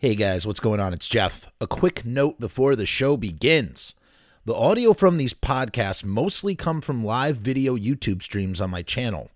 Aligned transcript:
Hey 0.00 0.14
guys, 0.14 0.46
what's 0.46 0.60
going 0.60 0.78
on? 0.78 0.92
It's 0.92 1.08
Jeff. 1.08 1.48
A 1.60 1.66
quick 1.66 2.04
note 2.04 2.38
before 2.38 2.76
the 2.76 2.86
show 2.86 3.16
begins. 3.16 3.94
The 4.44 4.54
audio 4.54 4.94
from 4.94 5.16
these 5.16 5.34
podcasts 5.34 6.04
mostly 6.04 6.54
come 6.54 6.80
from 6.80 7.04
live 7.04 7.38
video 7.38 7.76
YouTube 7.76 8.22
streams 8.22 8.60
on 8.60 8.70
my 8.70 8.82
channel. 8.82 9.28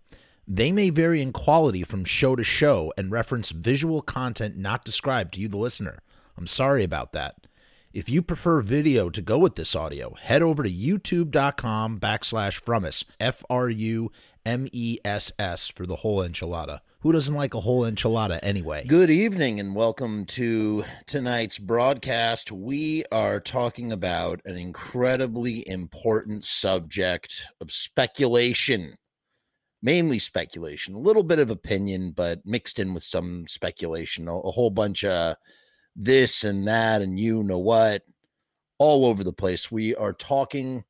They 0.47 0.71
may 0.71 0.91
vary 0.91 1.21
in 1.21 1.33
quality 1.33 1.83
from 1.83 2.05
show 2.05 2.37
to 2.37 2.45
show 2.45 2.93
and 2.97 3.11
reference 3.11 3.51
visual 3.51 4.03
content 4.03 4.57
not 4.57 4.85
described 4.85 5.35
to 5.35 5.41
you, 5.41 5.49
the 5.49 5.57
listener. 5.57 5.99
I'm 6.39 6.47
sorry 6.47 6.85
about 6.85 7.13
that. 7.13 7.49
If 7.93 8.09
you 8.09 8.23
prefer 8.23 8.61
video 8.61 9.11
to 9.11 9.21
go 9.21 9.39
with 9.39 9.57
this 9.57 9.75
audio, 9.75 10.15
head 10.15 10.43
over 10.43 10.63
to 10.63 10.71
youtube.com 10.71 11.99
backslash 11.99 12.61
frumess, 12.61 13.05
F 13.19 13.43
R 13.51 13.69
U 13.69 14.13
M 14.47 14.69
E 14.71 14.99
S 15.05 15.33
S, 15.41 15.67
for 15.67 15.87
the 15.87 15.97
whole 15.97 16.21
enchilada. 16.21 16.83
Who 17.03 17.11
doesn't 17.11 17.35
like 17.35 17.53
a 17.55 17.61
whole 17.61 17.83
enchilada 17.83 18.39
anyway? 18.45 18.85
Good 18.87 19.11
evening 19.11 19.59
and 19.59 19.75
welcome 19.75 20.25
to 20.27 20.85
tonight's 21.05 21.59
broadcast. 21.59 22.53
We 22.53 23.03
are 23.11 23.41
talking 23.41 23.91
about 23.91 24.41
an 24.45 24.57
incredibly 24.57 25.69
important 25.69 26.45
subject 26.45 27.49
of 27.61 27.73
speculation, 27.73 28.99
mainly 29.83 30.21
speculation, 30.21 30.95
a 30.95 31.01
little 31.01 31.25
bit 31.25 31.41
of 31.41 31.51
opinion, 31.51 32.13
but 32.13 32.47
mixed 32.47 32.79
in 32.79 32.95
with 32.95 33.03
some 33.03 33.49
speculation, 33.49 34.29
a, 34.29 34.39
whole 34.39 34.71
bunch 34.71 35.03
of 35.03 35.35
this 35.97 36.45
and 36.45 36.69
that, 36.69 37.03
and 37.03 37.19
you 37.19 37.43
know 37.43 37.59
what, 37.59 38.03
all 38.79 39.07
over 39.07 39.25
the 39.25 39.33
place. 39.33 39.73
We 39.73 39.97
are 39.97 40.13
talking 40.13 40.85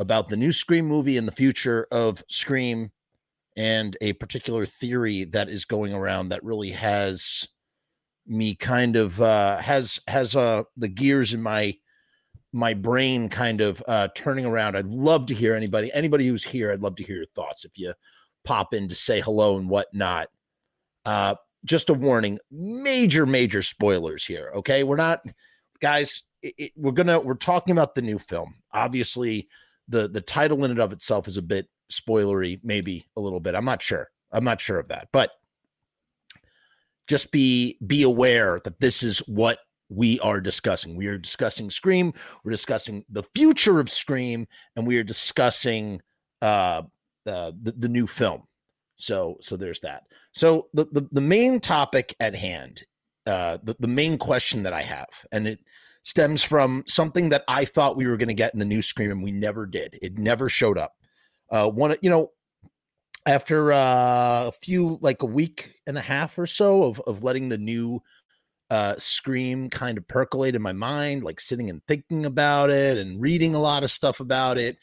about 0.00 0.28
the 0.28 0.36
new 0.36 0.50
Scream 0.50 0.86
movie 0.86 1.16
and 1.16 1.28
the 1.28 1.32
future 1.32 1.86
of 1.92 2.24
Scream 2.28 2.90
and 3.56 3.96
a 4.00 4.12
particular 4.14 4.66
theory 4.66 5.24
that 5.24 5.48
is 5.48 5.64
going 5.64 5.94
around 5.94 6.28
that 6.28 6.44
really 6.44 6.70
has 6.70 7.48
me 8.26 8.54
kind 8.54 8.96
of 8.96 9.20
uh 9.20 9.56
has 9.58 10.00
has 10.08 10.34
uh 10.36 10.62
the 10.76 10.88
gears 10.88 11.32
in 11.32 11.42
my 11.42 11.74
my 12.52 12.74
brain 12.74 13.28
kind 13.28 13.60
of 13.60 13.82
uh 13.88 14.08
turning 14.14 14.44
around. 14.44 14.76
I'd 14.76 14.86
love 14.86 15.26
to 15.26 15.34
hear 15.34 15.54
anybody 15.54 15.90
anybody 15.92 16.26
who's 16.26 16.44
here 16.44 16.72
i'd 16.72 16.80
love 16.80 16.96
to 16.96 17.04
hear 17.04 17.16
your 17.16 17.26
thoughts 17.34 17.64
if 17.64 17.72
you 17.76 17.92
pop 18.44 18.74
in 18.74 18.88
to 18.88 18.94
say 18.94 19.20
hello 19.20 19.58
and 19.58 19.68
whatnot. 19.68 20.28
Uh 21.04 21.36
just 21.64 21.90
a 21.90 21.94
warning 21.94 22.38
major 22.50 23.26
major 23.26 23.62
spoilers 23.62 24.24
here 24.24 24.52
okay? 24.56 24.82
We're 24.84 24.96
not 24.96 25.22
guys 25.80 26.22
it, 26.42 26.54
it, 26.58 26.72
we're 26.76 26.92
gonna 26.92 27.20
we're 27.20 27.34
talking 27.34 27.72
about 27.72 27.94
the 27.94 28.02
new 28.02 28.18
film. 28.18 28.54
Obviously 28.72 29.48
the 29.88 30.08
the 30.08 30.20
title 30.20 30.64
in 30.64 30.70
and 30.72 30.80
of 30.80 30.92
itself 30.92 31.28
is 31.28 31.36
a 31.36 31.42
bit 31.42 31.68
spoilery, 31.90 32.60
maybe 32.62 33.06
a 33.16 33.20
little 33.20 33.40
bit. 33.40 33.54
I'm 33.54 33.64
not 33.64 33.82
sure. 33.82 34.10
I'm 34.32 34.44
not 34.44 34.60
sure 34.60 34.78
of 34.78 34.88
that, 34.88 35.08
but 35.12 35.30
just 37.06 37.30
be 37.30 37.78
be 37.86 38.02
aware 38.02 38.60
that 38.64 38.80
this 38.80 39.02
is 39.02 39.18
what 39.20 39.58
we 39.88 40.18
are 40.20 40.40
discussing. 40.40 40.96
We 40.96 41.06
are 41.06 41.18
discussing 41.18 41.70
Scream. 41.70 42.12
We're 42.44 42.50
discussing 42.50 43.04
the 43.08 43.22
future 43.34 43.78
of 43.78 43.88
Scream, 43.88 44.48
and 44.74 44.86
we 44.86 44.98
are 44.98 45.04
discussing 45.04 46.00
uh, 46.42 46.82
uh, 47.26 47.52
the 47.62 47.74
the 47.78 47.88
new 47.88 48.06
film. 48.06 48.42
So 48.96 49.36
so 49.40 49.56
there's 49.56 49.80
that. 49.80 50.04
So 50.32 50.68
the 50.74 50.86
the, 50.86 51.08
the 51.12 51.20
main 51.20 51.60
topic 51.60 52.14
at 52.18 52.34
hand, 52.34 52.82
uh, 53.26 53.58
the 53.62 53.76
the 53.78 53.88
main 53.88 54.18
question 54.18 54.64
that 54.64 54.72
I 54.72 54.82
have, 54.82 55.08
and 55.30 55.46
it 55.46 55.60
stems 56.02 56.42
from 56.42 56.84
something 56.86 57.28
that 57.28 57.44
I 57.48 57.64
thought 57.64 57.96
we 57.96 58.06
were 58.06 58.16
going 58.16 58.28
to 58.28 58.34
get 58.34 58.54
in 58.54 58.58
the 58.58 58.64
new 58.64 58.80
Scream, 58.80 59.10
and 59.10 59.22
we 59.22 59.32
never 59.32 59.66
did. 59.66 59.98
It 60.02 60.18
never 60.18 60.48
showed 60.48 60.78
up. 60.78 60.95
Uh, 61.50 61.70
one, 61.70 61.96
you 62.02 62.10
know, 62.10 62.30
after 63.26 63.72
uh, 63.72 64.46
a 64.46 64.52
few, 64.52 64.98
like 65.00 65.22
a 65.22 65.26
week 65.26 65.74
and 65.86 65.98
a 65.98 66.02
half 66.02 66.38
or 66.38 66.46
so 66.46 66.84
of 66.84 67.00
of 67.06 67.22
letting 67.22 67.48
the 67.48 67.58
new 67.58 68.00
uh, 68.70 68.94
Scream 68.98 69.70
kind 69.70 69.98
of 69.98 70.06
percolate 70.08 70.54
in 70.54 70.62
my 70.62 70.72
mind, 70.72 71.24
like 71.24 71.40
sitting 71.40 71.70
and 71.70 71.82
thinking 71.86 72.26
about 72.26 72.70
it 72.70 72.98
and 72.98 73.20
reading 73.20 73.54
a 73.54 73.60
lot 73.60 73.84
of 73.84 73.90
stuff 73.90 74.20
about 74.20 74.58
it. 74.58 74.78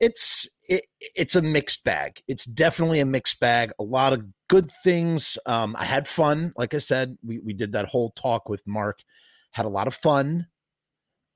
It's 0.00 0.48
it, 0.68 0.86
it's 1.00 1.36
a 1.36 1.42
mixed 1.42 1.84
bag. 1.84 2.20
It's 2.28 2.44
definitely 2.44 3.00
a 3.00 3.06
mixed 3.06 3.40
bag. 3.40 3.72
A 3.78 3.84
lot 3.84 4.12
of 4.12 4.24
good 4.48 4.70
things. 4.82 5.38
Um, 5.46 5.76
I 5.78 5.84
had 5.84 6.08
fun. 6.08 6.52
Like 6.56 6.74
I 6.74 6.78
said, 6.78 7.16
we 7.24 7.38
we 7.38 7.52
did 7.52 7.72
that 7.72 7.86
whole 7.86 8.10
talk 8.10 8.48
with 8.48 8.66
Mark. 8.66 9.00
Had 9.52 9.66
a 9.66 9.70
lot 9.70 9.86
of 9.86 9.94
fun 9.94 10.46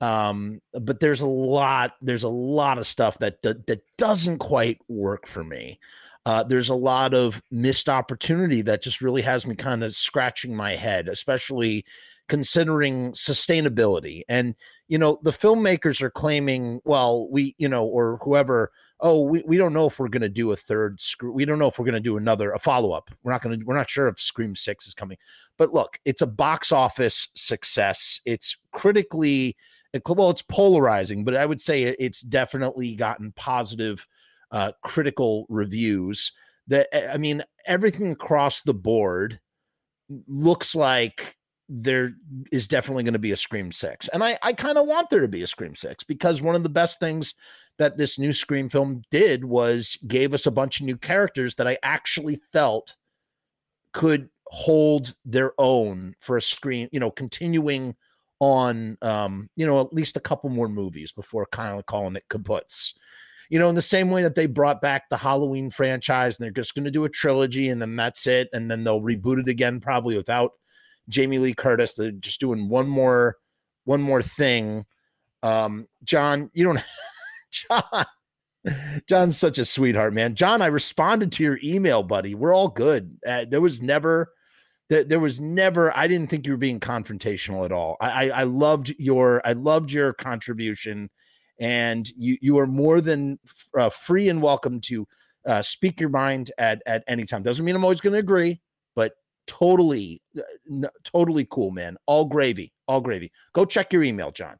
um 0.01 0.61
but 0.73 0.99
there's 0.99 1.21
a 1.21 1.27
lot 1.27 1.93
there's 2.01 2.23
a 2.23 2.29
lot 2.29 2.77
of 2.77 2.87
stuff 2.87 3.17
that 3.19 3.41
that, 3.43 3.67
that 3.67 3.81
doesn't 3.97 4.39
quite 4.39 4.79
work 4.87 5.27
for 5.27 5.43
me. 5.43 5.79
Uh 6.25 6.43
there's 6.43 6.69
a 6.69 6.75
lot 6.75 7.13
of 7.13 7.41
missed 7.51 7.89
opportunity 7.89 8.61
that 8.61 8.81
just 8.81 9.01
really 9.01 9.21
has 9.21 9.45
me 9.45 9.55
kind 9.55 9.83
of 9.83 9.93
scratching 9.93 10.55
my 10.55 10.75
head 10.75 11.07
especially 11.07 11.85
considering 12.29 13.11
sustainability. 13.11 14.21
And 14.29 14.55
you 14.87 14.97
know 14.97 15.19
the 15.23 15.31
filmmakers 15.31 16.01
are 16.01 16.09
claiming 16.09 16.79
well 16.85 17.29
we 17.29 17.55
you 17.57 17.67
know 17.67 17.85
or 17.85 18.19
whoever 18.23 18.71
oh 19.01 19.23
we, 19.23 19.43
we 19.45 19.57
don't 19.57 19.73
know 19.73 19.87
if 19.87 19.99
we're 19.99 20.07
going 20.07 20.21
to 20.21 20.29
do 20.29 20.51
a 20.51 20.55
third 20.55 20.99
screw 21.01 21.31
we 21.31 21.45
don't 21.45 21.59
know 21.59 21.67
if 21.67 21.77
we're 21.77 21.85
going 21.85 21.93
to 21.93 21.99
do 21.99 22.17
another 22.17 22.51
a 22.51 22.59
follow-up. 22.59 23.11
We're 23.23 23.31
not 23.31 23.41
going 23.41 23.59
to 23.59 23.65
we're 23.65 23.75
not 23.75 23.89
sure 23.89 24.07
if 24.07 24.19
scream 24.19 24.55
6 24.55 24.87
is 24.87 24.93
coming. 24.93 25.17
But 25.57 25.73
look 25.73 25.99
it's 26.05 26.21
a 26.21 26.27
box 26.27 26.71
office 26.71 27.27
success. 27.35 28.21
It's 28.25 28.57
critically 28.71 29.57
well, 30.07 30.29
it's 30.29 30.41
polarizing, 30.41 31.23
but 31.23 31.35
I 31.35 31.45
would 31.45 31.61
say 31.61 31.83
it's 31.83 32.21
definitely 32.21 32.95
gotten 32.95 33.31
positive 33.33 34.05
uh, 34.51 34.71
critical 34.83 35.45
reviews. 35.49 36.31
That 36.67 36.87
I 37.11 37.17
mean, 37.17 37.43
everything 37.65 38.11
across 38.11 38.61
the 38.61 38.73
board 38.73 39.39
looks 40.27 40.75
like 40.75 41.35
there 41.67 42.13
is 42.51 42.67
definitely 42.67 43.03
going 43.03 43.13
to 43.13 43.19
be 43.19 43.31
a 43.31 43.37
Scream 43.37 43.71
Six, 43.71 44.07
and 44.09 44.23
I 44.23 44.37
I 44.43 44.53
kind 44.53 44.77
of 44.77 44.87
want 44.87 45.09
there 45.09 45.21
to 45.21 45.27
be 45.27 45.41
a 45.41 45.47
Scream 45.47 45.75
Six 45.75 46.03
because 46.03 46.41
one 46.41 46.55
of 46.55 46.63
the 46.63 46.69
best 46.69 46.99
things 46.99 47.33
that 47.79 47.97
this 47.97 48.19
new 48.19 48.33
Scream 48.33 48.69
film 48.69 49.01
did 49.09 49.45
was 49.45 49.97
gave 50.07 50.33
us 50.33 50.45
a 50.45 50.51
bunch 50.51 50.79
of 50.79 50.85
new 50.85 50.97
characters 50.97 51.55
that 51.55 51.67
I 51.67 51.77
actually 51.81 52.39
felt 52.53 52.95
could 53.93 54.29
hold 54.47 55.15
their 55.25 55.53
own 55.57 56.15
for 56.19 56.37
a 56.37 56.41
Scream, 56.41 56.89
you 56.91 56.99
know, 56.99 57.09
continuing 57.09 57.95
on 58.39 58.97
um, 59.01 59.49
you 59.55 59.65
know, 59.65 59.79
at 59.79 59.93
least 59.93 60.17
a 60.17 60.21
couple 60.21 60.49
more 60.49 60.69
movies 60.69 61.11
before 61.11 61.45
kind 61.51 61.77
of 61.77 61.85
calling 61.85 62.15
it 62.15 62.23
kaputs. 62.29 62.93
You 63.49 63.59
know, 63.59 63.69
in 63.69 63.75
the 63.75 63.81
same 63.81 64.11
way 64.11 64.21
that 64.21 64.35
they 64.35 64.45
brought 64.45 64.81
back 64.81 65.09
the 65.09 65.17
Halloween 65.17 65.71
franchise 65.71 66.37
and 66.37 66.43
they're 66.43 66.51
just 66.51 66.75
going 66.75 66.85
to 66.85 66.91
do 66.91 67.05
a 67.05 67.09
trilogy 67.09 67.69
and 67.69 67.81
then 67.81 67.95
that's 67.95 68.27
it. 68.27 68.47
And 68.53 68.69
then 68.69 68.83
they'll 68.83 69.01
reboot 69.01 69.39
it 69.39 69.47
again, 69.47 69.79
probably 69.79 70.15
without 70.15 70.51
Jamie 71.09 71.39
Lee 71.39 71.55
Curtis. 71.55 71.93
They're 71.93 72.11
just 72.11 72.39
doing 72.39 72.69
one 72.69 72.87
more, 72.87 73.37
one 73.85 74.01
more 74.01 74.21
thing. 74.21 74.85
Um, 75.41 75.87
John, 76.03 76.51
you 76.53 76.63
don't, 76.63 76.83
John, 77.51 78.05
John's 79.07 79.37
such 79.37 79.57
a 79.57 79.65
sweetheart, 79.65 80.13
man. 80.13 80.35
John, 80.35 80.61
I 80.61 80.67
responded 80.67 81.31
to 81.33 81.43
your 81.43 81.59
email, 81.63 82.03
buddy. 82.03 82.35
We're 82.35 82.53
all 82.53 82.67
good. 82.67 83.17
Uh, 83.25 83.45
there 83.49 83.61
was 83.61 83.81
never, 83.81 84.31
there 84.89 85.19
was 85.19 85.39
never 85.39 85.95
i 85.95 86.07
didn't 86.07 86.29
think 86.29 86.45
you 86.45 86.51
were 86.53 86.57
being 86.57 86.79
confrontational 86.79 87.63
at 87.63 87.71
all. 87.71 87.97
I, 88.01 88.29
I, 88.29 88.41
I 88.41 88.43
loved 88.43 88.93
your 88.97 89.41
i 89.45 89.53
loved 89.53 89.91
your 89.91 90.13
contribution 90.13 91.09
and 91.59 92.09
you 92.17 92.37
you 92.41 92.57
are 92.59 92.67
more 92.67 93.01
than 93.01 93.39
uh, 93.77 93.89
free 93.89 94.29
and 94.29 94.41
welcome 94.41 94.81
to 94.81 95.07
uh, 95.45 95.61
speak 95.61 95.99
your 95.99 96.09
mind 96.09 96.51
at 96.57 96.81
at 96.85 97.03
any 97.07 97.25
time. 97.25 97.43
Doesn't 97.43 97.63
mean 97.63 97.75
i'm 97.75 97.83
always 97.83 98.01
going 98.01 98.13
to 98.13 98.19
agree 98.19 98.61
but 98.95 99.13
totally 99.47 100.21
uh, 100.37 100.87
totally 101.03 101.47
cool 101.49 101.71
man. 101.71 101.97
All 102.05 102.25
gravy 102.25 102.73
all 102.87 103.01
gravy. 103.01 103.31
Go 103.53 103.65
check 103.65 103.93
your 103.93 104.03
email 104.03 104.31
john. 104.31 104.57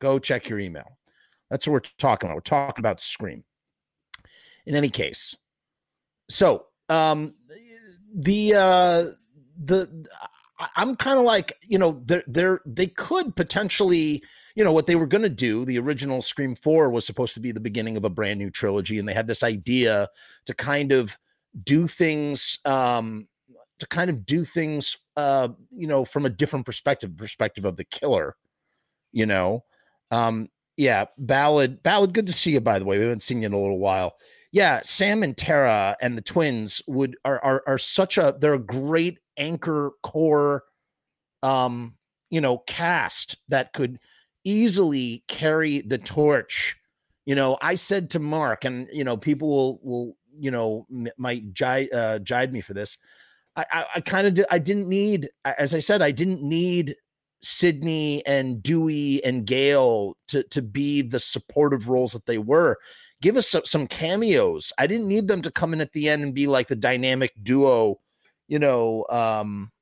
Go 0.00 0.18
check 0.18 0.48
your 0.48 0.58
email. 0.58 0.98
That's 1.50 1.66
what 1.66 1.72
we're 1.72 1.90
talking 1.98 2.28
about. 2.28 2.36
We're 2.36 2.40
talking 2.40 2.82
about 2.82 3.00
scream. 3.00 3.44
In 4.66 4.76
any 4.76 4.88
case 4.90 5.36
so 6.32 6.66
um 6.88 7.34
the 8.14 8.54
uh 8.54 9.04
the 9.64 10.06
I'm 10.76 10.96
kind 10.96 11.18
of 11.18 11.24
like, 11.24 11.52
you 11.66 11.78
know, 11.78 12.02
they're, 12.04 12.24
they're, 12.26 12.60
they 12.64 12.86
could 12.86 13.34
potentially, 13.34 14.22
you 14.54 14.64
know, 14.64 14.72
what 14.72 14.86
they 14.86 14.96
were 14.96 15.06
going 15.06 15.22
to 15.22 15.28
do. 15.28 15.64
The 15.64 15.78
original 15.78 16.22
Scream 16.22 16.54
4 16.54 16.90
was 16.90 17.04
supposed 17.04 17.34
to 17.34 17.40
be 17.40 17.52
the 17.52 17.60
beginning 17.60 17.96
of 17.96 18.04
a 18.04 18.10
brand 18.10 18.38
new 18.38 18.50
trilogy. 18.50 18.98
And 18.98 19.08
they 19.08 19.14
had 19.14 19.26
this 19.26 19.42
idea 19.42 20.08
to 20.46 20.54
kind 20.54 20.92
of 20.92 21.16
do 21.64 21.86
things, 21.86 22.58
um, 22.64 23.28
to 23.78 23.86
kind 23.86 24.10
of 24.10 24.24
do 24.24 24.44
things, 24.44 24.96
uh, 25.16 25.48
you 25.70 25.86
know, 25.86 26.04
from 26.04 26.26
a 26.26 26.30
different 26.30 26.66
perspective, 26.66 27.16
perspective 27.16 27.64
of 27.64 27.76
the 27.76 27.84
killer, 27.84 28.36
you 29.10 29.26
know. 29.26 29.64
Um, 30.10 30.48
yeah, 30.76 31.06
Ballad, 31.18 31.82
Ballad, 31.82 32.14
good 32.14 32.26
to 32.26 32.32
see 32.32 32.52
you, 32.52 32.60
by 32.60 32.78
the 32.78 32.84
way. 32.84 32.98
We 32.98 33.04
haven't 33.04 33.22
seen 33.22 33.42
you 33.42 33.46
in 33.46 33.52
a 33.52 33.60
little 33.60 33.78
while 33.78 34.16
yeah, 34.52 34.82
Sam 34.84 35.22
and 35.22 35.34
Tara 35.34 35.96
and 36.02 36.16
the 36.16 36.22
twins 36.22 36.82
would 36.86 37.16
are 37.24 37.42
are 37.42 37.62
are 37.66 37.78
such 37.78 38.18
a 38.18 38.36
they're 38.38 38.52
a 38.52 38.58
great 38.58 39.18
anchor 39.36 39.92
core 40.02 40.64
um 41.42 41.94
you 42.30 42.40
know 42.40 42.58
cast 42.58 43.36
that 43.48 43.72
could 43.72 43.98
easily 44.44 45.24
carry 45.28 45.80
the 45.80 45.98
torch. 45.98 46.76
You 47.24 47.34
know, 47.34 47.56
I 47.62 47.76
said 47.76 48.10
to 48.10 48.18
Mark 48.18 48.64
and 48.64 48.88
you 48.92 49.04
know 49.04 49.16
people 49.16 49.48
will 49.48 49.80
will 49.82 50.16
you 50.38 50.50
know 50.50 50.86
m- 50.90 51.08
might 51.16 51.54
jive 51.54 51.92
uh, 51.92 52.18
jive 52.18 52.50
me 52.50 52.60
for 52.60 52.74
this. 52.74 52.98
I, 53.54 53.64
I, 53.70 53.86
I 53.96 54.00
kind 54.00 54.38
of 54.38 54.46
I 54.50 54.58
didn't 54.58 54.88
need, 54.88 55.28
as 55.44 55.74
I 55.74 55.78
said, 55.78 56.02
I 56.02 56.10
didn't 56.10 56.42
need 56.42 56.96
sidney 57.42 58.24
and 58.26 58.62
Dewey 58.62 59.22
and 59.24 59.46
Gale 59.46 60.16
to 60.28 60.42
to 60.44 60.62
be 60.62 61.02
the 61.02 61.20
supportive 61.20 61.88
roles 61.88 62.12
that 62.12 62.26
they 62.26 62.38
were. 62.38 62.78
Give 63.20 63.36
us 63.36 63.48
some, 63.48 63.64
some 63.64 63.86
cameos. 63.86 64.72
I 64.78 64.88
didn't 64.88 65.06
need 65.06 65.28
them 65.28 65.42
to 65.42 65.50
come 65.50 65.72
in 65.72 65.80
at 65.80 65.92
the 65.92 66.08
end 66.08 66.24
and 66.24 66.34
be 66.34 66.48
like 66.48 66.66
the 66.66 66.74
dynamic 66.74 67.30
duo, 67.40 68.00
you 68.52 68.58
know, 68.58 69.06
um, 69.08 69.72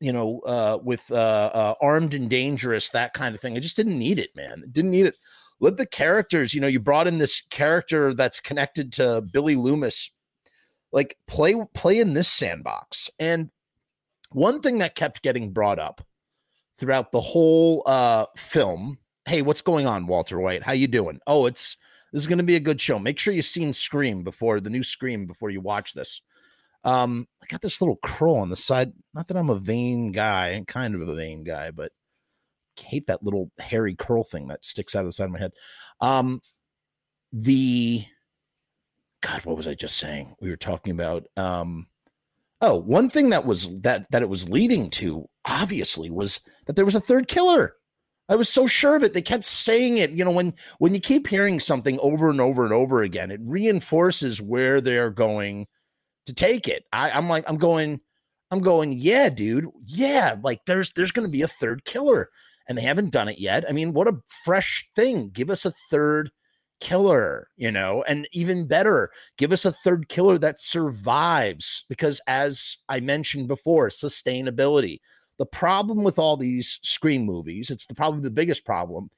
you 0.00 0.14
know, 0.14 0.40
uh, 0.46 0.78
with 0.82 1.02
uh, 1.10 1.50
uh, 1.52 1.74
armed 1.82 2.14
and 2.14 2.30
dangerous, 2.30 2.88
that 2.88 3.12
kind 3.12 3.34
of 3.34 3.40
thing. 3.42 3.54
I 3.54 3.60
just 3.60 3.76
didn't 3.76 3.98
need 3.98 4.18
it, 4.18 4.30
man. 4.34 4.64
Didn't 4.72 4.92
need 4.92 5.04
it. 5.04 5.16
Let 5.60 5.76
the 5.76 5.84
characters, 5.84 6.54
you 6.54 6.62
know, 6.62 6.68
you 6.68 6.80
brought 6.80 7.06
in 7.06 7.18
this 7.18 7.42
character 7.50 8.14
that's 8.14 8.40
connected 8.40 8.94
to 8.94 9.20
Billy 9.30 9.56
Loomis. 9.56 10.10
Like 10.90 11.18
play 11.26 11.54
play 11.74 11.98
in 11.98 12.14
this 12.14 12.28
sandbox. 12.28 13.10
And 13.18 13.50
one 14.30 14.62
thing 14.62 14.78
that 14.78 14.94
kept 14.94 15.20
getting 15.20 15.52
brought 15.52 15.78
up 15.78 16.00
throughout 16.78 17.12
the 17.12 17.20
whole 17.20 17.82
uh, 17.84 18.24
film. 18.38 18.96
Hey, 19.26 19.42
what's 19.42 19.60
going 19.60 19.86
on, 19.86 20.06
Walter 20.06 20.40
White? 20.40 20.62
How 20.62 20.72
you 20.72 20.88
doing? 20.88 21.20
Oh, 21.26 21.44
it's 21.44 21.76
this 22.10 22.22
is 22.22 22.26
going 22.26 22.38
to 22.38 22.44
be 22.44 22.56
a 22.56 22.60
good 22.60 22.80
show. 22.80 22.98
Make 22.98 23.18
sure 23.18 23.34
you've 23.34 23.44
seen 23.44 23.74
Scream 23.74 24.24
before 24.24 24.60
the 24.60 24.70
new 24.70 24.82
Scream 24.82 25.26
before 25.26 25.50
you 25.50 25.60
watch 25.60 25.92
this. 25.92 26.22
Um, 26.84 27.28
I 27.42 27.46
got 27.48 27.60
this 27.60 27.80
little 27.80 27.98
curl 28.02 28.36
on 28.36 28.48
the 28.48 28.56
side. 28.56 28.92
Not 29.14 29.28
that 29.28 29.36
I'm 29.36 29.50
a 29.50 29.58
vain 29.58 30.12
guy, 30.12 30.48
I'm 30.48 30.64
kind 30.64 30.94
of 30.94 31.08
a 31.08 31.14
vain 31.14 31.44
guy, 31.44 31.70
but 31.70 31.92
hate 32.80 33.06
that 33.06 33.22
little 33.22 33.50
hairy 33.58 33.94
curl 33.94 34.24
thing 34.24 34.48
that 34.48 34.64
sticks 34.64 34.96
out 34.96 35.00
of 35.00 35.06
the 35.06 35.12
side 35.12 35.26
of 35.26 35.30
my 35.30 35.38
head. 35.38 35.52
Um, 36.00 36.40
the 37.32 38.04
God, 39.22 39.44
what 39.44 39.56
was 39.56 39.68
I 39.68 39.74
just 39.74 39.96
saying? 39.96 40.34
We 40.40 40.50
were 40.50 40.56
talking 40.56 40.92
about 40.92 41.26
um 41.36 41.86
Oh, 42.64 42.76
one 42.76 43.10
thing 43.10 43.30
that 43.30 43.44
was 43.44 43.68
that 43.80 44.06
that 44.12 44.22
it 44.22 44.28
was 44.28 44.48
leading 44.48 44.88
to 44.90 45.28
obviously 45.44 46.10
was 46.10 46.38
that 46.66 46.76
there 46.76 46.84
was 46.84 46.94
a 46.94 47.00
third 47.00 47.26
killer. 47.26 47.74
I 48.28 48.36
was 48.36 48.48
so 48.48 48.68
sure 48.68 48.94
of 48.94 49.02
it. 49.02 49.14
They 49.14 49.22
kept 49.22 49.44
saying 49.44 49.98
it. 49.98 50.12
You 50.12 50.24
know, 50.24 50.30
when 50.30 50.54
when 50.78 50.94
you 50.94 51.00
keep 51.00 51.26
hearing 51.26 51.58
something 51.58 51.98
over 52.00 52.30
and 52.30 52.40
over 52.40 52.64
and 52.64 52.72
over 52.72 53.02
again, 53.02 53.32
it 53.32 53.40
reinforces 53.42 54.40
where 54.40 54.80
they're 54.80 55.10
going 55.10 55.66
to 56.26 56.34
take 56.34 56.68
it. 56.68 56.84
I, 56.92 57.10
I'm 57.10 57.28
like, 57.28 57.44
I'm 57.48 57.58
going, 57.58 58.00
I'm 58.50 58.60
going, 58.60 58.92
yeah, 58.92 59.28
dude. 59.28 59.66
Yeah, 59.86 60.36
like 60.42 60.60
there's 60.66 60.92
there's 60.94 61.12
gonna 61.12 61.28
be 61.28 61.42
a 61.42 61.48
third 61.48 61.84
killer. 61.84 62.30
And 62.68 62.78
they 62.78 62.82
haven't 62.82 63.10
done 63.10 63.28
it 63.28 63.40
yet. 63.40 63.64
I 63.68 63.72
mean, 63.72 63.92
what 63.92 64.06
a 64.06 64.20
fresh 64.44 64.88
thing. 64.94 65.30
Give 65.30 65.50
us 65.50 65.64
a 65.64 65.72
third 65.90 66.30
killer, 66.80 67.48
you 67.56 67.70
know, 67.70 68.04
and 68.08 68.28
even 68.32 68.66
better, 68.66 69.10
give 69.36 69.52
us 69.52 69.64
a 69.64 69.72
third 69.72 70.08
killer 70.08 70.36
that 70.38 70.60
survives. 70.60 71.84
Because 71.88 72.20
as 72.26 72.76
I 72.88 73.00
mentioned 73.00 73.48
before, 73.48 73.88
sustainability. 73.88 75.00
The 75.38 75.46
problem 75.46 76.02
with 76.02 76.18
all 76.18 76.36
these 76.36 76.78
Scream 76.82 77.24
movies, 77.24 77.70
it's 77.70 77.86
the 77.86 77.94
probably 77.94 78.20
the 78.20 78.30
biggest 78.30 78.64
problem, 78.64 79.10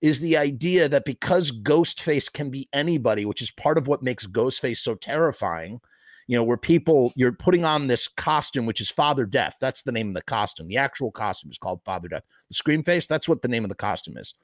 is 0.00 0.20
the 0.20 0.36
idea 0.36 0.88
that 0.88 1.04
because 1.04 1.50
Ghostface 1.50 2.32
can 2.32 2.50
be 2.50 2.68
anybody, 2.72 3.24
which 3.24 3.40
is 3.40 3.50
part 3.52 3.78
of 3.78 3.86
what 3.86 4.02
makes 4.02 4.26
Ghostface 4.26 4.78
so 4.78 4.94
terrifying, 4.94 5.80
you 6.26 6.36
know, 6.36 6.44
where 6.44 6.56
people 6.56 7.12
you're 7.16 7.32
putting 7.32 7.64
on 7.64 7.86
this 7.86 8.08
costume, 8.08 8.66
which 8.66 8.80
is 8.80 8.90
Father 8.90 9.26
Death. 9.26 9.56
That's 9.60 9.82
the 9.82 9.92
name 9.92 10.08
of 10.08 10.14
the 10.14 10.22
costume. 10.22 10.68
The 10.68 10.76
actual 10.76 11.10
costume 11.10 11.50
is 11.50 11.58
called 11.58 11.80
Father 11.84 12.08
Death. 12.08 12.24
The 12.48 12.54
Scream 12.54 12.82
face, 12.82 13.06
that's 13.06 13.28
what 13.28 13.42
the 13.42 13.48
name 13.48 13.64
of 13.64 13.70
the 13.70 13.74
costume 13.74 14.16
is 14.16 14.34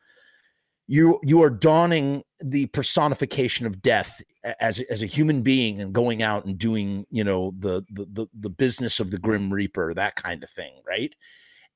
you 0.89 1.21
you 1.23 1.43
are 1.43 1.51
donning 1.51 2.23
the 2.41 2.67
personification 2.67 3.67
of 3.67 3.81
death 3.83 4.21
as 4.59 4.81
as 4.91 5.03
a 5.03 5.07
human 5.07 5.43
being 5.43 5.81
and 5.81 5.93
going 5.93 6.23
out 6.23 6.47
and 6.47 6.59
doing 6.59 7.07
you 7.11 7.23
know 7.23 7.53
the 7.59 7.85
the 7.93 8.07
the, 8.11 8.27
the 8.41 8.51
business 8.51 8.99
of 8.99 9.11
the 9.11 9.19
grim 9.19 9.53
reaper 9.53 9.93
that 9.95 10.17
kind 10.17 10.43
of 10.43 10.51
thing 10.51 10.73
right 10.87 11.15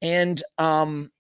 and 0.01 0.43
um 0.59 1.11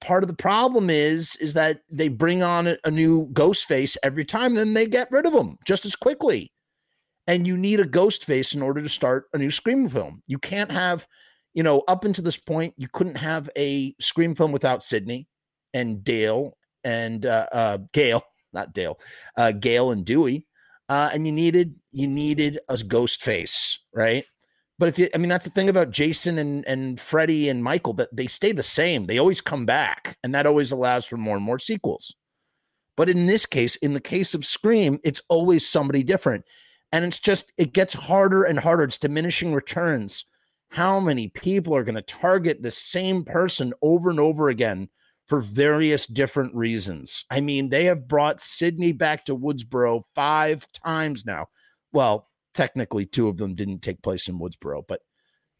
part 0.00 0.22
of 0.22 0.28
the 0.28 0.34
problem 0.34 0.88
is 0.88 1.36
is 1.36 1.54
that 1.54 1.80
they 1.90 2.08
bring 2.08 2.42
on 2.42 2.76
a, 2.84 2.90
new 2.90 3.28
ghost 3.32 3.66
face 3.66 3.96
every 4.02 4.24
time 4.24 4.54
then 4.54 4.72
they 4.72 4.86
get 4.86 5.08
rid 5.10 5.26
of 5.26 5.32
them 5.32 5.58
just 5.66 5.84
as 5.84 5.96
quickly 5.96 6.52
and 7.26 7.46
you 7.46 7.56
need 7.56 7.80
a 7.80 7.86
ghost 7.86 8.24
face 8.24 8.54
in 8.54 8.62
order 8.62 8.82
to 8.82 8.88
start 8.88 9.26
a 9.32 9.38
new 9.38 9.50
scream 9.50 9.88
film 9.88 10.22
you 10.26 10.38
can't 10.38 10.70
have 10.70 11.06
you 11.54 11.62
know 11.62 11.82
up 11.88 12.04
until 12.04 12.24
this 12.24 12.36
point 12.36 12.74
you 12.76 12.88
couldn't 12.92 13.16
have 13.16 13.48
a 13.56 13.94
scream 14.00 14.34
film 14.34 14.52
without 14.52 14.82
sidney 14.82 15.26
and 15.74 16.04
dale 16.04 16.56
and 16.86 17.26
uh, 17.26 17.46
uh, 17.52 17.78
Gale, 17.92 18.22
not 18.54 18.72
Dale, 18.72 18.98
uh, 19.36 19.52
Gale 19.52 19.90
and 19.90 20.04
Dewey, 20.04 20.46
uh, 20.88 21.10
and 21.12 21.26
you 21.26 21.32
needed 21.32 21.74
you 21.92 22.06
needed 22.06 22.58
a 22.70 22.78
ghost 22.78 23.22
face, 23.22 23.80
right? 23.94 24.24
But 24.78 24.90
if 24.90 24.98
you, 24.98 25.08
I 25.14 25.18
mean, 25.18 25.28
that's 25.28 25.46
the 25.46 25.50
thing 25.50 25.68
about 25.68 25.90
Jason 25.90 26.38
and 26.38 26.66
and 26.66 26.98
Freddie 26.98 27.48
and 27.48 27.62
Michael 27.62 27.92
that 27.94 28.14
they 28.14 28.28
stay 28.28 28.52
the 28.52 28.62
same. 28.62 29.06
They 29.06 29.18
always 29.18 29.40
come 29.40 29.66
back, 29.66 30.16
and 30.22 30.34
that 30.34 30.46
always 30.46 30.72
allows 30.72 31.04
for 31.04 31.16
more 31.16 31.36
and 31.36 31.44
more 31.44 31.58
sequels. 31.58 32.14
But 32.96 33.10
in 33.10 33.26
this 33.26 33.44
case, 33.44 33.76
in 33.76 33.92
the 33.92 34.00
case 34.00 34.32
of 34.32 34.46
Scream, 34.46 35.00
it's 35.04 35.20
always 35.28 35.68
somebody 35.68 36.02
different, 36.02 36.44
and 36.92 37.04
it's 37.04 37.20
just 37.20 37.52
it 37.56 37.72
gets 37.72 37.94
harder 37.94 38.44
and 38.44 38.58
harder. 38.58 38.84
It's 38.84 38.98
diminishing 38.98 39.54
returns. 39.54 40.24
How 40.70 41.00
many 41.00 41.28
people 41.28 41.76
are 41.76 41.84
going 41.84 41.94
to 41.94 42.02
target 42.02 42.62
the 42.62 42.70
same 42.70 43.24
person 43.24 43.72
over 43.82 44.10
and 44.10 44.20
over 44.20 44.48
again 44.48 44.88
for 45.26 45.40
various 45.40 46.06
different 46.06 46.54
reasons. 46.54 47.24
I 47.30 47.40
mean, 47.40 47.68
they 47.68 47.84
have 47.86 48.08
brought 48.08 48.40
Sidney 48.40 48.92
back 48.92 49.24
to 49.24 49.36
Woodsboro 49.36 50.02
five 50.14 50.66
times 50.72 51.26
now. 51.26 51.46
Well, 51.92 52.28
technically, 52.54 53.06
two 53.06 53.28
of 53.28 53.36
them 53.36 53.54
didn't 53.54 53.80
take 53.80 54.02
place 54.02 54.28
in 54.28 54.38
Woodsboro, 54.38 54.82
but 54.86 55.00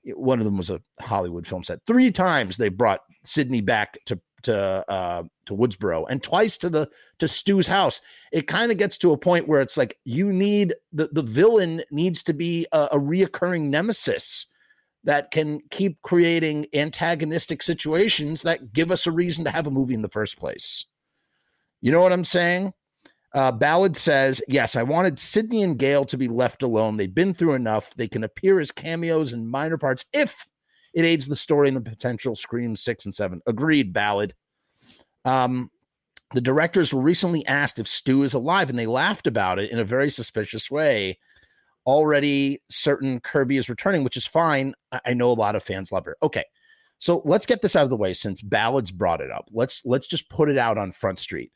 one 0.05 0.39
of 0.39 0.45
them 0.45 0.57
was 0.57 0.71
a 0.71 0.81
Hollywood 1.01 1.47
film 1.47 1.65
set. 1.65 1.81
Three 1.87 2.13
times 2.13 2.57
they 2.57 2.69
brought 2.69 3.01
Sidney 3.25 3.61
back 3.61 3.99
to 4.07 4.21
to 4.43 4.85
uh, 4.89 5.23
to 5.47 5.55
Woodsboro, 5.55 6.07
and 6.09 6.23
twice 6.23 6.57
to 6.59 6.71
the 6.71 6.89
to 7.19 7.29
Stu's 7.29 7.67
house. 7.67 8.01
It 8.33 8.47
kind 8.47 8.71
of 8.71 8.79
gets 8.79 8.99
to 8.99 9.13
a 9.13 9.19
point 9.19 9.49
where 9.49 9.61
it's 9.61 9.77
like 9.77 9.99
you 10.05 10.33
need 10.33 10.75
the 10.93 11.09
the 11.13 11.23
villain 11.23 11.83
needs 11.91 12.23
to 12.25 12.35
be 12.35 12.67
a, 12.73 12.89
a 12.93 12.99
reoccurring 12.99 13.69
nemesis 13.69 14.47
that 15.05 15.31
can 15.31 15.61
keep 15.71 16.03
creating 16.03 16.67
antagonistic 16.75 17.63
situations 17.63 18.43
that 18.43 18.73
give 18.73 18.91
us 18.91 19.07
a 19.07 19.13
reason 19.13 19.45
to 19.45 19.51
have 19.51 19.67
a 19.67 19.71
movie 19.71 19.95
in 19.95 20.03
the 20.03 20.09
first 20.09 20.37
place. 20.37 20.85
You 21.81 21.93
know 21.93 22.01
what 22.01 22.13
I'm 22.13 22.25
saying? 22.25 22.73
Uh, 23.33 23.53
Ballad 23.53 23.97
says, 23.97 24.43
Yes, 24.49 24.77
I 24.77 24.83
wanted 24.83 25.19
Sidney 25.19 25.63
and 25.63 25.79
Gale 25.79 26.05
to 26.07 26.17
be 26.17 26.27
left 26.27 26.63
alone. 26.63 26.97
They've 26.97 27.15
been 27.15 27.35
through 27.35 27.55
enough. 27.55 27.95
They 27.95 28.09
can 28.09 28.25
appear 28.25 28.61
as 28.61 28.73
cameos 28.73 29.33
and 29.33 29.49
minor 29.49 29.79
parts 29.79 30.05
if 30.13 30.47
it 30.97 31.05
aids 31.05 31.29
the 31.29 31.37
story 31.37 31.69
and 31.69 31.77
the 31.77 31.81
potential 31.81 32.35
Scream 32.35 32.75
6 32.75 33.05
and 33.05 33.15
7. 33.15 33.41
Agreed, 33.47 33.93
Ballad. 33.93 34.35
Um, 35.25 35.71
the 36.35 36.41
directors 36.41 36.93
were 36.93 37.03
recently 37.03 37.47
asked 37.47 37.79
if 37.79 37.87
Stu 37.87 38.25
is 38.25 38.35
alive, 38.35 38.71
and 38.71 38.79
they 38.79 38.87
laughed 38.87 39.29
about 39.29 39.61
it 39.61 39.71
in 39.71 39.79
a 39.79 39.85
very 39.85 40.11
suspicious 40.11 40.69
way 40.71 41.19
already 41.87 42.61
certain 42.69 43.21
Kirby 43.21 43.57
is 43.57 43.69
returning, 43.69 44.03
which 44.03 44.17
is 44.17 44.27
fine. 44.27 44.75
I 45.05 45.15
know 45.15 45.31
a 45.31 45.35
lot 45.35 45.55
of 45.55 45.63
fans 45.63 45.93
love 45.93 46.05
her. 46.05 46.17
Okay. 46.23 46.45
So 46.99 47.23
let's 47.25 47.47
get 47.47 47.63
this 47.63 47.77
out 47.77 47.85
of 47.85 47.91
the 47.91 47.97
way 47.97 48.13
since 48.13 48.41
Ballad's 48.41 48.91
brought 48.91 49.21
it 49.21 49.31
up. 49.31 49.49
Let's 49.53 49.83
let's 49.85 50.07
just 50.07 50.29
put 50.31 50.49
it 50.49 50.59
out 50.59 50.79
on 50.79 50.93
Front 50.93 51.19
Street. 51.19 51.53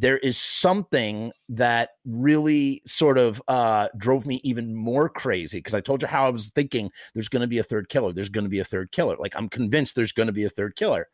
There 0.00 0.18
is 0.18 0.38
something 0.38 1.30
that 1.50 1.90
really 2.06 2.80
sort 2.86 3.18
of 3.18 3.42
uh, 3.48 3.88
drove 3.98 4.24
me 4.24 4.40
even 4.42 4.74
more 4.74 5.10
crazy 5.10 5.58
because 5.58 5.74
I 5.74 5.82
told 5.82 6.00
you 6.00 6.08
how 6.08 6.26
I 6.26 6.30
was 6.30 6.48
thinking 6.54 6.90
there's 7.12 7.28
going 7.28 7.42
to 7.42 7.46
be 7.46 7.58
a 7.58 7.62
third 7.62 7.90
killer. 7.90 8.12
There's 8.12 8.30
going 8.30 8.44
to 8.44 8.50
be 8.50 8.60
a 8.60 8.64
third 8.64 8.92
killer. 8.92 9.16
Like 9.18 9.36
I'm 9.36 9.48
convinced 9.50 9.94
there's 9.94 10.12
going 10.12 10.28
to 10.28 10.32
be 10.32 10.44
a 10.44 10.50
third 10.50 10.74
killer. 10.76 11.08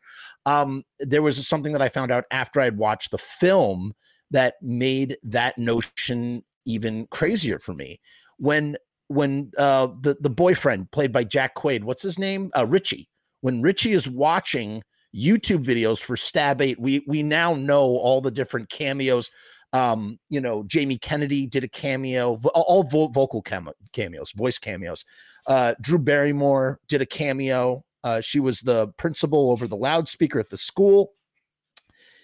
Um, 0.45 0.83
there 0.99 1.21
was 1.21 1.45
something 1.45 1.73
that 1.73 1.81
I 1.81 1.89
found 1.89 2.11
out 2.11 2.23
after 2.31 2.61
I'd 2.61 2.77
watched 2.77 3.11
the 3.11 3.17
film 3.17 3.93
that 4.31 4.55
made 4.61 5.17
that 5.23 5.57
notion 5.57 6.43
even 6.65 7.07
crazier 7.07 7.59
for 7.59 7.73
me 7.73 7.99
when 8.37 8.77
when 9.09 9.51
uh, 9.57 9.87
the 10.01 10.17
the 10.19 10.29
boyfriend 10.29 10.91
played 10.91 11.11
by 11.11 11.23
Jack 11.23 11.55
Quaid, 11.55 11.83
what's 11.83 12.03
his 12.03 12.17
name? 12.17 12.51
Uh, 12.55 12.65
Richie. 12.65 13.09
When 13.41 13.61
Richie 13.61 13.93
is 13.93 14.07
watching 14.07 14.81
YouTube 15.17 15.63
videos 15.63 15.99
for 15.99 16.15
Stab 16.15 16.61
Eight, 16.61 16.79
we 16.79 17.03
we 17.07 17.23
now 17.23 17.55
know 17.55 17.81
all 17.81 18.21
the 18.21 18.31
different 18.31 18.69
cameos. 18.69 19.31
Um, 19.73 20.19
you 20.29 20.39
know, 20.39 20.63
Jamie 20.63 20.97
Kennedy 20.97 21.45
did 21.45 21.63
a 21.63 21.67
cameo, 21.67 22.39
all 22.53 22.83
vo- 22.83 23.09
vocal 23.09 23.41
cam- 23.41 23.69
cameos, 23.91 24.31
voice 24.31 24.57
cameos. 24.57 25.03
Uh, 25.45 25.73
Drew 25.81 25.97
Barrymore 25.97 26.79
did 26.87 27.01
a 27.01 27.05
cameo. 27.05 27.83
Uh, 28.03 28.21
she 28.21 28.39
was 28.39 28.61
the 28.61 28.87
principal 28.97 29.51
over 29.51 29.67
the 29.67 29.75
loudspeaker 29.75 30.39
at 30.39 30.49
the 30.49 30.57
school. 30.57 31.13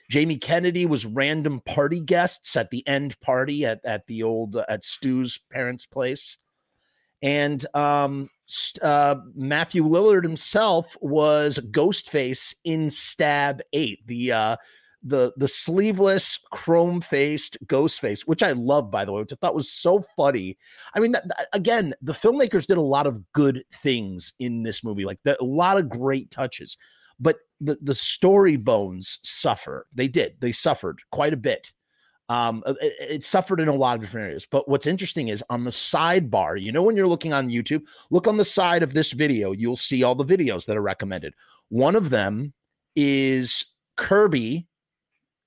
Jamie 0.09 0.37
Kennedy 0.37 0.85
was 0.85 1.05
random 1.05 1.61
party 1.61 1.99
guests 1.99 2.55
at 2.55 2.69
the 2.69 2.87
end 2.87 3.19
party 3.19 3.65
at, 3.65 3.83
at 3.83 4.07
the 4.07 4.23
old 4.23 4.55
uh, 4.55 4.65
at 4.69 4.83
Stu's 4.83 5.39
parents' 5.51 5.85
place. 5.85 6.37
And 7.23 7.65
um, 7.73 8.29
uh, 8.81 9.15
Matthew 9.33 9.83
Lillard 9.83 10.23
himself 10.23 10.95
was 11.01 11.57
Ghostface 11.71 12.53
in 12.63 12.89
Stab 12.91 13.61
8, 13.73 14.05
the 14.05 14.31
uh, 14.31 14.55
the 15.05 15.33
the 15.35 15.47
sleeveless 15.47 16.39
chrome 16.51 17.01
faced 17.01 17.57
ghost 17.67 17.99
face 17.99 18.25
which 18.25 18.41
i 18.41 18.53
love 18.53 18.89
by 18.89 19.03
the 19.03 19.11
way 19.11 19.19
which 19.19 19.33
i 19.33 19.35
thought 19.41 19.53
was 19.53 19.69
so 19.69 20.01
funny. 20.15 20.57
I 20.95 21.01
mean 21.01 21.11
that, 21.11 21.27
that, 21.27 21.47
again 21.51 21.93
the 22.01 22.13
filmmakers 22.13 22.67
did 22.67 22.77
a 22.77 22.81
lot 22.81 23.05
of 23.05 23.21
good 23.33 23.65
things 23.81 24.31
in 24.39 24.63
this 24.63 24.81
movie 24.81 25.03
like 25.03 25.19
the, 25.25 25.35
a 25.41 25.43
lot 25.43 25.77
of 25.77 25.89
great 25.89 26.31
touches 26.31 26.77
but 27.19 27.37
the 27.61 27.77
the 27.81 27.95
story 27.95 28.57
bones 28.57 29.19
suffer. 29.23 29.87
They 29.93 30.07
did. 30.07 30.35
They 30.39 30.51
suffered 30.51 30.99
quite 31.11 31.33
a 31.33 31.37
bit 31.37 31.71
um 32.29 32.63
uh, 32.65 32.73
it, 32.81 32.93
it 32.99 33.23
suffered 33.23 33.59
in 33.59 33.67
a 33.67 33.75
lot 33.75 33.95
of 33.95 34.01
different 34.01 34.25
areas 34.25 34.45
but 34.49 34.67
what's 34.67 34.87
interesting 34.87 35.27
is 35.27 35.43
on 35.49 35.63
the 35.63 35.71
sidebar 35.71 36.59
you 36.59 36.71
know 36.71 36.81
when 36.81 36.95
you're 36.95 37.07
looking 37.07 37.33
on 37.33 37.49
youtube 37.49 37.83
look 38.11 38.27
on 38.27 38.37
the 38.37 38.45
side 38.45 38.83
of 38.83 38.93
this 38.93 39.11
video 39.11 39.51
you'll 39.51 39.75
see 39.75 40.03
all 40.03 40.15
the 40.15 40.25
videos 40.25 40.65
that 40.65 40.77
are 40.77 40.81
recommended 40.81 41.33
one 41.69 41.95
of 41.95 42.09
them 42.09 42.53
is 42.95 43.65
kirby 43.97 44.67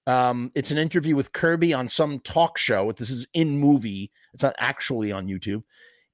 um, 0.07 0.53
it's 0.55 0.71
an 0.71 0.79
interview 0.79 1.17
with 1.17 1.33
Kirby 1.33 1.75
on 1.75 1.89
some 1.89 2.21
talk 2.21 2.59
show. 2.59 2.93
This 2.93 3.11
is 3.11 3.27
in 3.35 3.59
movie. 3.59 4.13
It's 4.33 4.43
not 4.43 4.55
actually 4.59 5.11
on 5.11 5.27
YouTube. 5.27 5.65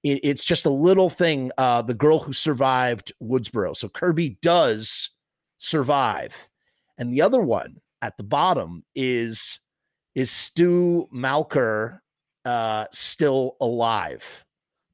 It, 0.03 0.21
it's 0.23 0.45
just 0.45 0.65
a 0.65 0.71
little 0.71 1.11
thing. 1.11 1.53
Uh, 1.59 1.83
the 1.83 1.95
girl 1.95 2.19
who 2.19 2.33
survived 2.33 3.13
Woodsboro. 3.23 3.77
So 3.77 3.89
Kirby 3.89 4.39
does 4.41 5.11
survive, 5.59 6.35
and 6.99 7.13
the 7.13 7.23
other 7.23 7.43
one 7.43 7.81
at 8.01 8.17
the 8.17 8.25
bottom 8.25 8.83
is 8.95 9.61
is 10.15 10.31
Stu 10.31 11.09
Macher 11.15 12.01
uh, 12.45 12.87
still 12.93 13.57
alive? 13.61 14.45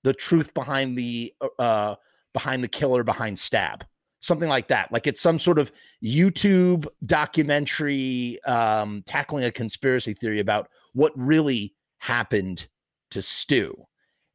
The 0.05 0.15
truth 0.15 0.55
behind 0.55 0.97
the 0.97 1.35
uh, 1.59 1.97
behind 2.33 2.63
the 2.63 2.69
killer 2.69 3.03
behind 3.03 3.39
Stab 3.39 3.85
something 4.21 4.49
like 4.49 4.69
that. 4.69 4.93
Like 4.93 5.07
it's 5.07 5.21
some 5.21 5.39
sort 5.39 5.59
of 5.59 5.71
YouTube 6.05 6.87
documentary 7.07 8.43
um, 8.45 9.03
tackling 9.07 9.45
a 9.45 9.51
conspiracy 9.51 10.15
theory 10.15 10.41
about 10.41 10.69
what 10.93 11.13
really 11.17 11.75
happened 11.99 12.67
to 13.11 13.23
Stu. 13.23 13.75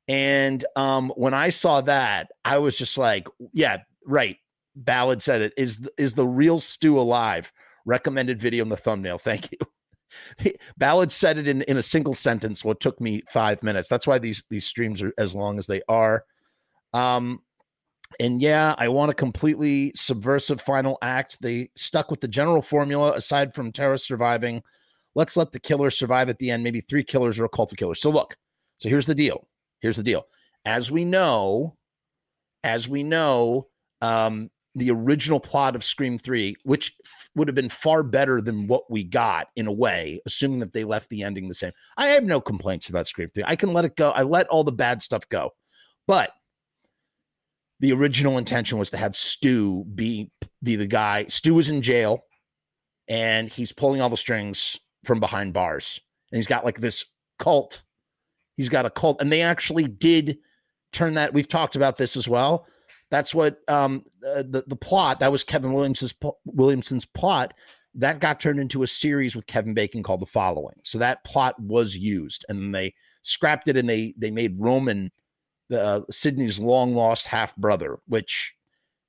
And 0.07 0.63
um, 0.75 1.11
when 1.15 1.33
I 1.33 1.49
saw 1.49 1.81
that, 1.81 2.29
I 2.43 2.57
was 2.57 2.77
just 2.77 2.97
like, 2.97 3.27
yeah, 3.53 3.79
right. 4.05 4.37
Ballad 4.75 5.21
said 5.21 5.41
it 5.41 5.53
is 5.55 5.87
is 5.99 6.15
the 6.15 6.25
real 6.25 6.59
Stu 6.59 6.97
alive? 6.97 7.51
Recommended 7.85 8.41
video 8.41 8.63
in 8.63 8.69
the 8.69 8.77
thumbnail. 8.77 9.19
Thank 9.19 9.51
you. 9.51 9.59
Ballad 10.77 11.11
said 11.11 11.37
it 11.37 11.47
in, 11.47 11.61
in 11.63 11.77
a 11.77 11.83
single 11.83 12.15
sentence. 12.15 12.63
What 12.63 12.79
took 12.79 12.99
me 12.99 13.23
five 13.29 13.63
minutes. 13.63 13.89
That's 13.89 14.07
why 14.07 14.19
these 14.19 14.43
these 14.49 14.65
streams 14.65 15.01
are 15.01 15.13
as 15.17 15.35
long 15.35 15.57
as 15.57 15.67
they 15.67 15.81
are. 15.87 16.25
Um, 16.93 17.41
and 18.19 18.41
yeah, 18.41 18.75
I 18.77 18.89
want 18.89 19.11
a 19.11 19.15
completely 19.15 19.91
subversive 19.95 20.61
final 20.61 20.97
act. 21.01 21.41
They 21.41 21.69
stuck 21.75 22.11
with 22.11 22.21
the 22.21 22.27
general 22.27 22.61
formula 22.61 23.13
aside 23.13 23.53
from 23.53 23.71
Tara 23.71 23.97
surviving. 23.97 24.61
Let's 25.15 25.37
let 25.37 25.51
the 25.51 25.59
killer 25.59 25.89
survive 25.89 26.29
at 26.29 26.37
the 26.39 26.51
end. 26.51 26.63
Maybe 26.63 26.81
three 26.81 27.03
killers 27.03 27.39
or 27.39 27.45
a 27.45 27.49
cult 27.49 27.71
of 27.71 27.77
killers. 27.77 28.01
So 28.01 28.09
look, 28.09 28.35
so 28.77 28.89
here's 28.89 29.05
the 29.05 29.15
deal. 29.15 29.47
Here's 29.79 29.97
the 29.97 30.03
deal. 30.03 30.25
As 30.65 30.91
we 30.91 31.05
know, 31.05 31.75
as 32.63 32.87
we 32.87 33.03
know, 33.03 33.67
um, 34.01 34.49
the 34.75 34.91
original 34.91 35.39
plot 35.39 35.75
of 35.75 35.83
Scream 35.83 36.17
3, 36.17 36.55
which 36.63 36.95
f- 37.05 37.29
would 37.35 37.47
have 37.47 37.55
been 37.55 37.69
far 37.69 38.01
better 38.01 38.41
than 38.41 38.67
what 38.67 38.89
we 38.89 39.03
got 39.03 39.47
in 39.55 39.67
a 39.67 39.71
way, 39.71 40.19
assuming 40.25 40.59
that 40.59 40.73
they 40.73 40.83
left 40.83 41.09
the 41.09 41.21
ending 41.21 41.47
the 41.47 41.53
same. 41.53 41.71
I 41.95 42.07
have 42.07 42.23
no 42.23 42.41
complaints 42.41 42.89
about 42.89 43.07
Scream 43.07 43.29
3. 43.33 43.43
I 43.45 43.55
can 43.55 43.71
let 43.71 43.85
it 43.85 43.95
go. 43.95 44.09
I 44.11 44.23
let 44.23 44.47
all 44.47 44.63
the 44.63 44.71
bad 44.71 45.01
stuff 45.01 45.29
go. 45.29 45.51
But 46.07 46.31
the 47.79 47.93
original 47.93 48.37
intention 48.37 48.77
was 48.77 48.89
to 48.91 48.97
have 48.97 49.15
Stu 49.15 49.83
be 49.93 50.31
be 50.63 50.75
the 50.75 50.87
guy. 50.87 51.25
Stu 51.25 51.59
is 51.59 51.69
in 51.69 51.81
jail 51.81 52.23
and 53.07 53.49
he's 53.49 53.71
pulling 53.71 54.01
all 54.01 54.09
the 54.09 54.17
strings 54.17 54.79
from 55.03 55.19
behind 55.19 55.53
bars. 55.53 55.99
And 56.31 56.37
he's 56.37 56.47
got 56.47 56.65
like 56.65 56.79
this 56.79 57.05
cult. 57.39 57.83
He's 58.55 58.69
got 58.69 58.85
a 58.85 58.89
cult. 58.89 59.21
And 59.21 59.31
they 59.31 59.41
actually 59.41 59.83
did 59.83 60.37
turn 60.91 61.15
that. 61.15 61.33
We've 61.33 61.47
talked 61.47 61.75
about 61.75 61.97
this 61.97 62.15
as 62.15 62.27
well. 62.27 62.65
That's 63.13 63.35
what 63.35 63.59
um, 63.67 64.03
the 64.23 64.63
the 64.65 64.75
plot 64.75 65.19
that 65.19 65.31
was 65.31 65.43
Kevin 65.43 65.71
Williamson's 65.71 66.15
Williamson's 66.45 67.05
plot 67.05 67.53
that 67.93 68.19
got 68.19 68.39
turned 68.39 68.59
into 68.59 68.81
a 68.81 68.87
series 68.87 69.35
with 69.35 69.45
Kevin 69.45 69.75
Bacon 69.75 70.01
called 70.01 70.21
The 70.21 70.25
Following. 70.25 70.77
So 70.83 70.97
that 70.97 71.23
plot 71.23 71.59
was 71.59 71.95
used, 71.95 72.43
and 72.49 72.73
they 72.73 72.95
scrapped 73.21 73.67
it 73.67 73.77
and 73.77 73.87
they 73.87 74.15
they 74.17 74.31
made 74.31 74.59
Roman 74.59 75.11
uh, 75.71 76.01
Sidney's 76.09 76.57
long 76.57 76.95
lost 76.95 77.27
half 77.27 77.55
brother, 77.55 77.99
which 78.07 78.55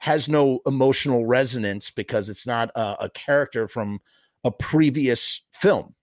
has 0.01 0.29
no 0.29 0.61
emotional 0.67 1.25
resonance 1.25 1.91
because 1.91 2.29
it's 2.29 2.47
not 2.47 2.71
a, 2.75 3.05
a 3.05 3.11
character 3.15 3.67
from 3.67 4.01
a 4.45 4.51
previous 4.51 5.41
film. 5.51 5.95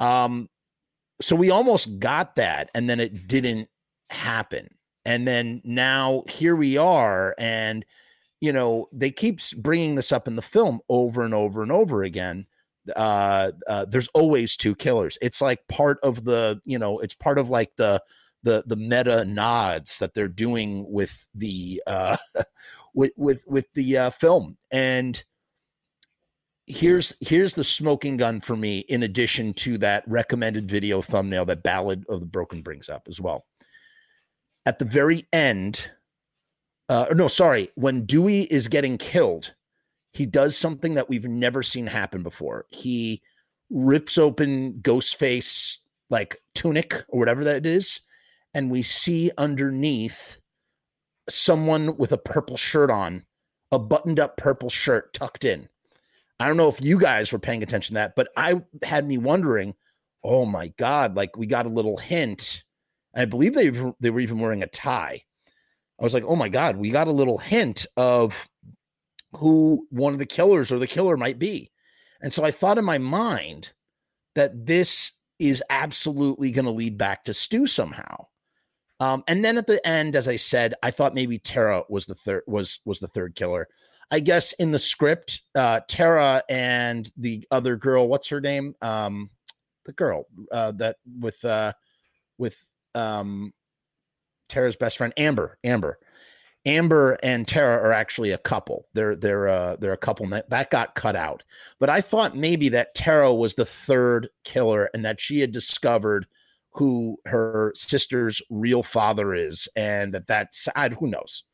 Um, 0.00 0.48
so 1.20 1.36
we 1.36 1.50
almost 1.50 1.98
got 1.98 2.36
that, 2.36 2.70
and 2.74 2.88
then 2.88 2.98
it 2.98 3.28
didn't 3.28 3.68
happen. 4.08 4.70
And 5.10 5.26
then 5.26 5.60
now 5.64 6.22
here 6.28 6.54
we 6.54 6.76
are, 6.76 7.34
and 7.36 7.84
you 8.40 8.52
know 8.52 8.86
they 8.92 9.10
keep 9.10 9.40
bringing 9.56 9.96
this 9.96 10.12
up 10.12 10.28
in 10.28 10.36
the 10.36 10.42
film 10.42 10.78
over 10.88 11.24
and 11.24 11.34
over 11.34 11.64
and 11.64 11.72
over 11.72 12.04
again. 12.04 12.46
Uh, 12.94 13.50
uh, 13.66 13.86
there's 13.86 14.06
always 14.14 14.56
two 14.56 14.76
killers. 14.76 15.18
It's 15.20 15.40
like 15.40 15.66
part 15.66 15.98
of 16.04 16.22
the, 16.24 16.60
you 16.64 16.78
know, 16.78 17.00
it's 17.00 17.14
part 17.14 17.38
of 17.38 17.50
like 17.50 17.72
the 17.74 18.00
the 18.44 18.62
the 18.68 18.76
meta 18.76 19.24
nods 19.24 19.98
that 19.98 20.14
they're 20.14 20.28
doing 20.28 20.86
with 20.88 21.26
the 21.34 21.82
uh, 21.88 22.16
with 22.94 23.10
with 23.16 23.42
with 23.48 23.66
the 23.74 23.98
uh, 23.98 24.10
film. 24.10 24.58
And 24.70 25.20
here's 26.68 27.14
here's 27.18 27.54
the 27.54 27.64
smoking 27.64 28.16
gun 28.16 28.40
for 28.40 28.56
me. 28.56 28.78
In 28.88 29.02
addition 29.02 29.54
to 29.54 29.76
that 29.78 30.04
recommended 30.06 30.70
video 30.70 31.02
thumbnail 31.02 31.46
that 31.46 31.64
Ballad 31.64 32.04
of 32.08 32.20
the 32.20 32.26
Broken 32.26 32.62
brings 32.62 32.88
up 32.88 33.08
as 33.08 33.20
well. 33.20 33.44
At 34.70 34.78
the 34.78 34.84
very 34.84 35.26
end, 35.32 35.90
uh, 36.88 37.06
no, 37.12 37.26
sorry, 37.26 37.70
when 37.74 38.06
Dewey 38.06 38.42
is 38.42 38.68
getting 38.68 38.98
killed, 38.98 39.52
he 40.12 40.26
does 40.26 40.56
something 40.56 40.94
that 40.94 41.08
we've 41.08 41.26
never 41.26 41.60
seen 41.64 41.88
happen 41.88 42.22
before. 42.22 42.66
He 42.68 43.20
rips 43.68 44.16
open 44.16 44.74
Ghostface 44.74 45.78
like 46.08 46.40
tunic 46.54 46.94
or 47.08 47.18
whatever 47.18 47.42
that 47.42 47.66
is 47.66 47.98
and 48.54 48.70
we 48.70 48.82
see 48.82 49.32
underneath 49.38 50.38
someone 51.28 51.96
with 51.96 52.12
a 52.12 52.18
purple 52.18 52.56
shirt 52.56 52.90
on, 52.90 53.24
a 53.72 53.78
buttoned 53.78 54.18
up 54.18 54.36
purple 54.36 54.70
shirt 54.70 55.12
tucked 55.14 55.44
in. 55.44 55.68
I 56.38 56.46
don't 56.46 56.56
know 56.56 56.68
if 56.68 56.80
you 56.80 56.98
guys 56.98 57.32
were 57.32 57.38
paying 57.40 57.62
attention 57.62 57.94
to 57.94 58.00
that, 58.00 58.14
but 58.16 58.28
I 58.36 58.62
had 58.82 59.06
me 59.06 59.18
wondering, 59.18 59.74
oh 60.24 60.44
my 60.44 60.68
God, 60.78 61.16
like 61.16 61.36
we 61.36 61.46
got 61.46 61.66
a 61.66 61.70
little 61.70 61.96
hint. 61.96 62.62
I 63.14 63.24
believe 63.24 63.54
they, 63.54 63.70
they 64.00 64.10
were 64.10 64.20
even 64.20 64.38
wearing 64.38 64.62
a 64.62 64.68
tie. 64.68 65.22
I 65.98 66.04
was 66.04 66.14
like, 66.14 66.24
oh 66.24 66.36
my 66.36 66.48
God, 66.48 66.76
we 66.76 66.90
got 66.90 67.08
a 67.08 67.12
little 67.12 67.38
hint 67.38 67.86
of 67.96 68.48
who 69.32 69.86
one 69.90 70.12
of 70.12 70.18
the 70.18 70.26
killers 70.26 70.72
or 70.72 70.78
the 70.78 70.86
killer 70.86 71.16
might 71.16 71.38
be. 71.38 71.70
And 72.22 72.32
so 72.32 72.44
I 72.44 72.50
thought 72.50 72.78
in 72.78 72.84
my 72.84 72.98
mind 72.98 73.72
that 74.34 74.66
this 74.66 75.12
is 75.38 75.62
absolutely 75.70 76.50
going 76.50 76.64
to 76.64 76.70
lead 76.70 76.98
back 76.98 77.24
to 77.24 77.34
Stu 77.34 77.66
somehow. 77.66 78.26
Um, 79.00 79.24
and 79.26 79.44
then 79.44 79.56
at 79.56 79.66
the 79.66 79.84
end, 79.86 80.14
as 80.14 80.28
I 80.28 80.36
said, 80.36 80.74
I 80.82 80.90
thought 80.90 81.14
maybe 81.14 81.38
Tara 81.38 81.82
was 81.88 82.04
the 82.04 82.14
third 82.14 82.42
was 82.46 82.80
was 82.84 83.00
the 83.00 83.08
third 83.08 83.34
killer. 83.34 83.66
I 84.10 84.20
guess 84.20 84.52
in 84.54 84.72
the 84.72 84.78
script, 84.78 85.42
uh, 85.54 85.80
Tara 85.88 86.42
and 86.50 87.10
the 87.16 87.46
other 87.50 87.76
girl, 87.76 88.08
what's 88.08 88.28
her 88.28 88.40
name? 88.40 88.74
Um, 88.82 89.30
the 89.86 89.92
girl 89.92 90.26
uh, 90.52 90.72
that 90.72 90.96
with 91.18 91.42
uh, 91.44 91.72
with 92.36 92.62
um, 92.94 93.52
Tara's 94.48 94.76
best 94.76 94.98
friend, 94.98 95.12
Amber. 95.16 95.58
Amber. 95.64 95.98
Amber 96.66 97.18
and 97.22 97.48
Tara 97.48 97.82
are 97.82 97.92
actually 97.92 98.32
a 98.32 98.38
couple. 98.38 98.86
They're 98.92 99.16
they're 99.16 99.48
uh, 99.48 99.76
they're 99.76 99.94
a 99.94 99.98
couple 99.98 100.26
that, 100.28 100.50
that 100.50 100.70
got 100.70 100.94
cut 100.94 101.16
out. 101.16 101.42
But 101.78 101.88
I 101.88 102.02
thought 102.02 102.36
maybe 102.36 102.68
that 102.70 102.94
Tara 102.94 103.32
was 103.34 103.54
the 103.54 103.64
third 103.64 104.28
killer 104.44 104.90
and 104.92 105.04
that 105.04 105.20
she 105.20 105.40
had 105.40 105.52
discovered 105.52 106.26
who 106.72 107.16
her 107.24 107.72
sister's 107.74 108.42
real 108.50 108.82
father 108.82 109.34
is, 109.34 109.68
and 109.74 110.12
that 110.12 110.26
that's 110.26 110.68
I, 110.76 110.90
who 110.90 111.06
knows, 111.06 111.44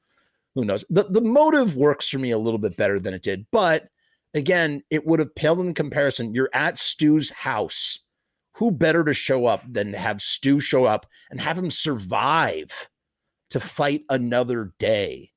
who 0.57 0.65
knows. 0.65 0.85
The 0.91 1.05
the 1.05 1.21
motive 1.21 1.77
works 1.77 2.09
for 2.09 2.19
me 2.19 2.33
a 2.33 2.39
little 2.39 2.59
bit 2.59 2.77
better 2.77 2.99
than 2.99 3.15
it 3.15 3.23
did, 3.23 3.47
but 3.53 3.89
again, 4.35 4.83
it 4.91 5.07
would 5.07 5.21
have 5.21 5.35
paled 5.37 5.61
in 5.61 5.73
comparison. 5.73 6.35
You're 6.35 6.51
at 6.53 6.79
Stu's 6.79 7.31
house. 7.31 8.01
Who 8.57 8.71
better 8.71 9.05
to 9.05 9.15
show 9.15 9.47
up 9.47 9.63
than 9.71 9.93
have 9.93 10.23
Stu 10.23 10.61
show 10.61 10.85
up 10.85 11.07
and 11.31 11.41
have 11.41 11.59
him 11.59 11.71
survive 11.71 12.73
to 13.51 13.61
fight 13.61 14.03
another 14.09 14.73
day? 14.79 15.33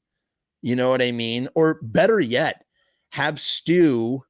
You 0.62 0.76
know 0.76 0.90
what 0.90 1.02
I 1.02 1.12
mean? 1.12 1.50
Or 1.56 1.80
better 1.82 2.20
yet, 2.20 2.64
have 3.12 3.40
Stu 3.40 4.24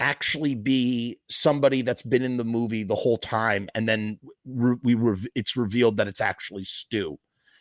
actually 0.00 0.54
be 0.54 1.18
somebody 1.30 1.82
that's 1.82 2.02
been 2.02 2.22
in 2.22 2.36
the 2.36 2.44
movie 2.44 2.82
the 2.82 2.94
whole 2.94 3.16
time 3.16 3.68
and 3.74 3.88
then 3.88 4.18
re- 4.44 4.76
we 4.82 4.94
re- 4.94 5.26
it's 5.34 5.56
revealed 5.56 5.96
that 5.96 6.08
it's 6.08 6.20
actually 6.20 6.64
Stu 6.64 7.18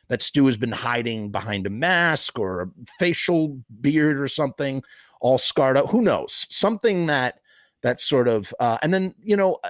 that 0.10 0.22
Stu 0.22 0.46
has 0.46 0.58
been 0.58 0.72
hiding 0.72 1.32
behind 1.32 1.66
a 1.66 1.70
mask 1.70 2.38
or 2.38 2.62
a 2.62 2.68
facial 3.00 3.58
beard 3.80 4.20
or 4.20 4.28
something 4.28 4.84
all 5.22 5.38
scarred 5.38 5.78
up 5.78 5.90
who 5.90 6.02
knows 6.02 6.46
something 6.50 7.06
that 7.06 7.40
that 7.84 8.02
sort 8.02 8.28
of 8.28 8.54
uh, 8.60 8.78
and 8.82 8.94
then 8.94 9.16
you 9.22 9.38
know 9.38 9.58
uh, 9.64 9.70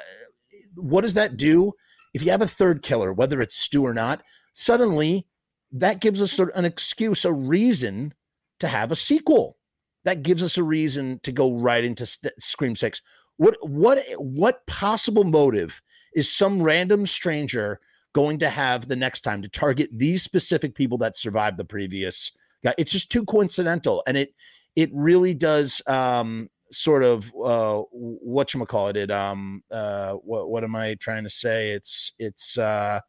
what 0.76 1.02
does 1.02 1.14
that 1.16 1.38
do? 1.38 1.74
If 2.14 2.24
you 2.24 2.32
have 2.32 2.42
a 2.42 2.48
third 2.48 2.82
killer 2.82 3.12
whether 3.14 3.42
it's 3.42 3.56
stu 3.56 3.86
or 3.86 3.94
not 3.94 4.22
suddenly 4.54 5.28
that 5.72 6.00
gives 6.00 6.22
us 6.22 6.40
an 6.40 6.66
excuse 6.66 7.26
a 7.26 7.34
reason 7.34 8.14
to 8.60 8.68
have 8.68 8.92
a 8.92 8.96
sequel. 8.96 9.58
That 10.06 10.24
gives 10.24 10.42
us 10.42 10.58
a 10.58 10.64
reason 10.64 11.20
to 11.24 11.32
go 11.32 11.58
right 11.58 11.84
into 11.84 12.06
St- 12.06 12.34
scream 12.42 12.76
6 12.76 13.02
what 13.38 13.58
what 13.68 14.04
what 14.18 14.66
possible 14.66 15.24
motive 15.24 15.82
is 16.14 16.32
some 16.32 16.62
random 16.62 17.06
stranger 17.06 17.80
going 18.14 18.40
to 18.40 18.50
have 18.50 18.88
the 18.88 18.96
next 18.96 19.22
time 19.22 19.42
to 19.42 19.50
target 19.50 19.90
these 19.92 20.24
specific 20.24 20.74
people 20.74 20.98
that 20.98 21.18
survived 21.18 21.58
the 21.58 21.66
previous 21.66 22.32
it's 22.78 22.92
just 22.92 23.12
too 23.12 23.26
coincidental 23.26 24.02
and 24.08 24.18
it 24.18 24.34
it 24.76 24.90
really 24.94 25.34
does 25.34 25.82
um 25.88 26.50
sort 26.72 27.04
of 27.04 27.32
uh 27.44 27.82
what 27.92 28.54
you 28.54 28.66
call 28.66 28.88
it 28.88 29.12
um 29.12 29.64
uh 29.72 30.14
what 30.14 30.50
what 30.50 30.64
am 30.64 30.76
i 30.76 30.96
trying 30.96 31.24
to 31.24 31.30
say 31.30 31.72
it's 31.72 32.14
it's 32.20 32.58
uh 32.58 33.00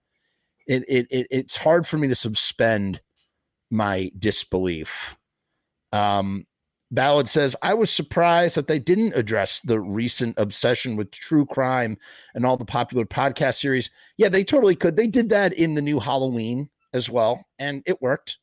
it, 0.66 0.84
it 0.88 1.06
it 1.10 1.26
it's 1.30 1.56
hard 1.56 1.86
for 1.86 1.96
me 1.96 2.08
to 2.08 2.14
suspend 2.14 3.00
my 3.70 4.10
disbelief 4.18 5.16
um 5.92 6.46
Ballad 6.92 7.28
says, 7.28 7.56
I 7.62 7.74
was 7.74 7.90
surprised 7.90 8.56
that 8.56 8.68
they 8.68 8.78
didn't 8.78 9.16
address 9.16 9.60
the 9.60 9.80
recent 9.80 10.38
obsession 10.38 10.94
with 10.94 11.10
true 11.10 11.44
crime 11.44 11.98
and 12.34 12.46
all 12.46 12.56
the 12.56 12.64
popular 12.64 13.04
podcast 13.04 13.58
series. 13.58 13.90
Yeah, 14.18 14.28
they 14.28 14.44
totally 14.44 14.76
could. 14.76 14.96
They 14.96 15.08
did 15.08 15.28
that 15.30 15.52
in 15.52 15.74
the 15.74 15.82
new 15.82 15.98
Halloween 15.98 16.68
as 16.94 17.10
well, 17.10 17.44
and 17.58 17.82
it 17.86 18.00
worked. 18.00 18.38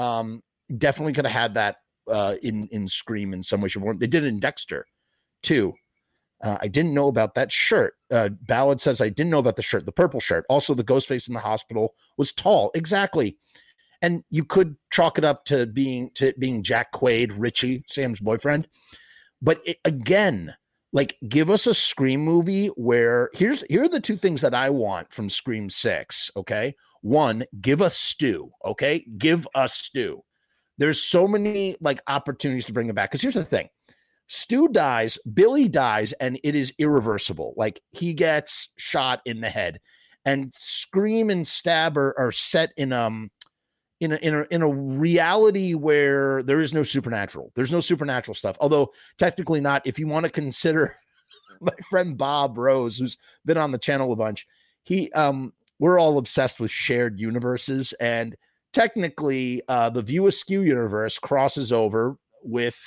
Um, 0.00 0.42
definitely 0.76 1.12
could 1.12 1.24
have 1.24 1.40
had 1.40 1.54
that 1.54 1.76
uh, 2.08 2.36
in 2.42 2.68
in 2.68 2.86
Scream 2.86 3.32
in 3.32 3.42
some 3.42 3.60
way, 3.60 3.68
shape, 3.68 3.82
or 3.82 3.86
form. 3.86 3.98
They 3.98 4.06
did 4.06 4.24
it 4.24 4.28
in 4.28 4.40
Dexter 4.40 4.86
too. 5.42 5.74
Uh, 6.42 6.58
I 6.60 6.68
didn't 6.68 6.94
know 6.94 7.08
about 7.08 7.34
that 7.34 7.52
shirt. 7.52 7.94
Uh, 8.10 8.28
Ballad 8.28 8.80
says 8.80 9.00
I 9.00 9.08
didn't 9.08 9.30
know 9.30 9.38
about 9.38 9.56
the 9.56 9.62
shirt, 9.62 9.86
the 9.86 9.92
purple 9.92 10.20
shirt. 10.20 10.44
Also, 10.48 10.74
the 10.74 10.82
ghost 10.82 11.08
face 11.08 11.28
in 11.28 11.34
the 11.34 11.40
hospital 11.40 11.94
was 12.18 12.32
tall. 12.32 12.70
Exactly, 12.74 13.38
and 14.02 14.24
you 14.30 14.44
could 14.44 14.76
chalk 14.90 15.18
it 15.18 15.24
up 15.24 15.44
to 15.46 15.66
being 15.66 16.10
to 16.14 16.34
being 16.38 16.62
Jack 16.62 16.92
Quaid, 16.92 17.32
Richie, 17.36 17.84
Sam's 17.88 18.20
boyfriend. 18.20 18.68
But 19.40 19.60
it, 19.64 19.78
again, 19.84 20.54
like 20.92 21.16
give 21.28 21.50
us 21.50 21.66
a 21.66 21.74
Scream 21.74 22.20
movie 22.20 22.68
where 22.68 23.30
here's 23.34 23.62
here 23.70 23.84
are 23.84 23.88
the 23.88 24.00
two 24.00 24.16
things 24.16 24.40
that 24.40 24.54
I 24.54 24.70
want 24.70 25.12
from 25.12 25.30
Scream 25.30 25.70
Six. 25.70 26.30
Okay, 26.36 26.74
one, 27.00 27.44
give 27.60 27.80
us 27.80 27.96
Stu. 27.96 28.50
Okay, 28.64 29.06
give 29.16 29.46
us 29.54 29.74
Stu 29.74 30.22
there's 30.78 31.02
so 31.02 31.26
many 31.28 31.76
like 31.80 32.00
opportunities 32.06 32.66
to 32.66 32.72
bring 32.72 32.88
him 32.88 32.94
back. 32.94 33.10
Because 33.10 33.22
here's 33.22 33.34
the 33.34 33.44
thing 33.44 33.68
Stu 34.28 34.68
dies, 34.68 35.18
Billy 35.32 35.68
dies, 35.68 36.12
and 36.14 36.38
it 36.42 36.54
is 36.54 36.72
irreversible. 36.78 37.54
Like 37.56 37.80
he 37.90 38.14
gets 38.14 38.70
shot 38.76 39.20
in 39.24 39.40
the 39.40 39.50
head, 39.50 39.80
and 40.24 40.52
Scream 40.52 41.30
and 41.30 41.46
Stabber 41.46 42.14
are 42.18 42.32
set 42.32 42.72
in 42.76 42.92
um 42.92 43.30
in 44.00 44.12
a, 44.12 44.16
in 44.16 44.34
a 44.34 44.46
in 44.50 44.62
a 44.62 44.68
reality 44.68 45.74
where 45.74 46.42
there 46.42 46.60
is 46.60 46.72
no 46.72 46.82
supernatural. 46.82 47.52
There's 47.54 47.72
no 47.72 47.80
supernatural 47.80 48.34
stuff. 48.34 48.56
Although 48.60 48.92
technically 49.18 49.60
not. 49.60 49.86
If 49.86 49.98
you 49.98 50.06
want 50.06 50.24
to 50.24 50.30
consider 50.30 50.96
my 51.60 51.72
friend 51.88 52.16
Bob 52.16 52.58
Rose, 52.58 52.96
who's 52.96 53.18
been 53.44 53.58
on 53.58 53.72
the 53.72 53.78
channel 53.78 54.12
a 54.12 54.16
bunch, 54.16 54.46
he 54.82 55.12
um 55.12 55.52
we're 55.78 55.98
all 55.98 56.18
obsessed 56.18 56.60
with 56.60 56.70
shared 56.70 57.18
universes 57.18 57.92
and 57.94 58.36
technically 58.74 59.62
uh, 59.68 59.88
the 59.88 60.02
View 60.02 60.26
Askew 60.26 60.62
universe 60.62 61.18
crosses 61.18 61.72
over 61.72 62.16
with 62.42 62.78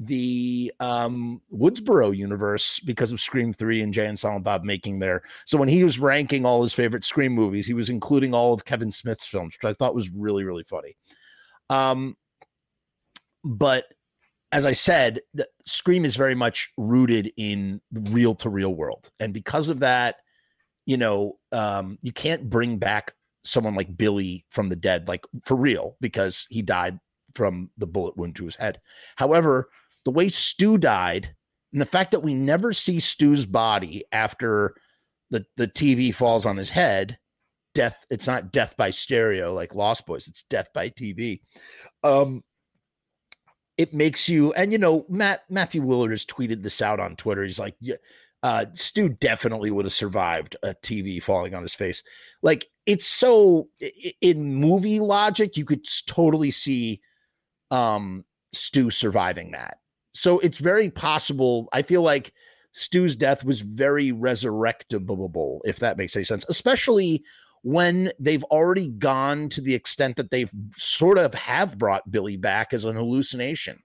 the 0.00 0.72
um, 0.80 1.40
Woodsboro 1.52 2.14
universe 2.14 2.80
because 2.80 3.12
of 3.12 3.20
Scream 3.20 3.54
3 3.54 3.80
and 3.80 3.94
Jay 3.94 4.06
and 4.06 4.18
Silent 4.18 4.44
Bob 4.44 4.64
making 4.64 4.98
there. 4.98 5.22
So 5.46 5.56
when 5.56 5.68
he 5.68 5.84
was 5.84 5.98
ranking 5.98 6.44
all 6.44 6.62
his 6.62 6.74
favorite 6.74 7.04
Scream 7.04 7.32
movies, 7.32 7.66
he 7.66 7.74
was 7.74 7.88
including 7.88 8.34
all 8.34 8.52
of 8.52 8.64
Kevin 8.64 8.90
Smith's 8.90 9.26
films, 9.26 9.54
which 9.54 9.70
I 9.70 9.74
thought 9.74 9.94
was 9.94 10.10
really, 10.10 10.44
really 10.44 10.64
funny. 10.64 10.96
Um, 11.70 12.16
but 13.44 13.84
as 14.50 14.66
I 14.66 14.72
said, 14.72 15.20
Scream 15.64 16.04
is 16.04 16.16
very 16.16 16.34
much 16.34 16.70
rooted 16.76 17.32
in 17.36 17.80
real 17.92 18.34
to 18.36 18.50
real 18.50 18.74
world. 18.74 19.10
And 19.20 19.32
because 19.32 19.68
of 19.68 19.80
that, 19.80 20.16
you 20.86 20.96
know, 20.96 21.38
um, 21.52 21.98
you 22.02 22.12
can't 22.12 22.50
bring 22.50 22.78
back 22.78 23.14
someone 23.44 23.74
like 23.74 23.96
Billy 23.96 24.44
from 24.50 24.68
the 24.68 24.76
dead, 24.76 25.08
like 25.08 25.24
for 25.44 25.56
real, 25.56 25.96
because 26.00 26.46
he 26.50 26.62
died 26.62 26.98
from 27.34 27.70
the 27.76 27.86
bullet 27.86 28.16
wound 28.16 28.36
to 28.36 28.44
his 28.44 28.56
head. 28.56 28.80
However, 29.16 29.68
the 30.04 30.10
way 30.10 30.28
Stu 30.28 30.78
died, 30.78 31.34
and 31.72 31.80
the 31.80 31.86
fact 31.86 32.12
that 32.12 32.22
we 32.22 32.34
never 32.34 32.72
see 32.72 33.00
Stu's 33.00 33.46
body 33.46 34.04
after 34.12 34.74
the, 35.30 35.44
the 35.56 35.66
TV 35.66 36.14
falls 36.14 36.46
on 36.46 36.56
his 36.56 36.70
head, 36.70 37.18
death, 37.74 38.04
it's 38.10 38.26
not 38.26 38.52
death 38.52 38.76
by 38.76 38.90
stereo 38.90 39.52
like 39.52 39.74
Lost 39.74 40.06
Boys, 40.06 40.28
it's 40.28 40.44
death 40.44 40.68
by 40.72 40.90
TV. 40.90 41.40
Um, 42.02 42.44
it 43.76 43.92
makes 43.92 44.28
you, 44.28 44.52
and 44.52 44.72
you 44.72 44.78
know, 44.78 45.04
Matt 45.08 45.42
Matthew 45.50 45.82
Lillard 45.82 46.10
has 46.10 46.24
tweeted 46.24 46.62
this 46.62 46.80
out 46.80 47.00
on 47.00 47.16
Twitter. 47.16 47.42
He's 47.42 47.58
like, 47.58 47.74
yeah, 47.80 47.96
uh, 48.44 48.66
Stu 48.74 49.08
definitely 49.08 49.70
would 49.70 49.86
have 49.86 49.92
survived 49.92 50.54
a 50.62 50.74
TV 50.74 51.20
falling 51.20 51.54
on 51.54 51.62
his 51.62 51.72
face. 51.72 52.02
Like 52.42 52.66
it's 52.84 53.06
so 53.06 53.70
in 54.20 54.54
movie 54.56 55.00
logic, 55.00 55.56
you 55.56 55.64
could 55.64 55.86
totally 56.06 56.50
see 56.50 57.00
um, 57.70 58.22
Stu 58.52 58.90
surviving 58.90 59.52
that. 59.52 59.78
So 60.12 60.40
it's 60.40 60.58
very 60.58 60.90
possible. 60.90 61.70
I 61.72 61.80
feel 61.80 62.02
like 62.02 62.34
Stu's 62.72 63.16
death 63.16 63.44
was 63.44 63.62
very 63.62 64.12
resurrectable, 64.12 65.60
if 65.64 65.78
that 65.78 65.96
makes 65.96 66.14
any 66.14 66.26
sense, 66.26 66.44
especially 66.46 67.24
when 67.62 68.10
they've 68.20 68.44
already 68.44 68.88
gone 68.88 69.48
to 69.48 69.62
the 69.62 69.74
extent 69.74 70.16
that 70.16 70.30
they've 70.30 70.52
sort 70.76 71.16
of 71.16 71.32
have 71.32 71.78
brought 71.78 72.10
Billy 72.10 72.36
back 72.36 72.74
as 72.74 72.84
an 72.84 72.96
hallucination 72.96 73.78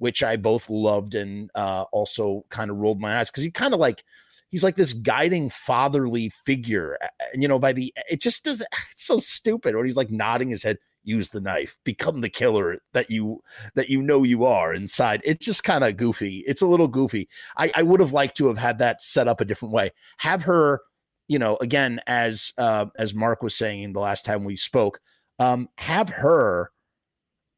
which 0.00 0.22
I 0.22 0.36
both 0.36 0.70
loved 0.70 1.14
and 1.14 1.50
uh, 1.54 1.84
also 1.92 2.46
kind 2.48 2.70
of 2.70 2.78
rolled 2.78 3.00
my 3.00 3.18
eyes 3.18 3.30
because 3.30 3.44
he 3.44 3.50
kind 3.50 3.74
of 3.74 3.80
like 3.80 4.02
he's 4.48 4.64
like 4.64 4.76
this 4.76 4.94
guiding 4.94 5.50
fatherly 5.50 6.32
figure. 6.46 6.98
And 7.32 7.42
you 7.42 7.48
know, 7.48 7.58
by 7.58 7.74
the 7.74 7.92
it 8.10 8.20
just 8.20 8.42
does 8.42 8.60
it's 8.90 9.04
so 9.04 9.18
stupid. 9.18 9.74
Or 9.74 9.84
he's 9.84 9.98
like 9.98 10.10
nodding 10.10 10.48
his 10.48 10.62
head, 10.62 10.78
use 11.04 11.28
the 11.28 11.40
knife, 11.40 11.76
become 11.84 12.22
the 12.22 12.30
killer 12.30 12.78
that 12.94 13.10
you 13.10 13.42
that 13.74 13.90
you 13.90 14.00
know 14.00 14.22
you 14.22 14.46
are 14.46 14.72
inside. 14.72 15.20
It's 15.22 15.44
just 15.44 15.64
kind 15.64 15.84
of 15.84 15.98
goofy. 15.98 16.44
It's 16.46 16.62
a 16.62 16.66
little 16.66 16.88
goofy. 16.88 17.28
I, 17.58 17.70
I 17.74 17.82
would 17.82 18.00
have 18.00 18.14
liked 18.14 18.38
to 18.38 18.48
have 18.48 18.58
had 18.58 18.78
that 18.78 19.02
set 19.02 19.28
up 19.28 19.42
a 19.42 19.44
different 19.44 19.74
way. 19.74 19.90
Have 20.20 20.44
her, 20.44 20.80
you 21.28 21.38
know, 21.38 21.58
again, 21.60 22.00
as 22.06 22.54
uh 22.56 22.86
as 22.98 23.12
Mark 23.12 23.42
was 23.42 23.54
saying 23.54 23.92
the 23.92 24.00
last 24.00 24.24
time 24.24 24.44
we 24.44 24.56
spoke, 24.56 24.98
um, 25.38 25.68
have 25.76 26.08
her 26.08 26.70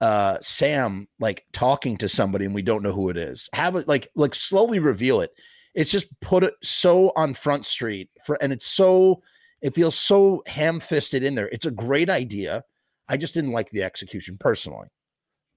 uh 0.03 0.37
Sam 0.43 1.07
like 1.21 1.47
talking 1.53 1.97
to 1.99 2.09
somebody 2.09 2.45
and 2.45 2.55
we 2.55 2.61
don't 2.61 2.83
know 2.83 2.93
who 2.93 3.09
it 3.09 3.17
is. 3.17 3.49
Have 3.55 3.77
it 3.77 3.87
like 3.89 4.09
like 4.17 4.35
slowly 4.35 4.81
reveal 4.81 5.21
it. 5.21 5.31
It's 5.75 5.93
just 5.93 6.09
put 6.21 6.45
it 6.45 6.55
so 6.63 7.13
on 7.17 7.33
front 7.33 7.65
street 7.65 8.11
for 8.27 8.37
and 8.43 8.53
it's 8.53 8.67
so 8.67 9.23
it 9.63 9.75
feels 9.75 9.95
so 9.95 10.43
ham-fisted 10.47 11.23
in 11.23 11.37
there. 11.37 11.49
It's 11.49 11.67
a 11.67 11.71
great 11.71 12.11
idea. 12.11 12.65
I 13.09 13.17
just 13.17 13.33
didn't 13.33 13.53
like 13.53 13.71
the 13.71 13.85
execution 13.85 14.37
personally. 14.39 14.89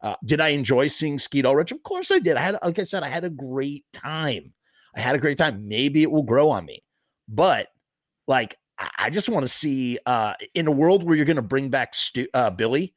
Uh, 0.02 0.16
did 0.24 0.40
I 0.40 0.50
enjoy 0.50 0.88
seeing 0.88 1.18
Skeet 1.18 1.46
Ulrich? 1.46 1.72
Of 1.72 1.82
course 1.82 2.12
I 2.12 2.20
did. 2.20 2.38
I 2.38 2.42
had, 2.42 2.58
like 2.62 2.78
I 2.78 2.84
said, 2.84 3.02
I 3.02 3.08
had 3.08 3.24
a 3.24 3.32
great 3.32 3.84
time. 3.94 4.54
I 4.96 5.00
had 5.00 5.16
a 5.16 5.20
great 5.20 5.40
time. 5.40 5.68
Maybe 5.68 6.04
it 6.04 6.12
will 6.12 6.24
grow 6.24 6.50
on 6.50 6.66
me, 6.66 6.84
but 7.28 7.70
like 8.28 8.56
I 8.98 9.10
just 9.10 9.30
want 9.30 9.44
to 9.44 9.48
see 9.48 9.98
uh, 10.06 10.34
in 10.54 10.68
a 10.68 10.72
world 10.72 11.04
where 11.04 11.16
you're 11.16 11.26
going 11.26 11.38
to 11.38 11.42
bring 11.42 11.70
back 11.70 11.96
Stu, 11.96 12.28
uh, 12.36 12.52
Billy 12.52 12.94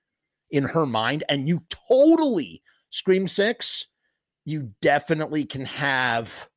in 0.50 0.64
her 0.64 0.87
mind 0.87 1.24
and 1.28 1.48
you 1.48 1.62
totally 1.88 2.62
scream 2.90 3.28
six 3.28 3.87
you 4.44 4.72
definitely 4.80 5.44
can 5.44 5.66
have 5.66 6.48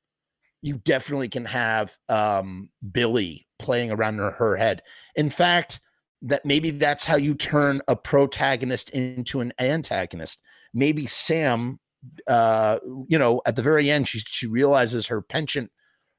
you 0.61 0.77
definitely 0.77 1.27
can 1.27 1.45
have 1.45 1.97
um 2.07 2.69
billy 2.91 3.47
playing 3.59 3.91
around 3.91 4.15
in 4.15 4.31
her 4.31 4.55
head. 4.55 4.81
In 5.15 5.29
fact 5.29 5.81
that 6.21 6.45
maybe 6.45 6.71
that's 6.71 7.03
how 7.03 7.15
you 7.15 7.33
turn 7.33 7.81
a 7.87 7.95
protagonist 7.95 8.89
into 8.91 9.41
an 9.41 9.53
antagonist. 9.59 10.39
Maybe 10.73 11.05
sam 11.07 11.79
uh 12.27 12.79
you 13.07 13.17
know 13.17 13.41
at 13.45 13.55
the 13.55 13.61
very 13.61 13.91
end 13.91 14.07
she 14.07 14.19
she 14.19 14.47
realizes 14.47 15.07
her 15.07 15.21
penchant 15.21 15.69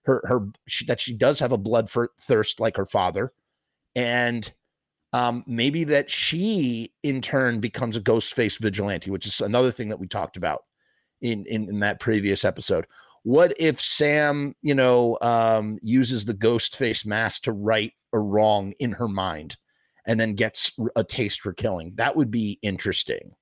her 0.04 0.22
her 0.26 0.46
she, 0.68 0.84
that 0.84 1.00
she 1.00 1.14
does 1.14 1.40
have 1.40 1.52
a 1.52 1.58
blood 1.58 1.90
for 1.90 2.10
thirst 2.20 2.60
like 2.60 2.76
her 2.76 2.86
father 2.86 3.32
and 3.96 4.52
um, 5.12 5.44
maybe 5.46 5.84
that 5.84 6.10
she 6.10 6.92
in 7.02 7.20
turn 7.20 7.60
becomes 7.60 7.96
a 7.96 8.00
ghost 8.00 8.34
face 8.34 8.56
vigilante, 8.56 9.10
which 9.10 9.26
is 9.26 9.40
another 9.40 9.70
thing 9.70 9.88
that 9.90 10.00
we 10.00 10.06
talked 10.06 10.36
about 10.36 10.64
in, 11.20 11.44
in, 11.46 11.68
in 11.68 11.80
that 11.80 12.00
previous 12.00 12.44
episode. 12.44 12.86
What 13.24 13.52
if 13.60 13.80
Sam, 13.80 14.54
you 14.62 14.74
know, 14.74 15.18
um, 15.20 15.78
uses 15.82 16.24
the 16.24 16.34
ghost 16.34 16.76
face 16.76 17.06
mask 17.06 17.42
to 17.42 17.52
right 17.52 17.92
a 18.12 18.18
wrong 18.18 18.72
in 18.80 18.92
her 18.92 19.06
mind 19.06 19.56
and 20.06 20.18
then 20.18 20.34
gets 20.34 20.72
a 20.96 21.04
taste 21.04 21.40
for 21.40 21.52
killing? 21.52 21.92
That 21.96 22.16
would 22.16 22.30
be 22.30 22.58
interesting. 22.62 23.32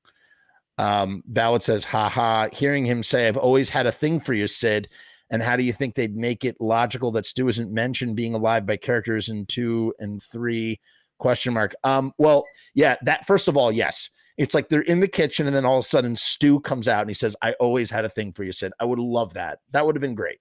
Um, 0.77 1.23
Ballad 1.27 1.63
says, 1.63 1.85
haha, 1.85 2.49
hearing 2.53 2.85
him 2.85 3.03
say, 3.03 3.29
I've 3.29 3.37
always 3.37 3.69
had 3.69 3.87
a 3.87 3.93
thing 3.93 4.19
for 4.21 4.35
you, 4.35 4.47
Sid, 4.47 4.89
And 5.31 5.43
how 5.43 5.57
do 5.57 5.63
you 5.63 5.73
think 5.73 5.95
they'd 5.95 6.17
make 6.17 6.45
it 6.45 6.61
logical 6.61 7.13
that 7.13 7.25
Stu 7.25 7.49
isn't 7.49 7.73
mentioned 7.73 8.17
being 8.17 8.35
alive 8.35 8.67
by 8.67 8.77
characters 8.77 9.29
in 9.29 9.47
two 9.47 9.95
and 10.01 10.23
three? 10.23 10.81
Question 11.21 11.55
mark. 11.55 11.75
Um, 11.85 12.13
well, 12.19 12.45
yeah, 12.75 12.97
that 13.03 13.27
first 13.27 13.47
of 13.47 13.57
all, 13.57 13.71
yes. 13.71 14.11
It's 14.39 14.55
like 14.55 14.71
they're 14.71 14.81
in 14.81 15.01
the 15.01 15.09
kitchen, 15.09 15.47
and 15.47 15.55
then 15.55 15.67
all 15.67 15.79
of 15.79 15.85
a 15.85 15.89
sudden 15.89 16.17
Stu 16.17 16.61
comes 16.61 16.89
out 16.89 17.03
and 17.03 17.11
he 17.11 17.15
says, 17.15 17.37
I 17.43 17.53
always 17.61 17.91
had 17.91 18.07
a 18.07 18.09
thing 18.09 18.33
for 18.33 18.43
you, 18.43 18.53
Sid. 18.53 18.73
I 18.81 18.87
would 18.87 18.99
love 18.99 19.35
that. 19.35 19.59
That 19.73 19.85
would 19.85 19.95
have 19.97 20.01
been 20.01 20.15
great. 20.15 20.39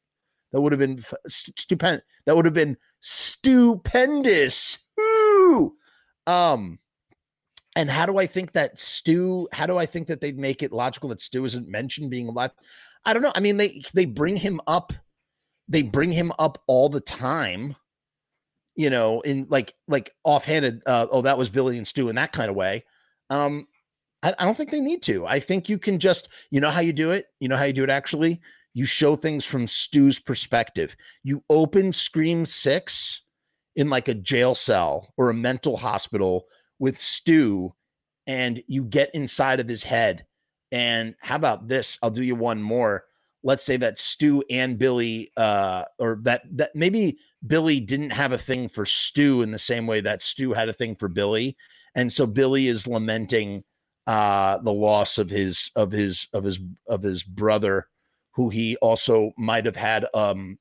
That 0.54 0.62
would 0.62 0.72
have 0.72 0.80
been 0.80 1.04
stupendous. 1.28 2.06
That 2.26 2.38
would 2.38 2.46
have 2.46 2.54
been 2.54 2.78
stupendous. 3.02 4.78
Woo! 4.98 5.74
Um, 6.26 6.80
and 7.76 7.90
how 7.90 8.06
do 8.06 8.18
I 8.18 8.26
think 8.26 8.54
that 8.54 8.80
Stu? 8.80 9.50
How 9.52 9.66
do 9.66 9.78
I 9.78 9.86
think 9.86 10.08
that 10.08 10.22
they'd 10.22 10.40
make 10.40 10.64
it 10.64 10.72
logical 10.72 11.10
that 11.10 11.20
Stu 11.20 11.44
isn't 11.44 11.68
mentioned 11.68 12.10
being 12.10 12.30
alive? 12.30 12.52
I 13.04 13.14
don't 13.14 13.22
know. 13.22 13.34
I 13.36 13.42
mean, 13.42 13.58
they 13.58 13.82
they 13.94 14.06
bring 14.06 14.38
him 14.38 14.62
up, 14.66 14.94
they 15.68 15.82
bring 15.82 16.14
him 16.14 16.32
up 16.40 16.64
all 16.68 16.88
the 16.88 17.02
time. 17.02 17.76
You 18.80 18.90
know, 18.90 19.20
in 19.22 19.46
like 19.50 19.74
like 19.90 20.14
offhanded. 20.24 20.82
Uh, 20.86 21.08
oh, 21.12 21.22
that 21.24 21.38
was 21.38 21.50
Billy 21.50 21.78
and 21.78 21.88
Stu 21.88 22.08
in 22.08 22.16
that 22.16 22.32
kind 22.32 22.50
of 22.50 22.56
way. 22.56 22.86
Um, 23.30 23.68
I, 24.24 24.34
I 24.40 24.46
don't 24.46 24.56
think 24.56 24.72
they 24.72 24.80
need 24.80 25.02
to. 25.04 25.26
I 25.26 25.40
think 25.42 25.68
you 25.68 25.78
can 25.78 26.00
just, 26.00 26.30
you 26.50 26.62
know, 26.62 26.70
how 26.70 26.80
you 26.80 26.94
do 26.94 27.12
it. 27.12 27.26
You 27.42 27.50
know 27.50 27.58
how 27.58 27.66
you 27.66 27.74
do 27.74 27.84
it. 27.84 27.90
Actually, 27.90 28.40
you 28.74 28.86
show 28.86 29.16
things 29.18 29.44
from 29.44 29.68
Stu's 29.68 30.20
perspective. 30.20 30.96
You 31.24 31.44
open 31.50 31.92
Scream 31.92 32.46
Six 32.46 33.22
in 33.76 33.90
like 33.90 34.08
a 34.08 34.14
jail 34.14 34.56
cell 34.56 35.14
or 35.18 35.30
a 35.30 35.34
mental 35.34 35.76
hospital 35.78 36.46
with 36.80 36.98
Stu 36.98 37.74
and 38.28 38.62
you 38.68 38.84
get 38.84 39.14
inside 39.16 39.60
of 39.60 39.68
his 39.68 39.84
head. 39.84 40.26
And 40.72 41.16
how 41.20 41.36
about 41.36 41.68
this? 41.68 41.98
I'll 42.04 42.12
do 42.12 42.22
you 42.22 42.36
one 42.36 42.62
more. 42.62 43.06
Let's 43.44 43.64
say 43.64 43.78
that 43.78 43.98
Stu 43.98 44.44
and 44.50 44.78
Billy, 44.78 45.32
uh, 45.38 45.86
or 45.98 46.20
that 46.24 46.42
that 46.58 46.76
maybe 46.76 47.18
Billy 47.46 47.80
didn't 47.80 48.10
have 48.12 48.34
a 48.34 48.38
thing 48.38 48.68
for 48.68 48.86
Stu 48.86 49.42
in 49.42 49.52
the 49.52 49.60
same 49.60 49.88
way 49.88 50.02
that 50.02 50.22
Stu 50.22 50.54
had 50.54 50.70
a 50.70 50.74
thing 50.74 50.96
for 50.96 51.08
Billy, 51.08 51.56
and 51.96 52.12
so 52.12 52.26
Billy 52.26 52.68
is 52.68 52.88
lamenting 52.88 53.64
uh, 54.08 54.58
the 54.58 54.74
loss 54.74 55.18
of 55.18 55.30
his 55.30 55.72
of 55.76 55.92
his 55.92 56.28
of 56.34 56.44
his 56.44 56.60
of 56.88 57.02
his 57.02 57.24
brother, 57.24 57.88
who 58.32 58.50
he 58.50 58.76
also 58.78 59.32
might 59.38 59.66
have 59.66 59.76
had 59.76 60.06
um, 60.14 60.60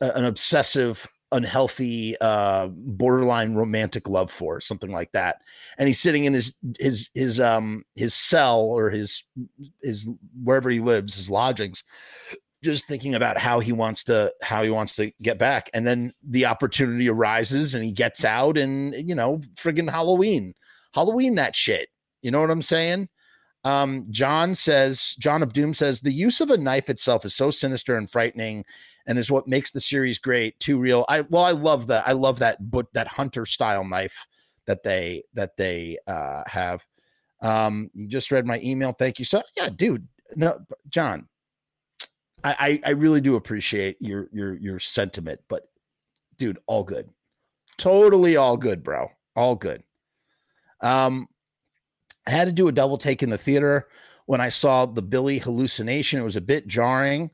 an 0.00 0.24
obsessive 0.24 1.06
unhealthy 1.32 2.16
uh 2.20 2.68
borderline 2.68 3.54
romantic 3.54 4.08
love 4.08 4.30
for 4.30 4.60
something 4.60 4.92
like 4.92 5.10
that. 5.12 5.38
And 5.78 5.88
he's 5.88 6.00
sitting 6.00 6.24
in 6.24 6.34
his 6.34 6.56
his 6.78 7.10
his 7.14 7.40
um 7.40 7.84
his 7.94 8.14
cell 8.14 8.60
or 8.60 8.90
his 8.90 9.24
his 9.82 10.08
wherever 10.42 10.70
he 10.70 10.80
lives 10.80 11.14
his 11.14 11.30
lodgings 11.30 11.82
just 12.62 12.86
thinking 12.86 13.14
about 13.14 13.38
how 13.38 13.58
he 13.58 13.72
wants 13.72 14.04
to 14.04 14.32
how 14.42 14.62
he 14.62 14.70
wants 14.70 14.94
to 14.96 15.10
get 15.20 15.38
back. 15.38 15.68
And 15.74 15.86
then 15.86 16.12
the 16.22 16.46
opportunity 16.46 17.08
arises 17.08 17.74
and 17.74 17.84
he 17.84 17.92
gets 17.92 18.24
out 18.24 18.56
and 18.56 18.94
you 18.94 19.14
know 19.14 19.40
friggin 19.56 19.90
halloween 19.90 20.54
halloween 20.94 21.34
that 21.36 21.56
shit. 21.56 21.88
You 22.22 22.30
know 22.30 22.40
what 22.40 22.50
i'm 22.50 22.62
saying? 22.62 23.08
Um, 23.64 24.06
John 24.10 24.54
says, 24.54 25.14
John 25.18 25.42
of 25.42 25.52
Doom 25.52 25.72
says, 25.72 26.00
the 26.00 26.12
use 26.12 26.40
of 26.40 26.50
a 26.50 26.58
knife 26.58 26.90
itself 26.90 27.24
is 27.24 27.34
so 27.34 27.50
sinister 27.50 27.96
and 27.96 28.10
frightening 28.10 28.64
and 29.06 29.18
is 29.18 29.30
what 29.30 29.48
makes 29.48 29.70
the 29.70 29.80
series 29.80 30.18
great. 30.18 30.58
Too 30.60 30.78
real. 30.78 31.04
I 31.08 31.22
well, 31.22 31.44
I 31.44 31.52
love 31.52 31.86
that. 31.88 32.06
I 32.06 32.12
love 32.12 32.38
that 32.40 32.70
but 32.70 32.86
that 32.94 33.08
hunter 33.08 33.46
style 33.46 33.84
knife 33.84 34.26
that 34.66 34.82
they 34.82 35.24
that 35.34 35.56
they 35.56 35.98
uh 36.06 36.42
have. 36.46 36.84
Um, 37.40 37.90
you 37.94 38.08
just 38.08 38.30
read 38.30 38.46
my 38.46 38.60
email. 38.60 38.92
Thank 38.92 39.18
you. 39.18 39.24
So 39.24 39.42
yeah, 39.56 39.68
dude. 39.68 40.06
No, 40.36 40.60
John. 40.88 41.28
I, 42.44 42.80
I, 42.84 42.88
I 42.88 42.90
really 42.92 43.20
do 43.20 43.36
appreciate 43.36 43.96
your 44.00 44.28
your 44.32 44.54
your 44.54 44.78
sentiment, 44.78 45.40
but 45.48 45.68
dude, 46.38 46.58
all 46.66 46.84
good. 46.84 47.08
Totally 47.76 48.36
all 48.36 48.56
good, 48.56 48.82
bro. 48.82 49.10
All 49.36 49.56
good. 49.56 49.82
Um, 50.80 51.28
I 52.26 52.30
had 52.30 52.46
to 52.46 52.52
do 52.52 52.68
a 52.68 52.72
double 52.72 52.98
take 52.98 53.22
in 53.22 53.30
the 53.30 53.38
theater 53.38 53.88
when 54.26 54.40
I 54.40 54.48
saw 54.48 54.86
the 54.86 55.02
Billy 55.02 55.38
hallucination. 55.38 56.20
It 56.20 56.24
was 56.24 56.36
a 56.36 56.40
bit 56.40 56.66
jarring, 56.66 57.30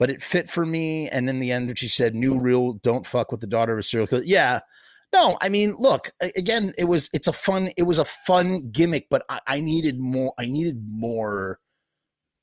but 0.00 0.10
it 0.10 0.22
fit 0.22 0.50
for 0.50 0.66
me. 0.66 1.08
And 1.10 1.28
in 1.28 1.38
the 1.38 1.52
end, 1.52 1.78
she 1.78 1.86
said, 1.86 2.16
"New 2.16 2.36
rule: 2.36 2.80
don't 2.82 3.06
fuck 3.06 3.30
with 3.30 3.40
the 3.40 3.46
daughter 3.46 3.74
of 3.74 3.78
a 3.78 3.82
serial 3.82 4.08
killer." 4.08 4.24
Yeah, 4.24 4.60
no, 5.12 5.36
I 5.40 5.50
mean, 5.50 5.76
look 5.78 6.10
again. 6.36 6.72
It 6.78 6.84
was 6.84 7.08
it's 7.12 7.28
a 7.28 7.32
fun 7.32 7.70
it 7.76 7.82
was 7.84 7.98
a 7.98 8.04
fun 8.04 8.70
gimmick, 8.72 9.06
but 9.10 9.24
I, 9.28 9.40
I 9.46 9.60
needed 9.60 10.00
more. 10.00 10.32
I 10.38 10.46
needed 10.46 10.82
more. 10.88 11.60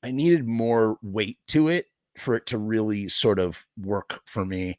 I 0.02 0.12
needed 0.12 0.46
more 0.46 0.96
weight 1.02 1.38
to 1.48 1.68
it 1.68 1.86
for 2.16 2.36
it 2.36 2.46
to 2.46 2.58
really 2.58 3.08
sort 3.08 3.40
of 3.40 3.66
work 3.76 4.20
for 4.24 4.44
me. 4.44 4.78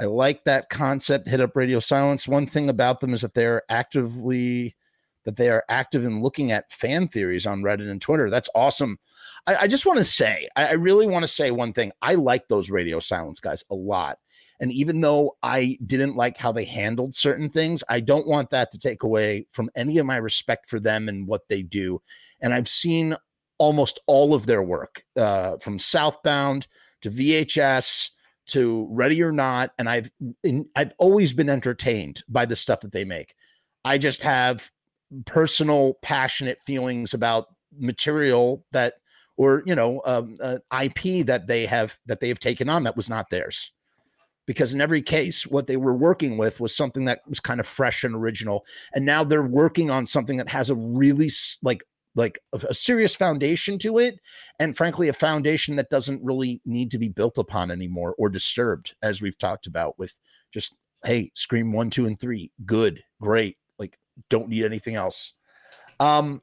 I 0.00 0.04
like 0.04 0.44
that 0.44 0.70
concept. 0.70 1.28
Hit 1.28 1.40
up 1.40 1.56
Radio 1.56 1.80
Silence. 1.80 2.28
One 2.28 2.46
thing 2.46 2.70
about 2.70 3.00
them 3.00 3.12
is 3.12 3.22
that 3.22 3.34
they're 3.34 3.62
actively 3.68 4.76
that 5.24 5.36
they 5.36 5.50
are 5.50 5.64
active 5.68 6.04
in 6.04 6.22
looking 6.22 6.52
at 6.52 6.72
fan 6.72 7.08
theories 7.08 7.46
on 7.46 7.62
Reddit 7.62 7.90
and 7.90 8.00
Twitter. 8.00 8.30
That's 8.30 8.48
awesome. 8.54 8.98
I, 9.46 9.56
I 9.56 9.66
just 9.66 9.86
want 9.86 9.98
to 9.98 10.04
say, 10.04 10.48
I, 10.56 10.68
I 10.68 10.72
really 10.72 11.06
want 11.06 11.22
to 11.22 11.28
say 11.28 11.50
one 11.50 11.72
thing. 11.72 11.92
I 12.02 12.14
like 12.14 12.48
those 12.48 12.70
radio 12.70 13.00
silence 13.00 13.40
guys 13.40 13.64
a 13.70 13.74
lot. 13.74 14.18
And 14.60 14.70
even 14.72 15.00
though 15.00 15.36
I 15.42 15.78
didn't 15.86 16.16
like 16.16 16.36
how 16.36 16.52
they 16.52 16.64
handled 16.64 17.14
certain 17.14 17.48
things, 17.48 17.82
I 17.88 18.00
don't 18.00 18.26
want 18.26 18.50
that 18.50 18.70
to 18.72 18.78
take 18.78 19.02
away 19.02 19.46
from 19.50 19.70
any 19.74 19.98
of 19.98 20.06
my 20.06 20.16
respect 20.16 20.68
for 20.68 20.78
them 20.78 21.08
and 21.08 21.26
what 21.26 21.48
they 21.48 21.62
do. 21.62 22.02
And 22.42 22.52
I've 22.52 22.68
seen 22.68 23.16
almost 23.58 24.00
all 24.06 24.34
of 24.34 24.46
their 24.46 24.62
work 24.62 25.02
uh, 25.16 25.56
from 25.58 25.78
Southbound 25.78 26.66
to 27.02 27.10
VHS 27.10 28.10
to 28.46 28.88
Ready 28.90 29.22
or 29.22 29.32
Not, 29.32 29.70
and 29.78 29.88
I've 29.88 30.10
in, 30.42 30.66
I've 30.74 30.92
always 30.98 31.32
been 31.32 31.48
entertained 31.48 32.22
by 32.28 32.46
the 32.46 32.56
stuff 32.56 32.80
that 32.80 32.90
they 32.90 33.04
make. 33.04 33.34
I 33.84 33.96
just 33.96 34.22
have 34.22 34.70
personal 35.26 35.94
passionate 36.02 36.58
feelings 36.66 37.14
about 37.14 37.46
material 37.78 38.64
that 38.72 38.94
or 39.36 39.62
you 39.66 39.74
know 39.74 40.02
um, 40.04 40.36
uh, 40.42 40.58
ip 40.82 41.26
that 41.26 41.46
they 41.46 41.66
have 41.66 41.98
that 42.06 42.20
they 42.20 42.28
have 42.28 42.40
taken 42.40 42.68
on 42.68 42.84
that 42.84 42.96
was 42.96 43.08
not 43.08 43.30
theirs. 43.30 43.72
Because 44.46 44.74
in 44.74 44.80
every 44.80 45.02
case 45.02 45.46
what 45.46 45.66
they 45.66 45.76
were 45.76 45.94
working 45.94 46.36
with 46.36 46.60
was 46.60 46.76
something 46.76 47.04
that 47.04 47.20
was 47.28 47.40
kind 47.40 47.60
of 47.60 47.66
fresh 47.66 48.02
and 48.02 48.14
original. 48.16 48.64
And 48.94 49.06
now 49.06 49.22
they're 49.22 49.42
working 49.42 49.90
on 49.90 50.06
something 50.06 50.38
that 50.38 50.48
has 50.48 50.70
a 50.70 50.74
really 50.74 51.30
like 51.62 51.82
like 52.14 52.38
a, 52.52 52.58
a 52.68 52.74
serious 52.74 53.14
foundation 53.14 53.78
to 53.78 53.98
it 53.98 54.18
and 54.58 54.76
frankly 54.76 55.08
a 55.08 55.12
foundation 55.12 55.76
that 55.76 55.90
doesn't 55.90 56.22
really 56.22 56.60
need 56.64 56.90
to 56.90 56.98
be 56.98 57.08
built 57.08 57.38
upon 57.38 57.70
anymore 57.70 58.14
or 58.18 58.28
disturbed 58.28 58.94
as 59.02 59.22
we've 59.22 59.38
talked 59.38 59.66
about 59.66 59.98
with 59.98 60.12
just 60.52 60.74
hey 61.04 61.30
scream 61.34 61.72
one 61.72 61.88
two 61.88 62.06
and 62.06 62.18
three 62.18 62.50
good 62.66 63.00
great 63.20 63.56
don't 64.28 64.48
need 64.48 64.64
anything 64.64 64.94
else. 64.94 65.34
Um 65.98 66.42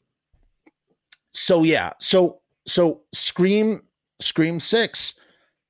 so 1.34 1.64
yeah, 1.64 1.94
so 2.00 2.42
so 2.68 3.02
Scream 3.14 3.84
Scream 4.20 4.60
6 4.60 5.14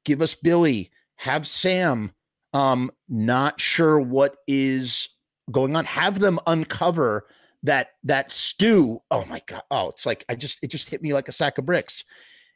give 0.05 0.21
us 0.21 0.35
Billy, 0.35 0.91
have 1.15 1.45
Sam 1.47 2.11
um 2.53 2.91
not 3.09 3.59
sure 3.59 3.99
what 3.99 4.37
is 4.47 5.09
going 5.51 5.75
on, 5.75 5.85
have 5.85 6.19
them 6.19 6.39
uncover 6.47 7.27
that 7.63 7.89
that 8.03 8.31
Stu. 8.31 9.01
Oh 9.11 9.25
my 9.25 9.41
god. 9.45 9.63
Oh, 9.71 9.89
it's 9.89 10.05
like 10.05 10.25
I 10.29 10.35
just 10.35 10.59
it 10.61 10.67
just 10.67 10.89
hit 10.89 11.01
me 11.01 11.13
like 11.13 11.27
a 11.27 11.33
sack 11.33 11.57
of 11.57 11.65
bricks. 11.65 12.03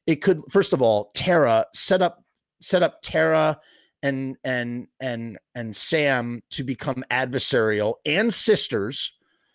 It 0.08 0.18
could 0.18 0.42
first 0.50 0.74
of 0.74 0.82
all, 0.82 1.12
Tara 1.14 1.66
set 1.74 2.02
up 2.02 2.24
set 2.62 2.84
up 2.84 3.02
Tara 3.02 3.60
and 4.04 4.38
and 4.44 4.88
and 5.00 5.38
and 5.56 5.76
Sam 5.76 6.42
to 6.52 6.64
become 6.64 7.04
adversarial 7.12 7.96
and 8.06 8.34
sisters 8.34 9.14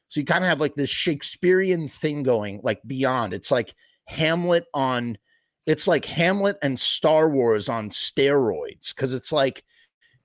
so 0.08 0.20
you 0.20 0.26
kind 0.26 0.44
of 0.44 0.48
have 0.48 0.60
like 0.60 0.74
this 0.74 0.90
Shakespearean 0.90 1.88
thing 1.88 2.22
going, 2.22 2.60
like 2.62 2.80
beyond. 2.86 3.32
It's 3.32 3.50
like 3.50 3.74
Hamlet 4.06 4.64
on, 4.72 5.18
it's 5.66 5.88
like 5.88 6.04
Hamlet 6.04 6.56
and 6.62 6.78
Star 6.78 7.28
Wars 7.28 7.68
on 7.68 7.90
steroids. 7.90 8.94
Cause 8.94 9.12
it's 9.12 9.32
like 9.32 9.64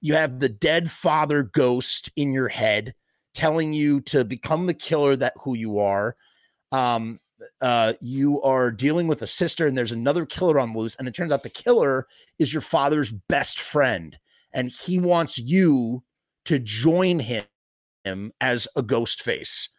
you 0.01 0.13
have 0.13 0.39
the 0.39 0.49
dead 0.49 0.91
father 0.91 1.43
ghost 1.43 2.09
in 2.15 2.31
your 2.31 2.47
head 2.47 2.93
telling 3.33 3.73
you 3.73 4.01
to 4.01 4.23
become 4.23 4.67
the 4.67 4.73
killer 4.73 5.15
that 5.15 5.33
who 5.41 5.55
you 5.55 5.79
are. 5.79 6.15
Um, 6.71 7.19
uh, 7.59 7.93
you 8.01 8.39
are 8.43 8.71
dealing 8.71 9.07
with 9.07 9.23
a 9.23 9.27
sister 9.27 9.65
and 9.65 9.75
there's 9.75 9.91
another 9.91 10.27
killer 10.27 10.59
on 10.59 10.75
loose. 10.75 10.95
And 10.95 11.07
it 11.07 11.15
turns 11.15 11.31
out 11.31 11.41
the 11.41 11.49
killer 11.49 12.07
is 12.37 12.53
your 12.53 12.61
father's 12.61 13.11
best 13.11 13.59
friend. 13.59 14.15
And 14.53 14.69
he 14.69 14.99
wants 14.99 15.39
you 15.39 16.03
to 16.45 16.59
join 16.59 17.19
him 17.19 17.45
him 18.03 18.31
as 18.41 18.67
a 18.75 18.81
ghost 18.81 19.21
face. 19.21 19.69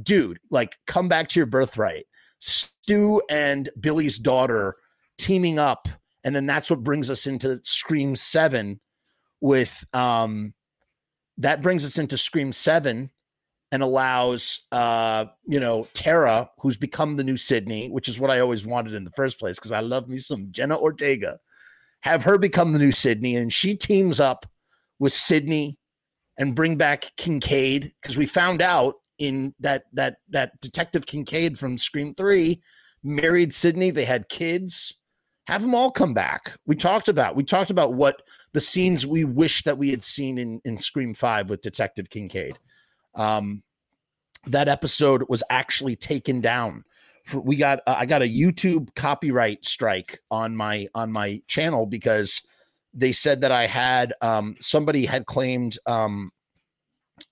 Dude, 0.00 0.38
like 0.50 0.76
come 0.86 1.08
back 1.08 1.28
to 1.28 1.40
your 1.40 1.46
birthright. 1.46 2.06
Stu 2.40 3.22
and 3.30 3.70
Billy's 3.80 4.18
daughter 4.18 4.76
teaming 5.18 5.58
up. 5.58 5.88
And 6.24 6.34
then 6.34 6.46
that's 6.46 6.70
what 6.70 6.82
brings 6.82 7.10
us 7.10 7.26
into 7.26 7.60
Scream 7.62 8.16
7 8.16 8.80
with 9.40 9.84
um 9.92 10.54
that 11.38 11.62
brings 11.62 11.84
us 11.84 11.98
into 11.98 12.16
Scream 12.16 12.52
7 12.52 13.10
and 13.72 13.82
allows 13.82 14.60
uh 14.72 15.26
you 15.46 15.60
know 15.60 15.86
Tara 15.94 16.50
who's 16.58 16.76
become 16.76 17.16
the 17.16 17.24
new 17.24 17.36
Sidney, 17.36 17.88
which 17.88 18.08
is 18.08 18.18
what 18.18 18.30
I 18.30 18.40
always 18.40 18.66
wanted 18.66 18.94
in 18.94 19.04
the 19.04 19.10
first 19.10 19.38
place 19.38 19.56
because 19.56 19.72
I 19.72 19.80
love 19.80 20.08
me 20.08 20.18
some 20.18 20.48
Jenna 20.50 20.78
Ortega 20.78 21.38
have 22.00 22.22
her 22.24 22.38
become 22.38 22.72
the 22.72 22.78
new 22.78 22.92
Sidney 22.92 23.36
and 23.36 23.52
she 23.52 23.74
teams 23.74 24.20
up 24.20 24.46
with 24.98 25.12
Sidney 25.12 25.78
and 26.38 26.54
bring 26.54 26.76
back 26.76 27.12
Kincaid 27.16 27.92
because 28.00 28.16
we 28.16 28.26
found 28.26 28.60
out 28.60 28.96
in 29.18 29.54
that 29.60 29.84
that 29.92 30.16
that 30.28 30.60
Detective 30.60 31.06
Kincaid 31.06 31.58
from 31.58 31.78
Scream 31.78 32.14
Three 32.14 32.60
married 33.02 33.54
Sidney. 33.54 33.90
They 33.90 34.04
had 34.04 34.28
kids. 34.28 34.94
Have 35.46 35.60
them 35.60 35.74
all 35.74 35.90
come 35.90 36.14
back. 36.14 36.58
We 36.66 36.74
talked 36.74 37.08
about 37.08 37.36
we 37.36 37.44
talked 37.44 37.70
about 37.70 37.94
what 37.94 38.22
the 38.54 38.60
scenes 38.60 39.06
we 39.06 39.24
wish 39.24 39.62
that 39.64 39.76
we 39.76 39.90
had 39.90 40.02
seen 40.02 40.38
in 40.38 40.60
in 40.64 40.76
Scream 40.76 41.14
Five 41.14 41.50
with 41.50 41.60
Detective 41.60 42.08
Kincaid. 42.10 42.58
Um, 43.14 43.62
that 44.46 44.68
episode 44.68 45.24
was 45.28 45.42
actually 45.50 45.96
taken 45.96 46.40
down. 46.40 46.84
We 47.34 47.56
got 47.56 47.80
uh, 47.86 47.96
I 47.98 48.06
got 48.06 48.22
a 48.22 48.28
YouTube 48.28 48.94
copyright 48.94 49.64
strike 49.64 50.18
on 50.30 50.56
my 50.56 50.88
on 50.94 51.12
my 51.12 51.42
channel 51.46 51.86
because 51.86 52.42
they 52.94 53.12
said 53.12 53.40
that 53.40 53.52
I 53.52 53.66
had 53.66 54.14
um, 54.20 54.56
somebody 54.60 55.04
had 55.04 55.26
claimed 55.26 55.78
um, 55.86 56.30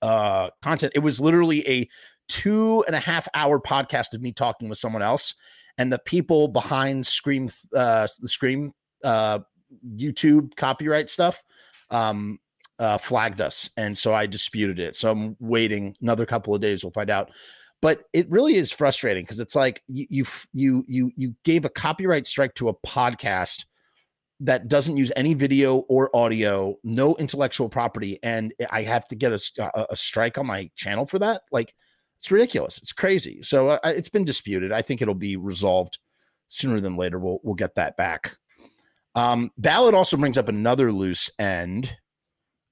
uh, 0.02 0.50
content. 0.60 0.92
It 0.94 1.00
was 1.00 1.20
literally 1.20 1.66
a 1.68 1.88
two 2.28 2.84
and 2.86 2.96
a 2.96 3.00
half 3.00 3.28
hour 3.34 3.60
podcast 3.60 4.14
of 4.14 4.20
me 4.20 4.32
talking 4.32 4.68
with 4.68 4.78
someone 4.78 5.02
else, 5.02 5.34
and 5.78 5.92
the 5.92 6.00
people 6.00 6.48
behind 6.48 7.06
Scream 7.06 7.48
uh, 7.74 8.08
the 8.20 8.28
Scream 8.28 8.72
uh, 9.04 9.40
YouTube 9.96 10.56
copyright 10.56 11.08
stuff 11.08 11.42
um, 11.90 12.38
uh, 12.78 12.98
flagged 12.98 13.40
us, 13.40 13.70
and 13.76 13.96
so 13.96 14.12
I 14.12 14.26
disputed 14.26 14.78
it. 14.78 14.96
So 14.96 15.10
I'm 15.10 15.36
waiting 15.38 15.96
another 16.02 16.26
couple 16.26 16.54
of 16.54 16.60
days. 16.60 16.84
We'll 16.84 16.92
find 16.92 17.10
out. 17.10 17.30
But 17.80 18.04
it 18.12 18.30
really 18.30 18.54
is 18.54 18.70
frustrating 18.70 19.24
because 19.24 19.40
it's 19.40 19.56
like 19.56 19.82
you 19.88 20.06
you 20.08 20.24
you 20.52 20.84
you 20.86 21.12
you 21.16 21.34
gave 21.44 21.64
a 21.64 21.68
copyright 21.68 22.28
strike 22.28 22.54
to 22.54 22.68
a 22.68 22.74
podcast 22.86 23.64
that 24.42 24.68
doesn't 24.68 24.96
use 24.96 25.12
any 25.16 25.34
video 25.34 25.78
or 25.88 26.14
audio, 26.14 26.76
no 26.82 27.14
intellectual 27.16 27.68
property, 27.68 28.18
and 28.22 28.52
I 28.70 28.82
have 28.82 29.06
to 29.08 29.14
get 29.14 29.32
a, 29.32 29.40
a, 29.58 29.86
a 29.90 29.96
strike 29.96 30.36
on 30.36 30.46
my 30.46 30.70
channel 30.76 31.06
for 31.06 31.18
that. 31.20 31.42
Like, 31.52 31.74
it's 32.18 32.30
ridiculous. 32.30 32.78
It's 32.78 32.92
crazy. 32.92 33.42
So 33.42 33.70
uh, 33.70 33.78
it's 33.84 34.08
been 34.08 34.24
disputed. 34.24 34.72
I 34.72 34.82
think 34.82 35.00
it'll 35.00 35.14
be 35.14 35.36
resolved 35.36 35.98
sooner 36.48 36.80
than 36.80 36.96
later. 36.96 37.18
We'll 37.18 37.40
we'll 37.42 37.54
get 37.54 37.74
that 37.76 37.96
back. 37.96 38.36
Um, 39.14 39.50
Ballad 39.58 39.94
also 39.94 40.16
brings 40.16 40.38
up 40.38 40.48
another 40.48 40.92
loose 40.92 41.30
end. 41.38 41.96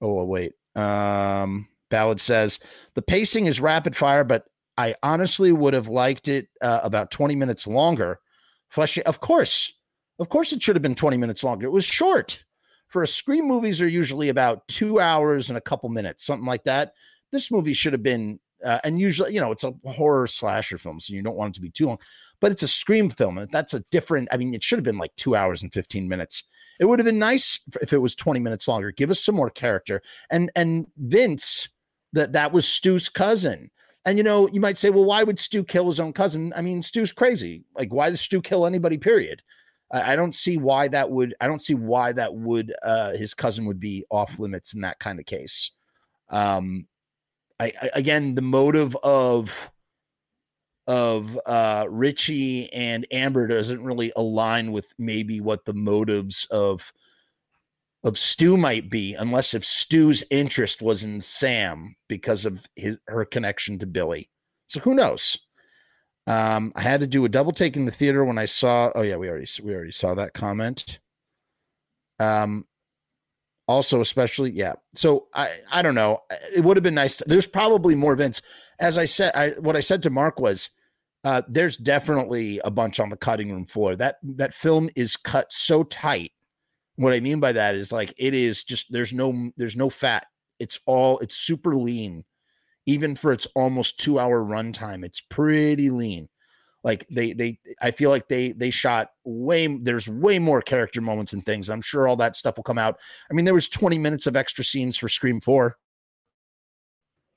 Oh 0.00 0.24
wait. 0.24 0.52
Um, 0.76 1.68
Ballad 1.90 2.20
says 2.20 2.60
the 2.94 3.02
pacing 3.02 3.46
is 3.46 3.60
rapid 3.60 3.96
fire, 3.96 4.24
but 4.24 4.44
I 4.76 4.94
honestly 5.02 5.52
would 5.52 5.74
have 5.74 5.88
liked 5.88 6.28
it 6.28 6.48
uh, 6.62 6.80
about 6.82 7.10
20 7.10 7.34
minutes 7.34 7.66
longer. 7.66 8.20
Fleshy, 8.68 9.02
of 9.02 9.20
course, 9.20 9.72
of 10.20 10.28
course, 10.28 10.52
it 10.52 10.62
should 10.62 10.76
have 10.76 10.82
been 10.82 10.94
20 10.94 11.16
minutes 11.16 11.42
longer. 11.42 11.66
It 11.66 11.72
was 11.72 11.84
short. 11.84 12.44
For 12.88 13.02
a 13.02 13.06
Scream 13.06 13.48
movies 13.48 13.80
are 13.80 13.88
usually 13.88 14.28
about 14.28 14.66
two 14.68 15.00
hours 15.00 15.48
and 15.48 15.56
a 15.56 15.62
couple 15.62 15.88
minutes, 15.88 16.24
something 16.24 16.46
like 16.46 16.64
that. 16.64 16.92
This 17.32 17.50
movie 17.50 17.72
should 17.72 17.92
have 17.92 18.02
been, 18.02 18.38
uh, 18.64 18.80
and 18.84 19.00
usually, 19.00 19.32
you 19.32 19.40
know, 19.40 19.52
it's 19.52 19.64
a 19.64 19.72
horror 19.86 20.26
slasher 20.26 20.76
film, 20.76 21.00
so 21.00 21.14
you 21.14 21.22
don't 21.22 21.36
want 21.36 21.54
it 21.54 21.54
to 21.54 21.60
be 21.60 21.70
too 21.70 21.86
long. 21.86 21.98
But 22.40 22.52
it's 22.52 22.64
a 22.64 22.68
Scream 22.68 23.08
film, 23.08 23.38
and 23.38 23.50
that's 23.50 23.74
a 23.74 23.84
different. 23.90 24.28
I 24.32 24.36
mean, 24.36 24.52
it 24.52 24.62
should 24.62 24.78
have 24.78 24.84
been 24.84 24.98
like 24.98 25.14
two 25.16 25.36
hours 25.36 25.62
and 25.62 25.72
15 25.72 26.08
minutes. 26.08 26.42
It 26.80 26.86
would 26.86 26.98
have 26.98 27.06
been 27.06 27.18
nice 27.18 27.60
if 27.80 27.92
it 27.92 27.98
was 27.98 28.14
20 28.14 28.40
minutes 28.40 28.66
longer. 28.66 28.90
Give 28.90 29.10
us 29.10 29.22
some 29.22 29.36
more 29.36 29.50
character. 29.50 30.02
And 30.30 30.50
and 30.56 30.86
Vince, 30.96 31.68
that 32.12 32.32
that 32.32 32.52
was 32.52 32.66
Stu's 32.66 33.08
cousin. 33.08 33.70
And 34.04 34.18
you 34.18 34.24
know, 34.24 34.48
you 34.48 34.60
might 34.60 34.78
say, 34.78 34.90
well, 34.90 35.04
why 35.04 35.22
would 35.22 35.38
Stu 35.38 35.62
kill 35.62 35.86
his 35.86 36.00
own 36.00 36.12
cousin? 36.12 36.52
I 36.56 36.62
mean, 36.62 36.82
Stu's 36.82 37.12
crazy. 37.12 37.64
Like, 37.76 37.92
why 37.92 38.10
does 38.10 38.20
Stu 38.20 38.42
kill 38.42 38.66
anybody? 38.66 38.98
Period. 38.98 39.42
I, 39.90 40.16
don't 40.16 40.34
see 40.34 40.56
why 40.56 40.88
that 40.88 41.10
would. 41.10 41.34
I 41.40 41.46
don't 41.46 41.62
see 41.62 41.74
why 41.74 42.12
that 42.12 42.34
would. 42.34 42.72
Uh, 42.82 43.12
his 43.12 43.34
cousin 43.34 43.64
would 43.66 43.80
be 43.80 44.04
off 44.10 44.38
limits 44.38 44.74
in 44.74 44.82
that 44.82 44.98
kind 44.98 45.18
of 45.18 45.26
case. 45.26 45.72
Um, 46.28 46.86
I, 47.58 47.72
I 47.82 47.90
again 47.94 48.34
the 48.34 48.42
motive 48.42 48.96
of 49.02 49.70
of 50.86 51.38
uh, 51.46 51.86
Richie 51.88 52.72
and 52.72 53.06
Amber 53.12 53.46
doesn't 53.46 53.82
really 53.82 54.12
align 54.16 54.72
with 54.72 54.92
maybe 54.98 55.40
what 55.40 55.64
the 55.64 55.74
motives 55.74 56.46
of 56.50 56.92
of 58.02 58.18
Stu 58.18 58.56
might 58.56 58.90
be, 58.90 59.14
unless 59.14 59.54
if 59.54 59.64
Stu's 59.64 60.22
interest 60.30 60.80
was 60.80 61.04
in 61.04 61.20
Sam 61.20 61.94
because 62.08 62.46
of 62.46 62.66
his 62.76 62.96
her 63.06 63.24
connection 63.24 63.78
to 63.80 63.86
Billy. 63.86 64.30
So 64.68 64.80
who 64.80 64.94
knows? 64.94 65.38
Um, 66.30 66.72
I 66.76 66.82
had 66.82 67.00
to 67.00 67.08
do 67.08 67.24
a 67.24 67.28
double 67.28 67.50
take 67.50 67.76
in 67.76 67.86
the 67.86 67.90
theater 67.90 68.24
when 68.24 68.38
I 68.38 68.44
saw. 68.44 68.92
Oh 68.94 69.02
yeah, 69.02 69.16
we 69.16 69.28
already 69.28 69.48
we 69.64 69.74
already 69.74 69.90
saw 69.90 70.14
that 70.14 70.32
comment. 70.32 71.00
Um, 72.20 72.66
also 73.66 74.00
especially 74.00 74.52
yeah. 74.52 74.74
So 74.94 75.26
I 75.34 75.50
I 75.72 75.82
don't 75.82 75.96
know. 75.96 76.20
It 76.54 76.62
would 76.62 76.76
have 76.76 76.84
been 76.84 76.94
nice. 76.94 77.20
There's 77.26 77.48
probably 77.48 77.96
more 77.96 78.12
events. 78.12 78.42
As 78.78 78.96
I 78.96 79.06
said, 79.06 79.32
I 79.34 79.50
what 79.58 79.74
I 79.74 79.80
said 79.80 80.04
to 80.04 80.10
Mark 80.10 80.38
was, 80.38 80.70
uh, 81.24 81.42
there's 81.48 81.76
definitely 81.76 82.60
a 82.62 82.70
bunch 82.70 83.00
on 83.00 83.10
the 83.10 83.16
cutting 83.16 83.50
room 83.50 83.66
floor. 83.66 83.96
That 83.96 84.18
that 84.22 84.54
film 84.54 84.88
is 84.94 85.16
cut 85.16 85.52
so 85.52 85.82
tight. 85.82 86.30
What 86.94 87.12
I 87.12 87.18
mean 87.18 87.40
by 87.40 87.50
that 87.50 87.74
is 87.74 87.90
like 87.90 88.14
it 88.16 88.34
is 88.34 88.62
just 88.62 88.86
there's 88.92 89.12
no 89.12 89.50
there's 89.56 89.74
no 89.74 89.90
fat. 89.90 90.28
It's 90.60 90.78
all 90.86 91.18
it's 91.18 91.36
super 91.36 91.74
lean 91.74 92.24
even 92.86 93.14
for 93.14 93.32
its 93.32 93.46
almost 93.54 93.98
two 93.98 94.18
hour 94.18 94.42
runtime, 94.42 95.04
it's 95.04 95.20
pretty 95.20 95.90
lean. 95.90 96.28
Like 96.82 97.06
they 97.10 97.32
they 97.34 97.58
I 97.80 97.90
feel 97.90 98.10
like 98.10 98.28
they 98.28 98.52
they 98.52 98.70
shot 98.70 99.10
way 99.24 99.66
there's 99.66 100.08
way 100.08 100.38
more 100.38 100.62
character 100.62 101.00
moments 101.00 101.32
and 101.34 101.44
things. 101.44 101.68
I'm 101.68 101.82
sure 101.82 102.08
all 102.08 102.16
that 102.16 102.36
stuff 102.36 102.56
will 102.56 102.64
come 102.64 102.78
out. 102.78 102.98
I 103.30 103.34
mean, 103.34 103.44
there 103.44 103.54
was 103.54 103.68
20 103.68 103.98
minutes 103.98 104.26
of 104.26 104.36
extra 104.36 104.64
scenes 104.64 104.96
for 104.96 105.08
Scream 105.08 105.40
4. 105.40 105.76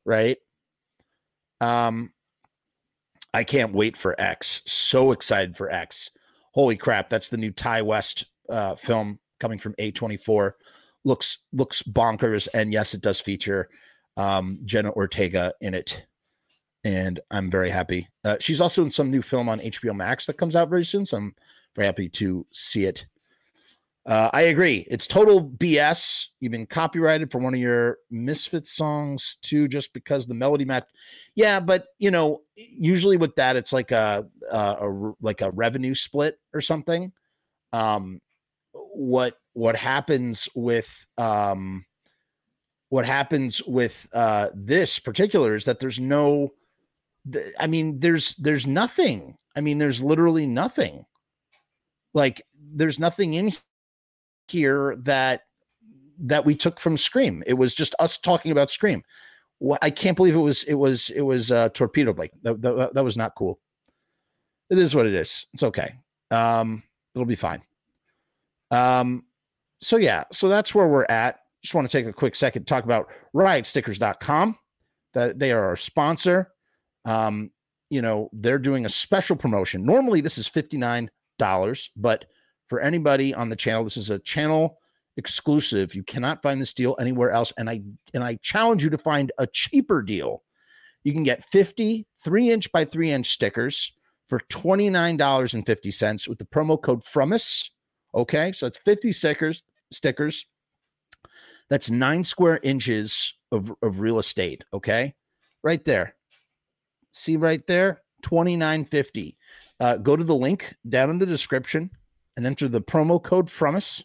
Right? 0.05 0.37
Um 1.59 2.13
I 3.33 3.43
can't 3.43 3.73
wait 3.73 3.97
for 3.97 4.19
X. 4.19 4.61
So 4.65 5.11
excited 5.11 5.57
for 5.57 5.69
X. 5.69 6.11
Holy 6.53 6.77
crap, 6.77 7.09
that's 7.09 7.29
the 7.29 7.37
new 7.37 7.51
Ti 7.51 7.81
West 7.81 8.25
uh 8.49 8.75
film 8.75 9.19
coming 9.41 9.59
from 9.59 9.73
A24. 9.73 10.53
Looks 11.03 11.39
looks 11.51 11.81
bonkers 11.81 12.47
and 12.53 12.71
yes, 12.71 12.93
it 12.93 13.01
does 13.01 13.19
feature 13.19 13.69
um, 14.17 14.59
Jenna 14.65 14.91
Ortega 14.91 15.53
in 15.61 15.73
it, 15.73 16.05
and 16.83 17.19
I'm 17.31 17.49
very 17.49 17.69
happy. 17.69 18.09
Uh, 18.23 18.37
she's 18.39 18.61
also 18.61 18.83
in 18.83 18.91
some 18.91 19.11
new 19.11 19.21
film 19.21 19.49
on 19.49 19.59
HBO 19.59 19.95
Max 19.95 20.25
that 20.25 20.37
comes 20.37 20.55
out 20.55 20.69
very 20.69 20.85
soon, 20.85 21.05
so 21.05 21.17
I'm 21.17 21.35
very 21.75 21.85
happy 21.85 22.09
to 22.09 22.45
see 22.51 22.85
it. 22.85 23.05
Uh, 24.05 24.29
I 24.33 24.41
agree. 24.43 24.85
It's 24.91 25.07
total 25.07 25.49
BS. 25.49 26.27
You've 26.41 26.51
been 26.51 26.65
copyrighted 26.65 27.31
for 27.31 27.37
one 27.37 27.53
of 27.53 27.59
your 27.59 27.99
Misfit 28.11 28.67
songs 28.67 29.37
too, 29.41 29.69
just 29.69 29.93
because 29.93 30.27
the 30.27 30.33
melody 30.33 30.65
match. 30.65 30.85
Yeah, 31.35 31.61
but 31.61 31.85
you 31.99 32.11
know, 32.11 32.41
usually 32.55 33.15
with 33.15 33.33
that, 33.35 33.55
it's 33.55 33.71
like 33.71 33.91
a, 33.91 34.27
a, 34.51 34.57
a 34.57 35.13
like 35.21 35.41
a 35.41 35.51
revenue 35.51 35.95
split 35.95 36.37
or 36.53 36.59
something. 36.59 37.13
Um, 37.71 38.19
what 38.73 39.37
what 39.53 39.75
happens 39.75 40.49
with 40.53 41.05
um 41.17 41.85
what 42.93 43.07
happens 43.07 43.59
with 43.63 44.07
uh, 44.13 44.49
this 44.53 44.99
particular 44.99 45.55
is 45.55 45.65
that 45.65 45.79
there's 45.79 45.99
no 45.99 46.53
i 47.59 47.65
mean 47.65 47.99
there's 47.99 48.35
there's 48.35 48.67
nothing. 48.67 49.35
I 49.55 49.61
mean 49.61 49.79
there's 49.79 50.03
literally 50.03 50.45
nothing. 50.45 51.03
Like 52.13 52.43
there's 52.55 52.99
nothing 52.99 53.33
in 53.33 53.51
here 54.47 54.95
that 54.99 55.41
that 56.19 56.45
we 56.45 56.53
took 56.53 56.79
from 56.79 56.95
scream. 56.97 57.41
It 57.47 57.55
was 57.55 57.73
just 57.73 57.95
us 57.97 58.19
talking 58.19 58.51
about 58.51 58.69
scream. 58.69 59.01
I 59.81 59.89
can't 59.89 60.15
believe 60.15 60.35
it 60.35 60.37
was 60.37 60.61
it 60.65 60.75
was 60.75 61.09
it 61.09 61.23
was 61.23 61.51
uh 61.51 61.69
torpedo 61.69 62.13
like 62.15 62.31
that, 62.43 62.61
that, 62.61 62.93
that 62.93 63.03
was 63.03 63.17
not 63.17 63.33
cool. 63.35 63.59
It 64.69 64.77
is 64.77 64.93
what 64.93 65.07
it 65.07 65.15
is. 65.15 65.47
It's 65.55 65.63
okay. 65.63 65.95
Um 66.29 66.83
it'll 67.15 67.25
be 67.25 67.35
fine. 67.35 67.63
Um 68.69 69.23
so 69.81 69.97
yeah 69.97 70.25
so 70.31 70.47
that's 70.47 70.75
where 70.75 70.87
we're 70.87 71.07
at 71.09 71.39
just 71.63 71.73
want 71.73 71.89
to 71.89 71.97
take 71.97 72.05
a 72.05 72.13
quick 72.13 72.35
second 72.35 72.63
to 72.63 72.65
talk 72.65 72.83
about 72.83 73.09
riotstickers.com 73.35 74.57
that 75.13 75.39
they 75.39 75.51
are 75.51 75.63
our 75.63 75.75
sponsor. 75.75 76.51
Um, 77.05 77.51
you 77.89 78.01
know 78.01 78.29
they're 78.33 78.59
doing 78.59 78.85
a 78.85 78.89
special 78.89 79.35
promotion. 79.35 79.85
Normally 79.85 80.21
this 80.21 80.37
is 80.37 80.49
$59 80.49 81.09
but 81.95 82.25
for 82.67 82.79
anybody 82.79 83.33
on 83.33 83.49
the 83.49 83.55
channel 83.55 83.83
this 83.83 83.97
is 83.97 84.09
a 84.09 84.19
channel 84.19 84.79
exclusive. 85.17 85.93
You 85.93 86.03
cannot 86.03 86.41
find 86.41 86.59
this 86.59 86.73
deal 86.73 86.95
anywhere 86.99 87.29
else 87.29 87.53
and 87.57 87.69
i 87.69 87.81
and 88.15 88.23
i 88.23 88.35
challenge 88.41 88.83
you 88.83 88.89
to 88.89 88.97
find 88.97 89.31
a 89.37 89.45
cheaper 89.45 90.01
deal. 90.01 90.43
You 91.03 91.13
can 91.13 91.23
get 91.23 91.45
50 91.45 92.07
3 92.23 92.49
inch 92.49 92.71
by 92.71 92.83
3 92.83 93.11
inch 93.11 93.29
stickers 93.29 93.93
for 94.27 94.39
$29.50 94.49 96.27
with 96.27 96.39
the 96.39 96.45
promo 96.45 96.81
code 96.81 97.03
FRUMESS. 97.03 97.69
Okay, 98.15 98.51
so 98.53 98.65
it's 98.65 98.79
50 98.79 99.11
stickers, 99.11 99.61
stickers 99.91 100.47
that's 101.69 101.89
nine 101.89 102.23
square 102.23 102.59
inches 102.63 103.33
of, 103.51 103.71
of 103.81 103.99
real 103.99 104.19
estate. 104.19 104.63
Okay. 104.73 105.13
Right 105.63 105.83
there. 105.85 106.15
See 107.11 107.37
right 107.37 107.65
there? 107.67 108.01
2950. 108.23 109.37
Uh, 109.79 109.97
go 109.97 110.15
to 110.15 110.23
the 110.23 110.35
link 110.35 110.75
down 110.87 111.09
in 111.09 111.19
the 111.19 111.25
description 111.25 111.91
and 112.35 112.45
enter 112.45 112.67
the 112.67 112.81
promo 112.81 113.21
code 113.21 113.47
Frumess. 113.47 114.03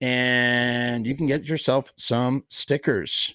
and 0.00 1.06
you 1.06 1.14
can 1.16 1.26
get 1.26 1.46
yourself 1.46 1.92
some 1.96 2.44
stickers. 2.48 3.34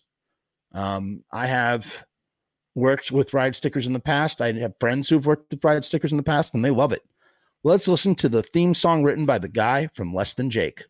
Um, 0.74 1.24
I 1.32 1.48
have 1.48 2.06
worked 2.76 3.12
with 3.12 3.34
ride 3.34 3.56
stickers 3.56 3.88
in 3.88 3.94
the 3.94 4.00
past. 4.00 4.42
I 4.42 4.54
have 4.54 4.74
friends 4.80 5.10
who've 5.10 5.26
worked 5.26 5.52
with 5.52 5.64
ride 5.64 5.86
stickers 5.86 6.12
in 6.12 6.18
the 6.18 6.24
past, 6.24 6.54
and 6.54 6.64
they 6.64 6.70
love 6.70 6.94
it. 6.94 7.04
Let's 7.64 7.88
listen 7.88 8.16
to 8.16 8.30
the 8.30 8.44
theme 8.44 8.74
song 8.74 9.04
written 9.04 9.26
by 9.26 9.38
the 9.38 9.50
guy 9.50 9.90
from 9.94 10.14
Less 10.14 10.34
Than 10.34 10.50
Jake. 10.50 10.86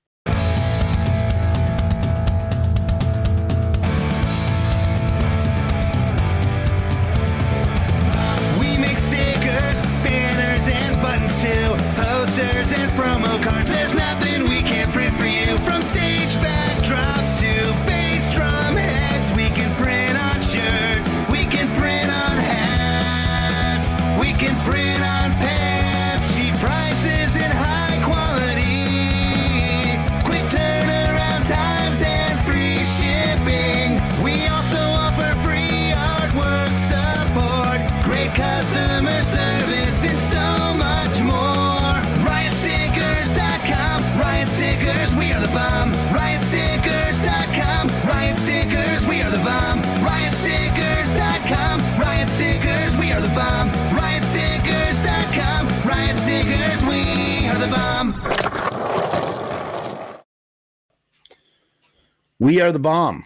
We 62.52 62.60
are 62.60 62.74
the 62.74 62.80
bomb. 62.80 63.24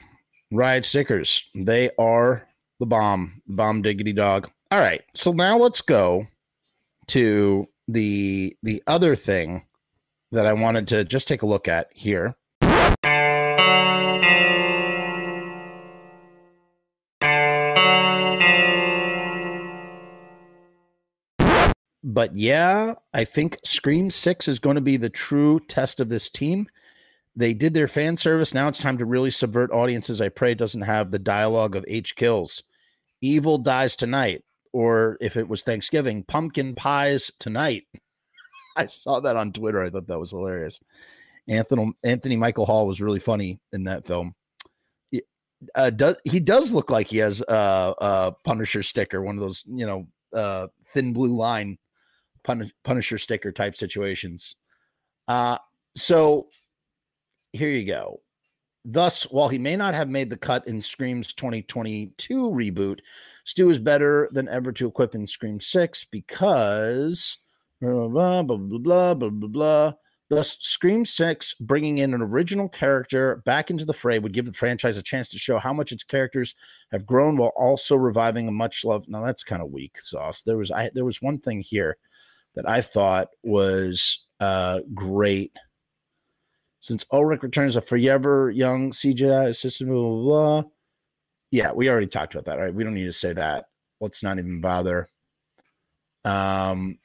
Riot 0.52 0.86
stickers. 0.86 1.46
They 1.56 1.90
are 1.98 2.48
the 2.80 2.86
bomb. 2.86 3.42
Bomb 3.48 3.82
diggity 3.82 4.14
dog. 4.14 4.52
All 4.70 4.78
right. 4.78 5.02
So 5.16 5.32
now 5.32 5.58
let's 5.58 5.82
go 5.82 6.28
to 7.08 7.68
the 7.88 8.56
the 8.62 8.84
other 8.86 9.16
thing 9.16 9.66
that 10.32 10.46
I 10.46 10.54
wanted 10.54 10.88
to 10.90 11.04
just 11.06 11.28
take 11.28 11.42
a 11.42 11.48
look 11.48 11.68
at 11.68 11.88
here. 11.92 12.36
But 22.04 22.38
yeah, 22.38 22.94
I 23.12 23.24
think 23.24 23.58
Scream 23.66 24.12
6 24.12 24.48
is 24.48 24.60
going 24.60 24.76
to 24.76 24.82
be 24.82 24.98
the 24.98 25.10
true 25.10 25.62
test 25.68 26.00
of 26.00 26.10
this 26.10 26.30
team 26.30 26.68
they 27.36 27.54
did 27.54 27.74
their 27.74 27.88
fan 27.88 28.18
service. 28.18 28.54
Now 28.54 28.68
it's 28.68 28.80
time 28.80 28.98
to 28.98 29.06
really 29.06 29.32
subvert 29.32 29.72
audiences. 29.72 30.22
I 30.22 30.30
pray 30.30 30.54
it 30.54 30.58
doesn't 30.58 30.82
have 30.82 31.12
the 31.12 31.20
dialogue 31.20 31.76
of 31.76 31.86
H 31.88 32.16
kills. 32.16 32.64
Evil 33.22 33.58
dies 33.58 33.96
tonight. 33.96 34.44
Or 34.72 35.18
if 35.22 35.38
it 35.38 35.48
was 35.48 35.64
Thanksgiving, 35.64 36.24
pumpkin 36.24 36.76
pies 36.76 37.32
tonight. 37.40 37.84
I 38.76 38.88
saw 38.88 39.22
that 39.22 39.38
on 39.38 39.54
Twitter. 39.54 39.82
I 39.82 39.90
thought 39.90 40.08
that 40.08 40.20
was 40.20 40.32
hilarious. 40.32 40.80
Anthony 41.48 41.94
Anthony 42.04 42.36
Michael 42.36 42.66
Hall 42.66 42.88
was 42.88 43.02
really 43.02 43.20
funny 43.20 43.60
in 43.72 43.84
that 43.86 44.06
film. 44.06 44.34
He, 45.12 45.22
uh, 45.76 45.92
does 45.92 46.18
he 46.24 46.40
does 46.40 46.72
look 46.72 46.90
like 46.90 47.08
he 47.08 47.18
has 47.20 47.42
a, 47.42 47.94
a 48.00 48.32
Punisher 48.44 48.84
sticker, 48.84 49.22
one 49.22 49.36
of 49.36 49.42
those 49.42 49.64
you 49.66 49.86
know 49.86 50.08
uh, 50.34 50.68
thin 50.88 51.14
blue 51.14 51.36
line 51.36 51.78
pun- 52.44 52.72
Punisher 52.84 53.18
sticker 53.18 53.52
type 53.52 53.76
situations. 53.76 54.56
Uh, 55.28 55.58
so 55.96 56.48
here 57.56 57.70
you 57.70 57.86
go. 57.86 58.22
Thus, 58.88 59.24
while 59.32 59.50
he 59.50 59.58
may 59.58 59.76
not 59.76 59.96
have 59.96 60.10
made 60.10 60.30
the 60.30 60.38
cut 60.38 60.68
in 60.68 60.80
Scream's 60.80 61.34
2022 61.34 62.52
reboot, 62.52 63.00
Stu 63.44 63.70
is 63.72 63.80
better 63.80 64.30
than 64.32 64.48
ever 64.48 64.72
to 64.74 64.88
equip 64.88 65.16
in 65.16 65.26
Scream 65.26 65.60
6 65.60 66.04
because 66.06 67.38
blah 67.82 68.08
blah 68.08 68.44
blah 68.44 68.58
blah 68.58 69.14
blah 69.14 69.30
blah 69.30 69.50
blah. 69.50 69.94
Thus, 70.30 70.58
Scream 70.60 71.06
6 71.06 71.56
bringing 71.56 72.00
in 72.00 72.14
an 72.14 72.22
original 72.22 72.70
character 72.70 73.42
back 73.46 73.72
into 73.72 73.86
the 73.86 73.94
fray 73.94 74.20
would 74.20 74.34
give 74.34 74.46
the 74.46 74.54
franchise 74.54 74.98
a 74.98 75.04
chance 75.04 75.30
to 75.30 75.40
show 75.40 75.58
how 75.58 75.74
much 75.74 75.92
its 75.92 76.04
characters 76.04 76.56
have 76.92 77.06
grown 77.06 77.38
while 77.38 77.54
also 77.56 77.96
reviving 77.96 78.48
a 78.48 78.52
much 78.52 78.86
loved. 78.86 79.10
Now 79.10 79.24
that's 79.24 79.44
kind 79.44 79.64
of 79.64 79.72
weak 79.72 80.00
sauce. 80.00 80.42
There 80.44 80.58
was 80.58 80.70
I 80.72 80.92
there 80.94 81.06
was 81.06 81.22
one 81.22 81.40
thing 81.40 81.62
here 81.62 81.98
that 82.56 82.70
I 82.70 82.82
thought 82.82 83.30
was 83.44 84.28
uh 84.40 84.82
great 84.94 85.52
since 86.86 87.04
Ulrich 87.12 87.42
returns 87.42 87.76
a 87.76 87.82
forever 87.82 88.52
young 88.52 88.92
CGI 88.92 89.48
assistant, 89.48 89.90
blah, 89.90 90.00
blah, 90.00 90.22
blah. 90.62 90.70
Yeah, 91.50 91.72
we 91.72 91.90
already 91.90 92.06
talked 92.06 92.36
about 92.36 92.46
that. 92.46 92.60
Right? 92.60 92.72
We 92.72 92.84
don't 92.84 92.94
need 92.94 93.06
to 93.06 93.12
say 93.12 93.34
that. 93.34 93.70
Let's 94.00 94.22
not 94.22 94.38
even 94.38 94.62
bother. 94.62 95.10
Um, 96.26 97.00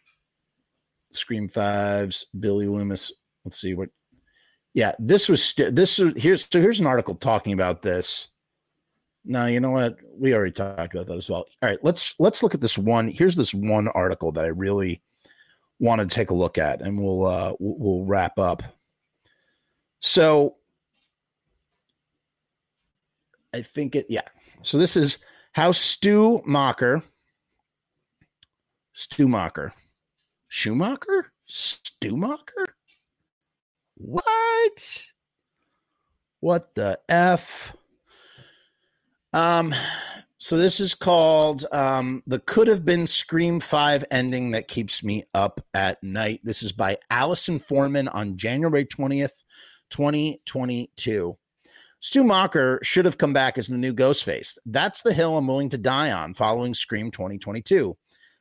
Scream 1.12 1.48
Fives, 1.48 2.26
Billy 2.38 2.66
Loomis. 2.66 3.10
Let's 3.46 3.58
see 3.58 3.72
what. 3.72 3.88
Yeah, 4.74 4.92
this 4.98 5.30
was 5.30 5.42
st- 5.42 5.74
this. 5.74 5.98
is- 5.98 6.12
Here's 6.22 6.44
so 6.44 6.60
here's 6.60 6.80
an 6.80 6.86
article 6.86 7.14
talking 7.14 7.54
about 7.54 7.80
this. 7.80 8.28
No, 9.24 9.46
you 9.46 9.60
know 9.60 9.70
what? 9.70 9.96
We 10.14 10.34
already 10.34 10.52
talked 10.52 10.92
about 10.92 11.06
that 11.06 11.16
as 11.16 11.30
well. 11.30 11.46
All 11.62 11.70
right, 11.70 11.82
let's 11.82 12.14
let's 12.18 12.42
look 12.42 12.54
at 12.54 12.60
this 12.60 12.76
one. 12.76 13.08
Here's 13.08 13.34
this 13.34 13.54
one 13.54 13.88
article 13.88 14.30
that 14.32 14.44
I 14.44 14.48
really 14.48 15.00
want 15.78 16.00
to 16.02 16.14
take 16.14 16.28
a 16.28 16.34
look 16.34 16.58
at, 16.58 16.82
and 16.82 17.02
we'll 17.02 17.24
uh, 17.24 17.54
we'll 17.58 18.04
wrap 18.04 18.38
up. 18.38 18.62
So 20.00 20.56
I 23.54 23.62
think 23.62 23.94
it, 23.94 24.06
yeah. 24.08 24.22
So 24.62 24.78
this 24.78 24.96
is 24.96 25.18
how 25.52 25.72
Stu 25.72 26.42
Mocker, 26.44 27.02
Stu 28.92 29.28
Mocker, 29.28 29.72
Schumacher, 30.48 31.32
Stu 31.46 32.16
Mocker. 32.16 32.64
What? 33.96 35.06
What 36.40 36.74
the 36.74 36.98
f? 37.08 37.72
Um. 39.32 39.74
So 40.42 40.56
this 40.56 40.80
is 40.80 40.94
called 40.94 41.66
um, 41.70 42.22
the 42.26 42.38
could 42.38 42.66
have 42.66 42.82
been 42.82 43.06
Scream 43.06 43.60
Five 43.60 44.06
ending 44.10 44.52
that 44.52 44.68
keeps 44.68 45.04
me 45.04 45.24
up 45.34 45.60
at 45.74 46.02
night. 46.02 46.40
This 46.42 46.62
is 46.62 46.72
by 46.72 46.96
Allison 47.10 47.58
Foreman 47.58 48.08
on 48.08 48.38
January 48.38 48.86
twentieth, 48.86 49.39
2022. 49.90 51.36
Stu 52.00 52.24
Macher 52.24 52.82
should 52.82 53.04
have 53.04 53.18
come 53.18 53.34
back 53.34 53.58
as 53.58 53.68
the 53.68 53.76
new 53.76 53.92
Ghostface. 53.92 54.56
That's 54.64 55.02
the 55.02 55.12
hill 55.12 55.36
I'm 55.36 55.46
willing 55.46 55.68
to 55.70 55.78
die 55.78 56.10
on 56.10 56.32
following 56.32 56.72
Scream 56.72 57.10
2022. 57.10 57.96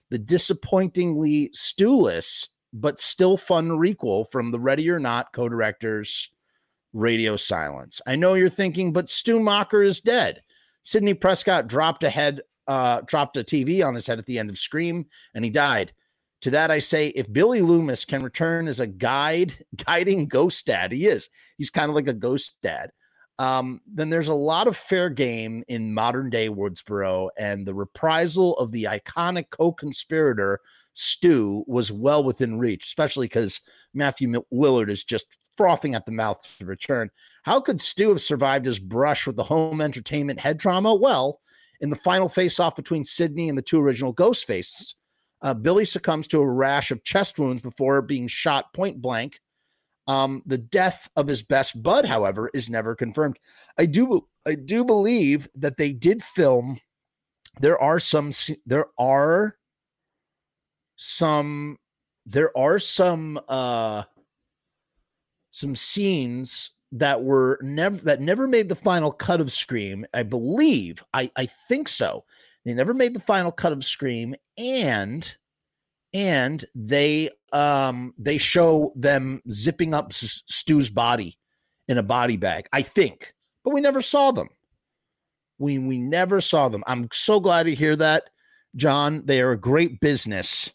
The 0.09 0.17
disappointingly 0.17 1.49
Stuless, 1.49 2.47
but 2.71 2.99
still 2.99 3.35
fun 3.35 3.69
requel 3.69 4.31
from 4.31 4.51
the 4.51 4.59
Ready 4.59 4.89
or 4.89 4.99
Not 4.99 5.33
co 5.33 5.49
directors 5.49 6.29
Radio 6.93 7.35
Silence. 7.35 8.01
I 8.07 8.15
know 8.15 8.33
you're 8.33 8.49
thinking, 8.49 8.93
but 8.93 9.09
Stu 9.09 9.39
Macher 9.39 9.85
is 9.85 9.99
dead. 9.99 10.41
Sidney 10.81 11.13
Prescott 11.13 11.67
dropped 11.67 12.03
a 12.03 12.09
head, 12.09 12.41
uh, 12.67 13.01
dropped 13.01 13.37
a 13.37 13.43
TV 13.43 13.85
on 13.85 13.93
his 13.93 14.07
head 14.07 14.19
at 14.19 14.25
the 14.25 14.39
end 14.39 14.49
of 14.49 14.57
Scream, 14.57 15.05
and 15.35 15.43
he 15.43 15.51
died. 15.51 15.93
To 16.41 16.51
that 16.51 16.71
I 16.71 16.79
say, 16.79 17.07
if 17.09 17.31
Billy 17.31 17.61
Loomis 17.61 18.05
can 18.05 18.23
return 18.23 18.67
as 18.67 18.79
a 18.79 18.87
guide, 18.87 19.65
guiding 19.85 20.27
ghost 20.27 20.65
dad, 20.65 20.91
he 20.91 21.07
is. 21.07 21.29
He's 21.57 21.69
kind 21.69 21.89
of 21.89 21.95
like 21.95 22.07
a 22.07 22.13
ghost 22.13 22.57
dad. 22.61 22.91
Um, 23.39 23.79
then 23.87 24.09
there's 24.09 24.27
a 24.27 24.33
lot 24.33 24.67
of 24.67 24.75
fair 24.75 25.09
game 25.09 25.63
in 25.69 25.93
modern 25.93 26.29
day 26.29 26.49
Woodsboro, 26.49 27.29
and 27.37 27.65
the 27.65 27.73
reprisal 27.73 28.57
of 28.57 28.71
the 28.71 28.83
iconic 28.83 29.49
co-conspirator 29.49 30.59
Stu 30.93 31.63
was 31.65 31.91
well 31.91 32.21
within 32.21 32.59
reach, 32.59 32.85
especially 32.85 33.27
because 33.27 33.61
Matthew 33.93 34.29
Lillard 34.53 34.89
is 34.89 35.05
just 35.05 35.37
frothing 35.55 35.95
at 35.95 36.05
the 36.05 36.11
mouth 36.11 36.45
to 36.59 36.65
return. 36.65 37.09
How 37.43 37.61
could 37.61 37.79
Stu 37.79 38.09
have 38.09 38.21
survived 38.21 38.65
his 38.65 38.79
brush 38.79 39.25
with 39.25 39.37
the 39.37 39.43
home 39.43 39.79
entertainment 39.79 40.39
head 40.39 40.59
trauma? 40.59 40.93
Well, 40.93 41.39
in 41.79 41.89
the 41.89 41.95
final 41.95 42.27
face-off 42.27 42.75
between 42.75 43.05
Sidney 43.05 43.47
and 43.47 43.57
the 43.57 43.61
two 43.61 43.79
original 43.79 44.13
Ghostfaces, 44.13 44.95
uh, 45.41 45.53
Billy 45.53 45.85
succumbs 45.85 46.27
to 46.27 46.41
a 46.41 46.51
rash 46.51 46.91
of 46.91 47.03
chest 47.03 47.39
wounds 47.39 47.61
before 47.61 48.01
being 48.01 48.27
shot 48.27 48.73
point 48.73 49.01
blank. 49.01 49.39
Um, 50.07 50.41
the 50.45 50.57
death 50.57 51.09
of 51.15 51.27
his 51.27 51.43
best 51.43 51.81
bud, 51.83 52.05
however, 52.05 52.49
is 52.53 52.69
never 52.69 52.95
confirmed. 52.95 53.37
I 53.77 53.85
do, 53.85 54.27
I 54.47 54.55
do 54.55 54.83
believe 54.83 55.47
that 55.55 55.77
they 55.77 55.93
did 55.93 56.23
film. 56.23 56.79
There 57.59 57.79
are 57.79 57.99
some, 57.99 58.31
there 58.65 58.87
are 58.97 59.55
some, 60.95 61.77
there 62.25 62.55
are 62.57 62.79
some, 62.79 63.39
uh, 63.47 64.03
some 65.51 65.75
scenes 65.75 66.71
that 66.91 67.23
were 67.23 67.59
never 67.61 67.97
that 67.97 68.21
never 68.21 68.47
made 68.47 68.69
the 68.69 68.75
final 68.75 69.11
cut 69.11 69.41
of 69.41 69.51
Scream. 69.51 70.05
I 70.13 70.23
believe. 70.23 71.03
I 71.13 71.31
I 71.35 71.47
think 71.67 71.87
so. 71.87 72.25
They 72.65 72.73
never 72.73 72.93
made 72.93 73.13
the 73.13 73.21
final 73.21 73.51
cut 73.51 73.71
of 73.71 73.85
Scream, 73.85 74.35
and 74.57 75.31
and 76.13 76.63
they 76.75 77.29
um 77.53 78.13
they 78.17 78.37
show 78.37 78.93
them 78.95 79.41
zipping 79.51 79.93
up 79.93 80.07
S- 80.11 80.43
Stu's 80.47 80.89
body 80.89 81.37
in 81.87 81.97
a 81.97 82.03
body 82.03 82.37
bag. 82.37 82.67
I 82.73 82.81
think, 82.81 83.33
but 83.63 83.73
we 83.73 83.81
never 83.81 84.01
saw 84.01 84.31
them. 84.31 84.49
We 85.57 85.77
we 85.77 85.97
never 85.97 86.41
saw 86.41 86.69
them. 86.69 86.83
I'm 86.87 87.07
so 87.11 87.39
glad 87.39 87.63
to 87.63 87.75
hear 87.75 87.95
that, 87.97 88.23
John. 88.75 89.23
They 89.25 89.41
are 89.41 89.51
a 89.51 89.59
great 89.59 89.99
business. 89.99 90.69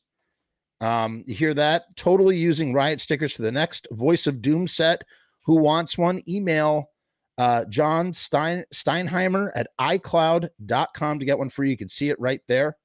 Um, 0.81 1.25
you 1.27 1.35
hear 1.35 1.55
that? 1.55 1.97
Totally 1.97 2.37
using 2.37 2.75
riot 2.75 3.01
stickers 3.01 3.33
for 3.33 3.43
the 3.43 3.53
next 3.53 3.87
Voice 3.93 4.27
of 4.27 4.43
Doom 4.43 4.67
set. 4.67 5.03
Who 5.47 5.57
wants 5.57 5.97
one? 5.97 6.21
Email 6.29 6.91
uh, 7.39 7.65
John 7.67 8.13
Stein, 8.13 8.65
Steinheimer 8.73 9.51
at 9.55 9.69
iCloud.com 9.81 11.19
to 11.19 11.25
get 11.25 11.39
one 11.39 11.49
free. 11.49 11.69
You 11.69 11.73
You 11.73 11.77
can 11.77 11.89
see 11.89 12.11
it 12.11 12.21
right 12.21 12.41
there. 12.49 12.77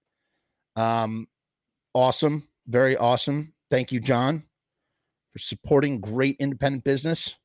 Um, 0.76 1.28
awesome. 1.94 2.48
Very 2.68 2.98
awesome. 2.98 3.54
Thank 3.70 3.92
you, 3.92 4.00
John, 4.00 4.44
for 5.34 5.40
supporting 5.40 6.02
great 6.02 6.38
independent 6.40 6.84
business. 6.84 7.36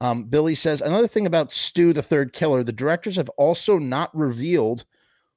Um, 0.00 0.24
Billy 0.24 0.54
says 0.54 0.80
another 0.80 1.08
thing 1.08 1.26
about 1.26 1.52
Stu, 1.52 1.92
the 1.92 2.02
third 2.02 2.32
killer, 2.32 2.64
the 2.64 2.72
directors 2.72 3.16
have 3.16 3.28
also 3.30 3.78
not 3.78 4.14
revealed 4.14 4.84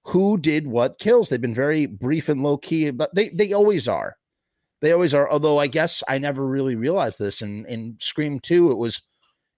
who 0.04 0.38
did 0.38 0.68
what 0.68 1.00
kills. 1.00 1.30
They've 1.30 1.40
been 1.40 1.54
very 1.54 1.86
brief 1.86 2.30
and 2.30 2.42
low 2.42 2.58
key, 2.58 2.90
but 2.92 3.14
they 3.14 3.30
they 3.30 3.54
always 3.54 3.88
are. 3.88 4.18
They 4.82 4.92
always 4.92 5.14
are. 5.14 5.30
Although 5.30 5.58
I 5.58 5.68
guess 5.68 6.02
I 6.08 6.18
never 6.18 6.46
really 6.46 6.76
realized 6.76 7.20
this. 7.20 7.42
In 7.42 7.66
in 7.66 7.98
Scream 8.00 8.40
Two, 8.40 8.72
it 8.72 8.78
was 8.78 9.02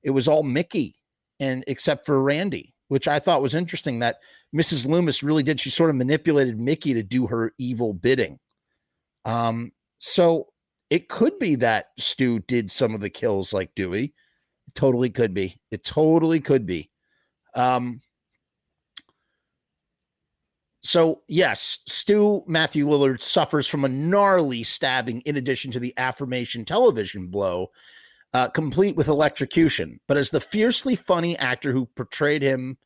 it 0.04 0.10
was 0.12 0.28
all 0.28 0.44
Mickey, 0.44 0.96
and 1.40 1.64
except 1.68 2.06
for 2.06 2.22
Randy, 2.22 2.74
which 2.88 3.08
I 3.08 3.20
thought 3.20 3.42
was 3.42 3.56
interesting. 3.56 4.00
That 4.00 4.18
Mrs. 4.56 4.86
Loomis 4.86 5.24
really 5.24 5.44
did. 5.44 5.60
She 5.60 5.70
sort 5.70 5.90
of 5.90 5.96
manipulated 5.96 6.60
Mickey 6.60 6.94
to 6.94 7.04
do 7.04 7.28
her 7.28 7.54
evil 7.58 7.94
bidding. 7.94 8.40
Um, 9.26 9.72
so 10.00 10.48
it 10.90 11.10
could 11.10 11.38
be 11.40 11.56
that 11.56 11.88
Stu 11.98 12.40
did 12.40 12.72
some 12.72 12.96
of 12.96 13.02
the 13.02 13.10
kills 13.10 13.54
like 13.54 13.76
Dewey. 13.76 14.14
It 14.68 14.76
totally 14.76 15.10
could 15.10 15.34
be. 15.34 15.60
It 15.72 15.84
totally 15.84 16.40
could 16.40 16.66
be. 16.66 16.90
Um, 17.56 18.02
so 20.82 21.24
yes, 21.28 21.80
Stu 21.88 22.44
Matthew 22.48 22.88
Lillard 22.88 23.22
suffers 23.22 23.68
from 23.68 23.86
a 23.86 23.90
gnarly 23.90 24.64
stabbing 24.64 25.22
in 25.22 25.36
addition 25.36 25.72
to 25.72 25.80
the 25.80 25.94
affirmation 25.98 26.64
television 26.64 27.28
blow, 27.28 27.70
uh, 28.34 28.50
complete 28.50 28.96
with 28.96 29.08
electrocution. 29.08 30.00
But 30.08 30.18
as 30.18 30.30
the 30.30 30.42
fiercely 30.42 30.96
funny 30.96 31.38
actor 31.38 31.72
who 31.72 31.88
portrayed 31.96 32.42
him, 32.42 32.78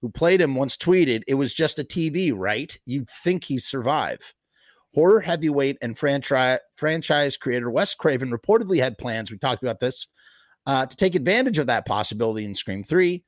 who 0.00 0.10
played 0.10 0.40
him, 0.40 0.54
once 0.54 0.76
tweeted, 0.76 1.22
"It 1.26 1.34
was 1.34 1.54
just 1.54 1.78
a 1.78 1.84
TV, 1.84 2.32
right? 2.34 2.76
You'd 2.86 3.08
think 3.10 3.44
he'd 3.44 3.62
survive." 3.62 4.34
Horror 4.94 5.20
heavyweight 5.20 5.78
and 5.82 5.98
franchise 5.98 6.60
franchise 6.76 7.36
creator 7.36 7.70
Wes 7.70 7.94
Craven 7.94 8.30
reportedly 8.30 8.80
had 8.80 8.98
plans. 8.98 9.30
We 9.30 9.38
talked 9.38 9.62
about 9.62 9.80
this 9.80 10.08
uh, 10.66 10.86
to 10.86 10.96
take 10.96 11.14
advantage 11.14 11.58
of 11.58 11.66
that 11.66 11.86
possibility 11.86 12.44
in 12.44 12.54
Scream 12.54 12.82
Three 12.82 13.24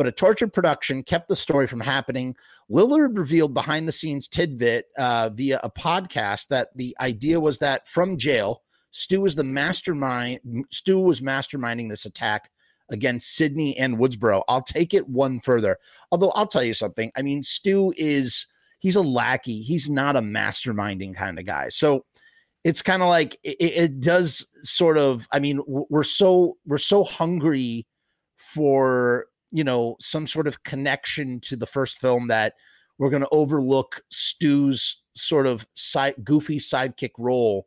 but 0.00 0.06
a 0.06 0.12
tortured 0.12 0.50
production 0.54 1.02
kept 1.02 1.28
the 1.28 1.36
story 1.36 1.66
from 1.66 1.80
happening. 1.80 2.34
Lillard 2.70 3.18
revealed 3.18 3.52
behind 3.52 3.86
the 3.86 3.92
scenes 3.92 4.28
tidbit 4.28 4.86
uh, 4.96 5.28
via 5.28 5.60
a 5.62 5.70
podcast 5.70 6.48
that 6.48 6.68
the 6.74 6.96
idea 7.00 7.38
was 7.38 7.58
that 7.58 7.86
from 7.86 8.16
jail, 8.16 8.62
Stu 8.90 9.20
was 9.20 9.34
the 9.34 9.44
mastermind. 9.44 10.40
Stu 10.70 10.98
was 10.98 11.20
masterminding 11.20 11.88
this 11.88 12.06
attack 12.06 12.50
against 12.90 13.34
Sidney 13.34 13.76
and 13.78 13.98
Woodsboro. 13.98 14.42
I'll 14.48 14.62
take 14.62 14.94
it 14.94 15.08
one 15.08 15.40
further. 15.40 15.78
Although 16.10 16.30
I'll 16.30 16.46
tell 16.46 16.64
you 16.64 16.74
something. 16.74 17.12
I 17.16 17.22
mean, 17.22 17.42
Stu 17.42 17.92
is 17.96 18.46
he's 18.80 18.96
a 18.96 19.02
lackey. 19.02 19.62
He's 19.62 19.88
not 19.88 20.16
a 20.16 20.22
masterminding 20.22 21.14
kind 21.14 21.38
of 21.38 21.46
guy. 21.46 21.68
So 21.68 22.04
it's 22.64 22.82
kind 22.82 23.02
of 23.02 23.08
like 23.08 23.38
it, 23.42 23.56
it 23.60 24.00
does 24.00 24.44
sort 24.62 24.98
of. 24.98 25.26
I 25.32 25.38
mean, 25.38 25.60
we're 25.66 26.02
so 26.02 26.56
we're 26.66 26.78
so 26.78 27.04
hungry 27.04 27.86
for 28.36 29.26
you 29.52 29.64
know 29.64 29.96
some 30.00 30.26
sort 30.26 30.46
of 30.46 30.62
connection 30.64 31.40
to 31.40 31.56
the 31.56 31.66
first 31.66 31.98
film 31.98 32.28
that 32.28 32.54
we're 32.98 33.10
going 33.10 33.22
to 33.22 33.28
overlook 33.30 34.02
Stu's 34.10 35.02
sort 35.14 35.46
of 35.46 35.66
side 35.74 36.14
goofy 36.24 36.58
sidekick 36.58 37.10
role 37.18 37.66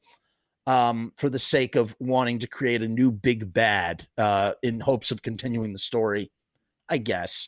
um, 0.68 1.11
for 1.18 1.30
the 1.30 1.39
sake 1.39 1.76
of 1.76 1.95
wanting 1.99 2.39
to 2.39 2.47
create 2.47 2.82
a 2.82 2.88
new 2.88 3.11
big 3.11 3.53
bad 3.53 4.07
uh, 4.18 4.53
in 4.61 4.80
hopes 4.80 5.11
of 5.11 5.22
continuing 5.22 5.74
the 5.74 5.80
story, 5.80 6.32
I 6.89 6.97
guess. 6.97 7.47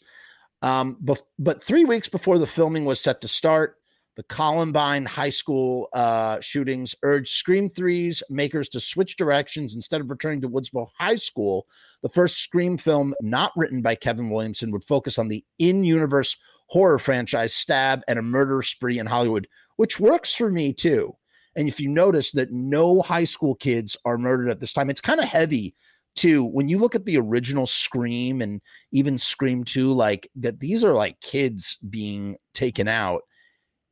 Um, 0.62 0.98
but, 1.00 1.22
but 1.38 1.64
three 1.64 1.86
weeks 1.86 2.10
before 2.10 2.38
the 2.40 2.48
filming 2.48 2.86
was 2.86 3.00
set 3.00 3.22
to 3.22 3.28
start, 3.28 3.78
the 4.16 4.24
Columbine 4.24 5.06
High 5.06 5.30
School 5.30 5.90
uh, 5.94 6.40
shootings 6.40 6.96
urged 7.04 7.34
Scream 7.34 7.70
3's 7.70 8.24
makers 8.30 8.70
to 8.70 8.80
switch 8.80 9.18
directions 9.18 9.76
instead 9.76 10.00
of 10.00 10.10
returning 10.10 10.42
to 10.42 10.50
Woodsboro 10.50 10.88
High 10.98 11.18
School. 11.18 11.68
The 12.02 12.10
first 12.10 12.38
Scream 12.38 12.78
film, 12.78 13.14
not 13.22 13.52
written 13.58 13.82
by 13.82 13.96
Kevin 13.96 14.30
Williamson, 14.30 14.72
would 14.72 14.86
focus 14.86 15.20
on 15.20 15.28
the 15.28 15.44
in 15.60 15.84
universe 15.84 16.38
horror 16.68 16.98
franchise 16.98 17.54
Stab 17.54 18.04
and 18.08 18.18
a 18.18 18.24
murder 18.24 18.62
spree 18.62 19.00
in 19.00 19.06
Hollywood, 19.06 19.48
which 19.76 20.00
works 20.00 20.34
for 20.34 20.50
me 20.50 20.72
too. 20.72 21.16
And 21.56 21.68
if 21.68 21.80
you 21.80 21.90
notice 21.90 22.32
that 22.32 22.52
no 22.52 23.02
high 23.02 23.24
school 23.24 23.56
kids 23.56 23.96
are 24.06 24.18
murdered 24.18 24.50
at 24.50 24.60
this 24.60 24.74
time, 24.74 24.90
it's 24.90 25.02
kind 25.02 25.20
of 25.20 25.28
heavy 25.28 25.76
too. 26.16 26.46
When 26.46 26.68
you 26.68 26.78
look 26.78 26.96
at 26.96 27.06
the 27.06 27.18
original 27.18 27.66
Scream 27.66 28.42
and 28.42 28.62
even 28.92 29.18
Scream 29.18 29.64
2, 29.64 29.92
like 29.92 30.30
that, 30.36 30.60
these 30.60 30.84
are 30.84 30.94
like 30.94 31.20
kids 31.22 31.78
being 31.90 32.38
taken 32.54 32.88
out. 32.88 33.22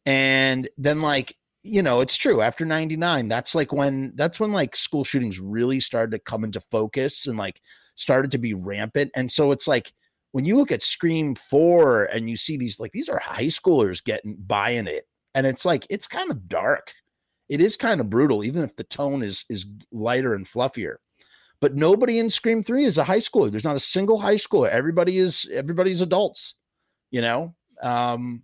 And 0.05 0.67
then 0.77 1.01
like 1.01 1.35
you 1.63 1.81
know 1.81 2.01
it's 2.01 2.17
true 2.17 2.41
after 2.41 2.65
99 2.65 3.29
that's 3.29 3.55
like 3.55 3.71
when 3.71 4.11
that's 4.15 4.37
when 4.37 4.51
like 4.51 4.75
school 4.75 5.05
shootings 5.05 5.39
really 5.39 5.79
started 5.79 6.11
to 6.11 6.19
come 6.19 6.43
into 6.43 6.59
focus 6.59 7.25
and 7.25 7.37
like 7.37 7.61
started 7.95 8.31
to 8.31 8.37
be 8.37 8.53
rampant. 8.53 9.11
And 9.15 9.31
so 9.31 9.51
it's 9.51 9.67
like 9.67 9.93
when 10.31 10.45
you 10.45 10.57
look 10.57 10.71
at 10.71 10.83
scream 10.83 11.35
4 11.35 12.05
and 12.05 12.29
you 12.29 12.35
see 12.35 12.57
these 12.57 12.79
like 12.79 12.91
these 12.91 13.09
are 13.09 13.19
high 13.19 13.45
schoolers 13.45 14.03
getting 14.03 14.35
buying 14.35 14.87
it. 14.87 15.07
And 15.35 15.47
it's 15.47 15.65
like 15.65 15.87
it's 15.89 16.07
kind 16.07 16.29
of 16.31 16.47
dark 16.47 16.93
it 17.49 17.61
is 17.61 17.77
kind 17.77 18.01
of 18.01 18.09
brutal 18.09 18.43
even 18.43 18.63
if 18.63 18.75
the 18.75 18.83
tone 18.83 19.23
is 19.23 19.45
is 19.49 19.65
lighter 19.91 20.33
and 20.33 20.47
fluffier 20.47 20.95
but 21.59 21.75
nobody 21.75 22.19
in 22.19 22.29
scream 22.29 22.63
3 22.63 22.83
is 22.83 22.97
a 22.97 23.03
high 23.03 23.19
schooler 23.19 23.51
there's 23.51 23.63
not 23.63 23.75
a 23.75 23.79
single 23.79 24.19
high 24.19 24.35
schooler 24.35 24.69
everybody 24.69 25.17
is 25.17 25.49
everybody's 25.53 26.01
adults 26.01 26.55
you 27.11 27.21
know 27.21 27.53
um 27.81 28.43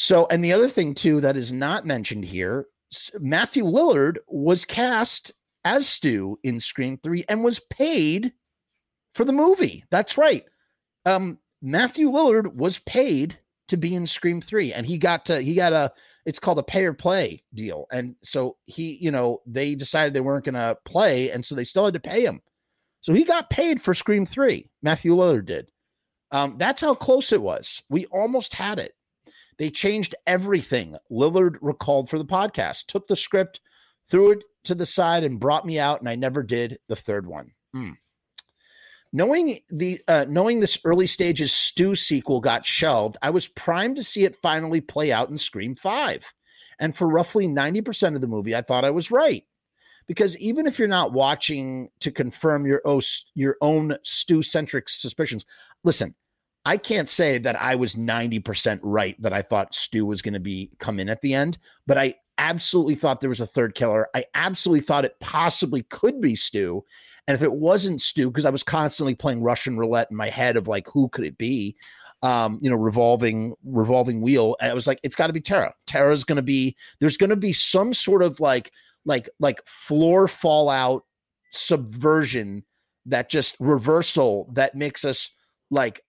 so, 0.00 0.28
and 0.30 0.44
the 0.44 0.52
other 0.52 0.68
thing 0.68 0.94
too 0.94 1.20
that 1.22 1.36
is 1.36 1.52
not 1.52 1.84
mentioned 1.84 2.24
here, 2.24 2.66
Matthew 3.18 3.64
Lillard 3.64 4.18
was 4.28 4.64
cast 4.64 5.32
as 5.64 5.88
Stu 5.88 6.38
in 6.44 6.60
Scream 6.60 6.98
3 7.02 7.24
and 7.28 7.42
was 7.42 7.58
paid 7.58 8.32
for 9.12 9.24
the 9.24 9.32
movie. 9.32 9.84
That's 9.90 10.16
right. 10.16 10.44
Um, 11.04 11.38
Matthew 11.60 12.10
Lillard 12.10 12.54
was 12.54 12.78
paid 12.78 13.40
to 13.66 13.76
be 13.76 13.96
in 13.96 14.06
Scream 14.06 14.40
3 14.40 14.72
and 14.72 14.86
he 14.86 14.98
got 14.98 15.26
to 15.26 15.40
he 15.40 15.56
got 15.56 15.72
a 15.72 15.92
it's 16.28 16.38
called 16.38 16.58
a 16.58 16.62
pay 16.62 16.84
or 16.84 16.92
play 16.92 17.42
deal. 17.54 17.86
And 17.90 18.14
so 18.22 18.58
he, 18.66 18.98
you 19.00 19.10
know, 19.10 19.40
they 19.46 19.74
decided 19.74 20.12
they 20.12 20.20
weren't 20.20 20.44
going 20.44 20.56
to 20.56 20.76
play 20.84 21.30
and 21.30 21.42
so 21.42 21.54
they 21.54 21.64
still 21.64 21.86
had 21.86 21.94
to 21.94 22.00
pay 22.00 22.22
him. 22.22 22.42
So 23.00 23.14
he 23.14 23.24
got 23.24 23.48
paid 23.48 23.80
for 23.80 23.94
Scream 23.94 24.26
3. 24.26 24.68
Matthew 24.82 25.14
Lillard 25.14 25.46
did. 25.46 25.70
Um, 26.30 26.56
that's 26.58 26.82
how 26.82 26.94
close 26.94 27.32
it 27.32 27.40
was. 27.40 27.82
We 27.88 28.04
almost 28.06 28.52
had 28.52 28.78
it. 28.78 28.92
They 29.56 29.70
changed 29.70 30.14
everything. 30.26 30.98
Lillard 31.10 31.56
recalled 31.62 32.10
for 32.10 32.18
the 32.18 32.26
podcast, 32.26 32.88
took 32.88 33.08
the 33.08 33.16
script, 33.16 33.62
threw 34.10 34.32
it 34.32 34.44
to 34.64 34.74
the 34.74 34.84
side, 34.84 35.24
and 35.24 35.40
brought 35.40 35.64
me 35.64 35.78
out, 35.78 36.00
and 36.00 36.10
I 36.10 36.14
never 36.14 36.42
did 36.42 36.76
the 36.88 36.96
third 36.96 37.26
one. 37.26 37.52
Mm. 37.74 37.96
Knowing 39.12 39.58
the 39.70 40.00
uh, 40.06 40.26
knowing 40.28 40.60
this 40.60 40.78
early 40.84 41.06
stages 41.06 41.52
Stu 41.52 41.94
sequel 41.94 42.40
got 42.40 42.66
shelved, 42.66 43.16
I 43.22 43.30
was 43.30 43.48
primed 43.48 43.96
to 43.96 44.02
see 44.02 44.24
it 44.24 44.36
finally 44.42 44.80
play 44.80 45.12
out 45.12 45.30
in 45.30 45.38
Scream 45.38 45.74
Five, 45.74 46.30
and 46.78 46.94
for 46.94 47.08
roughly 47.08 47.46
ninety 47.46 47.80
percent 47.80 48.16
of 48.16 48.20
the 48.20 48.28
movie, 48.28 48.54
I 48.54 48.62
thought 48.62 48.84
I 48.84 48.90
was 48.90 49.10
right. 49.10 49.44
Because 50.06 50.36
even 50.38 50.66
if 50.66 50.78
you're 50.78 50.88
not 50.88 51.12
watching 51.12 51.88
to 52.00 52.10
confirm 52.10 52.66
your 52.66 52.82
oh, 52.84 53.00
your 53.34 53.56
own 53.62 53.96
Stu 54.02 54.42
centric 54.42 54.90
suspicions, 54.90 55.46
listen, 55.84 56.14
I 56.66 56.76
can't 56.76 57.08
say 57.08 57.38
that 57.38 57.58
I 57.60 57.76
was 57.76 57.94
90% 57.94 58.80
right 58.82 59.16
that 59.22 59.32
I 59.32 59.40
thought 59.40 59.74
Stu 59.74 60.04
was 60.04 60.20
going 60.20 60.34
to 60.34 60.40
be 60.40 60.70
come 60.78 61.00
in 61.00 61.08
at 61.08 61.22
the 61.22 61.32
end, 61.32 61.56
but 61.86 61.96
I 61.96 62.16
absolutely 62.38 62.94
thought 62.94 63.20
there 63.20 63.28
was 63.28 63.40
a 63.40 63.46
third 63.46 63.74
killer. 63.74 64.08
I 64.14 64.24
absolutely 64.34 64.80
thought 64.80 65.04
it 65.04 65.20
possibly 65.20 65.82
could 65.84 66.20
be 66.20 66.34
Stu. 66.34 66.84
And 67.26 67.34
if 67.34 67.42
it 67.42 67.52
wasn't 67.52 68.00
Stu, 68.00 68.30
because 68.30 68.46
I 68.46 68.50
was 68.50 68.62
constantly 68.62 69.14
playing 69.14 69.42
Russian 69.42 69.76
roulette 69.76 70.08
in 70.10 70.16
my 70.16 70.30
head 70.30 70.56
of 70.56 70.68
like, 70.68 70.86
who 70.88 71.08
could 71.08 71.24
it 71.24 71.36
be? 71.36 71.76
Um, 72.22 72.58
you 72.62 72.70
know, 72.70 72.76
revolving, 72.76 73.54
revolving 73.64 74.22
wheel. 74.22 74.56
I 74.60 74.74
was 74.74 74.86
like, 74.86 74.98
it's 75.02 75.14
got 75.14 75.28
to 75.28 75.32
be 75.32 75.40
Tara. 75.40 75.74
Tara's 75.86 76.24
going 76.24 76.36
to 76.36 76.42
be, 76.42 76.74
there's 77.00 77.16
going 77.16 77.30
to 77.30 77.36
be 77.36 77.52
some 77.52 77.92
sort 77.92 78.22
of 78.22 78.40
like, 78.40 78.72
like, 79.04 79.28
like 79.38 79.60
floor 79.66 80.26
fallout 80.26 81.04
subversion 81.52 82.64
that 83.06 83.28
just 83.28 83.56
reversal 83.60 84.50
that 84.52 84.74
makes 84.74 85.04
us 85.04 85.30
like 85.70 86.02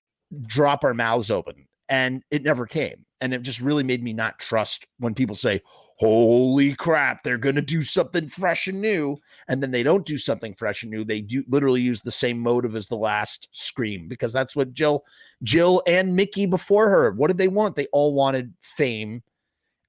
drop 0.45 0.83
our 0.83 0.93
mouths 0.93 1.29
open. 1.29 1.67
And 1.89 2.23
it 2.31 2.43
never 2.43 2.65
came. 2.65 3.05
And 3.21 3.33
it 3.33 3.41
just 3.41 3.59
really 3.59 3.83
made 3.83 4.03
me 4.03 4.13
not 4.13 4.39
trust 4.39 4.87
when 4.99 5.13
people 5.13 5.35
say, 5.35 5.61
holy 5.99 6.73
crap, 6.75 7.23
they're 7.23 7.37
going 7.37 7.55
to 7.55 7.61
do 7.61 7.81
something 7.81 8.27
fresh 8.27 8.67
and 8.67 8.81
new. 8.81 9.17
And 9.49 9.61
then 9.61 9.71
they 9.71 9.83
don't 9.83 10.05
do 10.05 10.17
something 10.17 10.53
fresh 10.53 10.83
and 10.83 10.91
new. 10.91 11.03
They 11.03 11.21
do 11.21 11.43
literally 11.49 11.81
use 11.81 12.01
the 12.01 12.11
same 12.11 12.39
motive 12.39 12.75
as 12.75 12.87
the 12.87 12.95
last 12.97 13.49
Scream 13.51 14.07
because 14.07 14.31
that's 14.31 14.55
what 14.55 14.73
Jill, 14.73 15.03
Jill 15.43 15.81
and 15.87 16.15
Mickey 16.15 16.45
before 16.45 16.89
her, 16.89 17.11
what 17.11 17.27
did 17.27 17.37
they 17.37 17.49
want? 17.49 17.75
They 17.75 17.87
all 17.91 18.13
wanted 18.13 18.53
fame. 18.61 19.23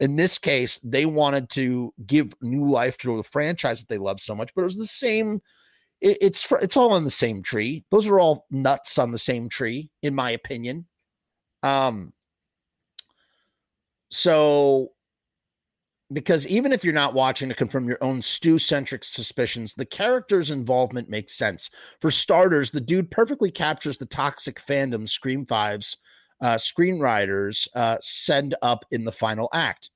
In 0.00 0.16
this 0.16 0.38
case, 0.38 0.80
they 0.82 1.06
wanted 1.06 1.48
to 1.50 1.94
give 2.06 2.32
new 2.40 2.68
life 2.68 2.98
to 2.98 3.16
the 3.16 3.22
franchise 3.22 3.80
that 3.80 3.88
they 3.88 3.98
love 3.98 4.18
so 4.18 4.34
much, 4.34 4.50
but 4.54 4.62
it 4.62 4.64
was 4.64 4.78
the 4.78 4.86
same. 4.86 5.40
it- 6.00 6.18
it's 6.22 6.50
it's 6.62 6.76
all 6.76 6.92
on 6.94 7.04
the 7.04 7.11
same 7.11 7.42
tree. 7.42 7.84
Those 7.90 8.06
are 8.08 8.18
all 8.20 8.46
nuts 8.50 8.98
on 8.98 9.12
the 9.12 9.18
same 9.18 9.48
tree, 9.48 9.90
in 10.02 10.14
my 10.14 10.30
opinion. 10.32 10.86
Um. 11.62 12.12
So 14.11 14.92
because 16.12 16.46
even 16.46 16.72
if 16.72 16.84
you're 16.84 16.92
not 16.92 17.14
watching 17.14 17.48
to 17.48 17.54
confirm 17.54 17.88
your 17.88 18.02
own 18.02 18.20
Stu 18.20 18.58
centric 18.58 19.04
suspicions, 19.04 19.74
the 19.74 19.84
character's 19.84 20.50
involvement 20.50 21.08
makes 21.08 21.34
sense. 21.36 21.70
For 22.00 22.11
starters, 22.11 22.70
the 22.70 22.80
dude 22.80 23.11
perfectly 23.11 23.50
captures 23.50 23.98
the 23.98 24.06
toxic 24.06 24.61
fandom 24.61 25.08
Scream 25.08 25.46
5's 25.46 25.96
uh, 26.40 26.54
screenwriters 26.54 27.68
uh, 27.74 27.98
send 28.00 28.54
up 28.62 28.84
in 28.90 29.04
the 29.04 29.12
final 29.12 29.48
act. 29.52 29.90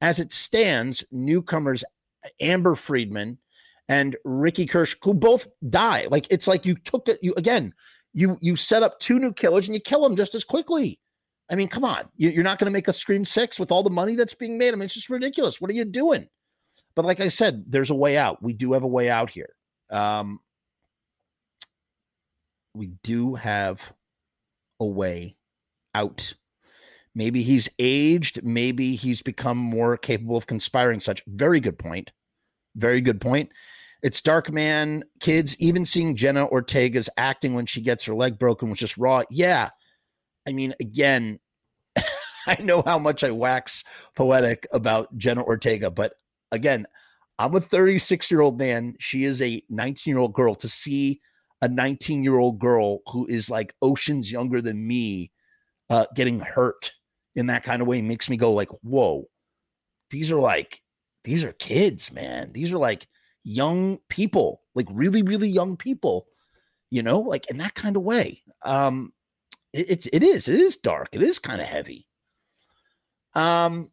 As 0.00 0.18
it 0.18 0.32
stands, 0.32 1.04
newcomers 1.10 1.82
Amber 2.40 2.74
Freeman 2.74 3.38
and 3.88 4.16
Richie 4.24 4.66
Kirsch, 4.66 4.96
who 5.02 5.14
both 5.14 5.48
die, 5.70 6.06
like 6.10 6.26
it's 6.30 6.46
like 6.46 6.66
you 6.66 6.74
took 6.74 7.08
it, 7.08 7.18
you 7.22 7.32
again, 7.36 7.72
you 8.12 8.36
you 8.40 8.56
set 8.56 8.82
up 8.82 8.98
two 8.98 9.18
new 9.18 9.32
killers 9.32 9.68
and 9.68 9.74
you 9.74 9.80
kill 9.80 10.02
them 10.02 10.16
just 10.16 10.34
as 10.34 10.44
quickly. 10.44 10.98
I 11.50 11.54
mean, 11.54 11.68
come 11.68 11.84
on. 11.84 12.08
You- 12.16 12.30
You're 12.30 12.44
not 12.44 12.58
going 12.58 12.66
to 12.66 12.72
make 12.72 12.88
a 12.88 12.92
Scream 12.92 13.24
6 13.24 13.58
with 13.60 13.70
all 13.70 13.82
the 13.82 13.90
money 13.90 14.14
that's 14.16 14.34
being 14.34 14.58
made. 14.58 14.68
I 14.68 14.72
mean, 14.72 14.82
it's 14.82 14.94
just 14.94 15.10
ridiculous. 15.10 15.60
What 15.60 15.70
are 15.70 15.74
you 15.74 15.84
doing? 15.84 16.28
But 16.94 17.04
like 17.04 17.20
I 17.20 17.28
said, 17.28 17.64
there's 17.68 17.90
a 17.90 17.94
way 17.94 18.16
out. 18.16 18.42
We 18.42 18.52
do 18.52 18.72
have 18.72 18.82
a 18.82 18.88
way 18.88 19.10
out 19.10 19.30
here. 19.30 19.50
Um, 19.90 20.40
we 22.74 22.88
do 23.02 23.34
have 23.34 23.80
a 24.80 24.86
way 24.86 25.36
out. 25.94 26.34
Maybe 27.14 27.42
he's 27.42 27.68
aged. 27.78 28.42
Maybe 28.44 28.94
he's 28.94 29.22
become 29.22 29.56
more 29.56 29.96
capable 29.96 30.36
of 30.36 30.46
conspiring. 30.46 31.00
Such 31.00 31.22
very 31.26 31.60
good 31.60 31.78
point. 31.78 32.10
Very 32.74 33.00
good 33.00 33.20
point. 33.20 33.50
It's 34.02 34.20
Dark 34.20 34.52
Man, 34.52 35.02
kids. 35.20 35.56
Even 35.58 35.86
seeing 35.86 36.14
Jenna 36.14 36.44
Ortega's 36.44 37.08
acting 37.16 37.54
when 37.54 37.64
she 37.64 37.80
gets 37.80 38.04
her 38.04 38.14
leg 38.14 38.38
broken 38.38 38.68
was 38.68 38.78
just 38.78 38.98
raw. 38.98 39.22
Yeah, 39.30 39.70
I 40.46 40.52
mean, 40.52 40.74
again, 40.80 41.38
I 42.46 42.56
know 42.60 42.82
how 42.86 42.98
much 42.98 43.24
I 43.24 43.30
wax 43.30 43.84
poetic 44.14 44.66
about 44.72 45.16
Jenna 45.16 45.42
Ortega, 45.42 45.90
but 45.90 46.14
again, 46.52 46.86
I'm 47.38 47.54
a 47.54 47.60
36 47.60 48.30
year 48.30 48.40
old 48.40 48.58
man. 48.58 48.94
She 48.98 49.24
is 49.24 49.42
a 49.42 49.62
19 49.68 50.12
year 50.12 50.18
old 50.20 50.32
girl. 50.32 50.54
To 50.54 50.68
see 50.68 51.20
a 51.62 51.68
19 51.68 52.22
year 52.22 52.38
old 52.38 52.58
girl 52.58 53.00
who 53.06 53.26
is 53.26 53.50
like 53.50 53.74
oceans 53.82 54.30
younger 54.30 54.60
than 54.60 54.86
me 54.86 55.32
uh, 55.90 56.06
getting 56.14 56.40
hurt 56.40 56.92
in 57.34 57.46
that 57.46 57.62
kind 57.62 57.82
of 57.82 57.88
way 57.88 58.00
makes 58.02 58.28
me 58.30 58.36
go 58.36 58.52
like, 58.52 58.70
whoa, 58.82 59.24
these 60.10 60.30
are 60.30 60.40
like, 60.40 60.80
these 61.24 61.44
are 61.44 61.52
kids, 61.52 62.12
man. 62.12 62.52
These 62.52 62.72
are 62.72 62.78
like 62.78 63.06
young 63.44 63.98
people, 64.08 64.62
like 64.74 64.86
really, 64.90 65.22
really 65.22 65.48
young 65.48 65.76
people, 65.76 66.26
you 66.90 67.02
know, 67.02 67.20
like 67.20 67.50
in 67.50 67.58
that 67.58 67.74
kind 67.74 67.96
of 67.96 68.02
way. 68.02 68.42
Um, 68.64 69.12
it, 69.76 70.06
it, 70.06 70.06
it 70.12 70.22
is 70.22 70.48
it 70.48 70.60
is 70.60 70.76
dark. 70.76 71.08
It 71.12 71.22
is 71.22 71.38
kind 71.38 71.60
of 71.60 71.66
heavy. 71.66 72.06
Um 73.34 73.90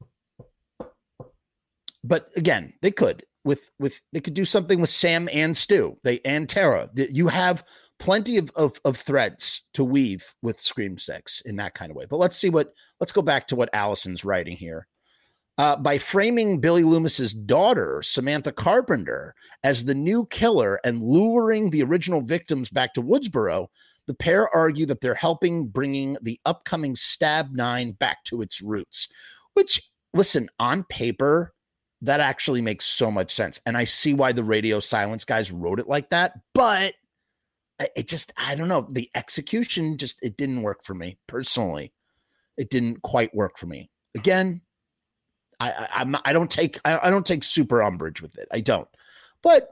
but 2.03 2.29
again 2.35 2.73
they 2.81 2.91
could 2.91 3.25
with 3.43 3.69
with 3.79 4.01
they 4.11 4.21
could 4.21 4.33
do 4.33 4.45
something 4.45 4.79
with 4.79 4.89
sam 4.89 5.27
and 5.33 5.55
stu 5.55 5.97
they 6.03 6.19
and 6.25 6.47
tara. 6.47 6.89
You 6.95 7.27
have 7.27 7.63
plenty 7.99 8.37
of, 8.37 8.51
of 8.55 8.79
of 8.85 8.97
threads 8.97 9.61
to 9.73 9.83
weave 9.83 10.33
with 10.41 10.59
scream 10.59 10.97
6 10.97 11.41
in 11.45 11.55
that 11.57 11.73
kind 11.73 11.91
of 11.91 11.95
way. 11.97 12.05
But 12.09 12.17
let's 12.17 12.37
see 12.37 12.49
what 12.49 12.73
let's 12.99 13.11
go 13.11 13.21
back 13.21 13.47
to 13.47 13.55
what 13.55 13.73
allison's 13.73 14.25
writing 14.25 14.57
here. 14.57 14.87
Uh, 15.59 15.75
by 15.75 15.99
framing 15.99 16.59
Billy 16.59 16.81
Loomis's 16.81 17.31
daughter, 17.31 18.01
Samantha 18.01 18.51
Carpenter, 18.51 19.35
as 19.63 19.85
the 19.85 19.93
new 19.93 20.25
killer 20.25 20.79
and 20.83 21.03
luring 21.03 21.69
the 21.69 21.83
original 21.83 22.21
victims 22.21 22.71
back 22.71 22.91
to 22.95 23.03
Woodsboro, 23.03 23.67
the 24.07 24.13
pair 24.13 24.49
argue 24.55 24.85
that 24.87 25.01
they're 25.01 25.15
helping 25.15 25.67
bringing 25.67 26.17
the 26.21 26.39
upcoming 26.45 26.95
Stab 26.95 27.51
9 27.51 27.93
back 27.93 28.23
to 28.25 28.41
its 28.41 28.61
roots, 28.61 29.07
which, 29.53 29.81
listen, 30.13 30.49
on 30.59 30.83
paper, 30.85 31.53
that 32.01 32.19
actually 32.19 32.61
makes 32.61 32.85
so 32.85 33.09
much 33.09 33.33
sense. 33.33 33.61
And 33.65 33.77
I 33.77 33.85
see 33.85 34.13
why 34.13 34.33
the 34.33 34.43
radio 34.43 34.79
silence 34.79 35.23
guys 35.23 35.51
wrote 35.51 35.79
it 35.79 35.87
like 35.87 36.09
that, 36.09 36.33
but 36.53 36.95
it 37.95 38.07
just, 38.07 38.33
I 38.37 38.55
don't 38.55 38.67
know, 38.67 38.87
the 38.91 39.09
execution 39.15 39.97
just, 39.97 40.17
it 40.21 40.37
didn't 40.37 40.63
work 40.63 40.83
for 40.83 40.93
me 40.93 41.17
personally. 41.27 41.93
It 42.57 42.69
didn't 42.69 43.01
quite 43.01 43.33
work 43.33 43.57
for 43.57 43.65
me. 43.67 43.89
Again, 44.15 44.61
I, 45.59 45.71
I 45.71 45.87
I'm 46.01 46.15
I 46.25 46.33
don't 46.33 46.51
take 46.51 46.79
I, 46.85 47.07
I 47.07 47.09
don't 47.09 47.25
take 47.25 47.43
super 47.43 47.81
umbrage 47.81 48.21
with 48.21 48.37
it. 48.37 48.47
I 48.51 48.59
don't. 48.59 48.87
But 49.41 49.69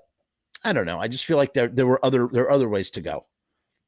I 0.63 0.73
don't 0.73 0.85
know. 0.85 0.99
I 0.99 1.07
just 1.07 1.25
feel 1.25 1.37
like 1.37 1.53
there 1.53 1.67
there 1.67 1.87
were 1.87 2.03
other 2.03 2.27
there 2.31 2.43
are 2.43 2.51
other 2.51 2.69
ways 2.69 2.91
to 2.91 3.01
go. 3.01 3.25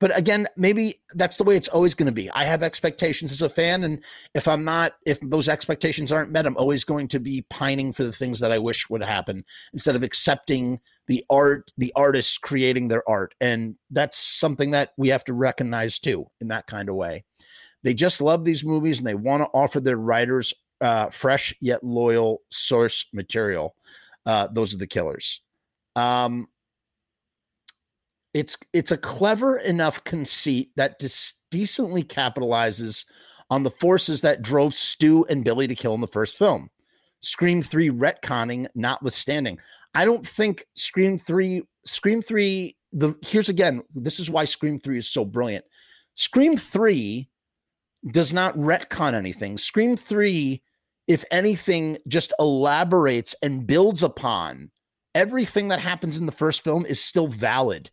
But 0.04 0.18
again, 0.18 0.47
maybe 0.58 0.95
that's 1.16 1.38
the 1.38 1.45
way 1.45 1.56
it's 1.56 1.70
always 1.70 1.93
going 1.93 2.08
to 2.08 2.12
be. 2.12 2.30
I 2.32 2.43
have 2.43 2.62
expectations 2.62 3.32
as 3.32 3.41
a 3.41 3.47
fan, 3.47 3.86
and 3.86 4.04
if 4.36 4.49
I'm 4.49 4.66
not, 4.66 4.95
if 5.06 5.18
those 5.22 5.47
expectations 5.47 6.12
aren't 6.12 6.30
met, 6.30 6.45
I'm 6.45 6.58
always 6.58 6.84
going 6.84 7.08
to 7.08 7.22
be 7.22 7.45
pining 7.49 7.93
for 7.93 8.04
the 8.04 8.12
things 8.12 8.41
that 8.41 8.51
I 8.51 8.60
wish 8.60 8.89
would 8.89 9.01
happen 9.01 9.45
instead 9.72 9.95
of 9.95 10.04
accepting 10.04 10.82
the 11.08 11.24
art, 11.30 11.72
the 11.78 11.93
artists 11.95 12.38
creating 12.38 12.89
their 12.89 13.10
art. 13.10 13.34
And 13.39 13.76
that's 13.91 14.18
something 14.18 14.72
that 14.72 14.91
we 14.97 15.08
have 15.08 15.24
to 15.24 15.34
recognize 15.34 15.99
too, 15.99 16.26
in 16.41 16.49
that 16.49 16.68
kind 16.68 16.89
of 16.89 16.95
way. 16.95 17.24
They 17.84 17.93
just 17.93 18.20
love 18.20 18.43
these 18.43 18.66
movies 18.66 18.97
and 18.97 19.08
they 19.08 19.16
want 19.16 19.43
to 19.43 19.58
offer 19.58 19.80
their 19.80 19.95
writers 19.95 20.54
uh, 20.82 21.12
fresh 21.12 21.56
yet 21.62 21.82
loyal 21.82 22.41
source 22.51 23.06
material. 23.14 23.74
Uh, 24.26 24.49
those 24.51 24.74
are 24.74 24.80
the 24.80 24.86
killers. 24.86 25.39
Um, 25.95 26.49
it's 28.34 28.58
it's 28.74 28.92
a 28.92 28.98
clever 28.98 29.58
enough 29.58 30.04
conceit 30.04 30.72
that 30.76 31.00
dis- 31.00 31.34
decently 31.52 32.04
capitalizes 32.04 33.06
on 33.50 33.64
the 33.64 33.72
forces 33.72 34.22
that 34.22 34.42
drove 34.42 34.74
Stu 34.74 35.26
and 35.30 35.44
Billy 35.44 35.68
to 35.68 35.76
kill 35.76 35.94
in 35.94 36.02
the 36.02 36.08
first 36.08 36.38
film. 36.38 36.70
Scream 37.22 37.62
3 37.62 37.90
retconning 37.90 38.68
notwithstanding. 38.76 39.60
I 39.94 40.06
don't 40.06 40.26
think 40.26 40.66
Scream 40.76 41.20
3 41.20 41.62
Scream 41.86 42.22
3 42.22 42.76
the 42.94 43.16
here's 43.22 43.50
again 43.50 43.84
this 43.94 44.20
is 44.20 44.30
why 44.30 44.46
Scream 44.46 44.80
3 44.80 44.98
is 44.98 45.08
so 45.08 45.24
brilliant. 45.24 45.66
Scream 46.16 46.58
3 46.58 47.30
does 48.12 48.34
not 48.34 48.58
retcon 48.58 49.14
anything. 49.14 49.58
Scream 49.58 49.96
3 49.96 50.62
if 51.08 51.24
anything 51.32 51.98
just 52.08 52.34
elaborates 52.40 53.36
and 53.44 53.68
builds 53.68 54.04
upon 54.04 54.72
everything 55.14 55.68
that 55.68 55.80
happens 55.80 56.18
in 56.18 56.26
the 56.26 56.32
first 56.32 56.64
film 56.64 56.86
is 56.86 57.02
still 57.02 57.28
valid 57.28 57.92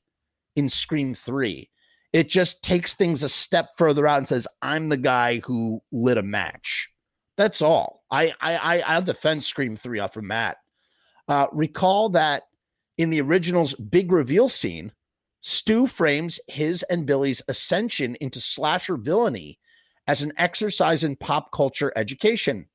in 0.61 0.69
Scream 0.69 1.15
3. 1.15 1.69
It 2.13 2.29
just 2.29 2.63
takes 2.63 2.95
things 2.95 3.23
a 3.23 3.29
step 3.29 3.71
further 3.77 4.07
out 4.07 4.19
and 4.19 4.29
says, 4.29 4.47
I'm 4.63 4.89
the 4.89 4.97
guy 4.97 5.41
who 5.41 5.81
lit 5.91 6.19
a 6.19 6.23
match. 6.23 6.89
That's 7.37 7.63
all. 7.63 8.05
I 8.11 8.35
I 8.41 8.57
I 8.57 8.81
I'll 8.81 9.03
defend 9.03 9.43
Scream 9.43 9.75
3 9.75 9.99
off 10.01 10.13
from 10.13 10.29
that. 10.29 10.59
Uh, 11.27 11.47
recall 11.53 12.11
that 12.11 12.43
in 12.99 13.09
the 13.11 13.21
original's 13.21 13.75
big 13.75 14.13
reveal 14.13 14.49
scene, 14.49 14.93
Stu 15.41 15.87
frames 15.87 16.39
his 16.49 16.83
and 16.85 17.07
Billy's 17.07 17.41
ascension 17.49 18.17
into 18.21 18.41
slasher 18.41 18.97
villainy 18.97 19.59
as 20.07 20.21
an 20.21 20.33
exercise 20.37 21.03
in 21.03 21.17
pop 21.17 21.51
culture 21.53 21.93
education. 21.97 22.69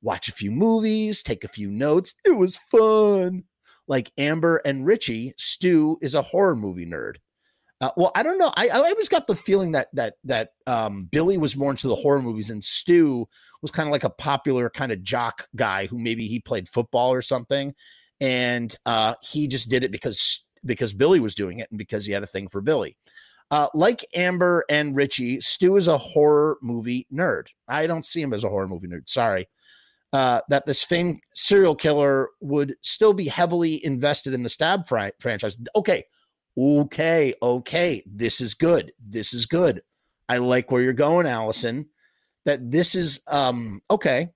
Watch 0.00 0.28
a 0.28 0.32
few 0.32 0.52
movies, 0.52 1.22
take 1.22 1.44
a 1.44 1.48
few 1.48 1.70
notes. 1.70 2.14
It 2.24 2.36
was 2.36 2.60
fun. 2.70 3.44
Like 3.88 4.12
Amber 4.18 4.60
and 4.64 4.86
Richie, 4.86 5.34
Stu 5.36 5.98
is 6.00 6.14
a 6.14 6.22
horror 6.22 6.54
movie 6.54 6.86
nerd. 6.86 7.16
Uh, 7.80 7.90
well, 7.96 8.12
I 8.14 8.22
don't 8.22 8.38
know. 8.38 8.52
I, 8.56 8.68
I 8.68 8.90
always 8.90 9.08
got 9.08 9.26
the 9.26 9.36
feeling 9.36 9.72
that 9.72 9.88
that 9.92 10.14
that 10.24 10.50
um, 10.66 11.04
Billy 11.04 11.38
was 11.38 11.56
more 11.56 11.70
into 11.70 11.88
the 11.88 11.94
horror 11.94 12.20
movies, 12.20 12.50
and 12.50 12.62
Stu 12.62 13.26
was 13.62 13.70
kind 13.70 13.88
of 13.88 13.92
like 13.92 14.04
a 14.04 14.10
popular 14.10 14.68
kind 14.68 14.92
of 14.92 15.02
jock 15.02 15.46
guy 15.56 15.86
who 15.86 15.98
maybe 15.98 16.26
he 16.26 16.40
played 16.40 16.68
football 16.68 17.12
or 17.12 17.22
something, 17.22 17.74
and 18.20 18.74
uh, 18.84 19.14
he 19.22 19.46
just 19.46 19.68
did 19.68 19.84
it 19.84 19.92
because 19.92 20.44
because 20.64 20.92
Billy 20.92 21.20
was 21.20 21.36
doing 21.36 21.60
it 21.60 21.68
and 21.70 21.78
because 21.78 22.04
he 22.04 22.12
had 22.12 22.24
a 22.24 22.26
thing 22.26 22.48
for 22.48 22.60
Billy. 22.60 22.96
Uh, 23.50 23.68
like 23.74 24.04
Amber 24.14 24.64
and 24.68 24.94
Richie, 24.94 25.40
Stu 25.40 25.76
is 25.76 25.88
a 25.88 25.96
horror 25.96 26.58
movie 26.60 27.06
nerd. 27.12 27.46
I 27.66 27.86
don't 27.86 28.04
see 28.04 28.20
him 28.20 28.34
as 28.34 28.44
a 28.44 28.48
horror 28.48 28.68
movie 28.68 28.88
nerd. 28.88 29.08
Sorry. 29.08 29.48
Uh, 30.12 30.40
that 30.48 30.64
this 30.64 30.82
famed 30.82 31.20
serial 31.34 31.74
killer 31.74 32.30
would 32.40 32.74
still 32.82 33.12
be 33.12 33.28
heavily 33.28 33.84
invested 33.84 34.32
in 34.32 34.42
the 34.42 34.48
Stab 34.48 34.88
fri- 34.88 35.12
franchise. 35.20 35.58
Okay, 35.76 36.04
Okay, 36.58 37.34
okay, 37.40 38.02
this 38.04 38.40
is 38.40 38.54
good. 38.54 38.92
This 38.98 39.32
is 39.32 39.46
good. 39.46 39.80
I 40.28 40.38
like 40.38 40.72
where 40.72 40.82
you're 40.82 40.92
going, 40.92 41.24
Allison. 41.24 41.86
That 42.46 42.72
this 42.72 42.96
is 42.96 43.20
um 43.28 43.80
okay. 43.88 44.30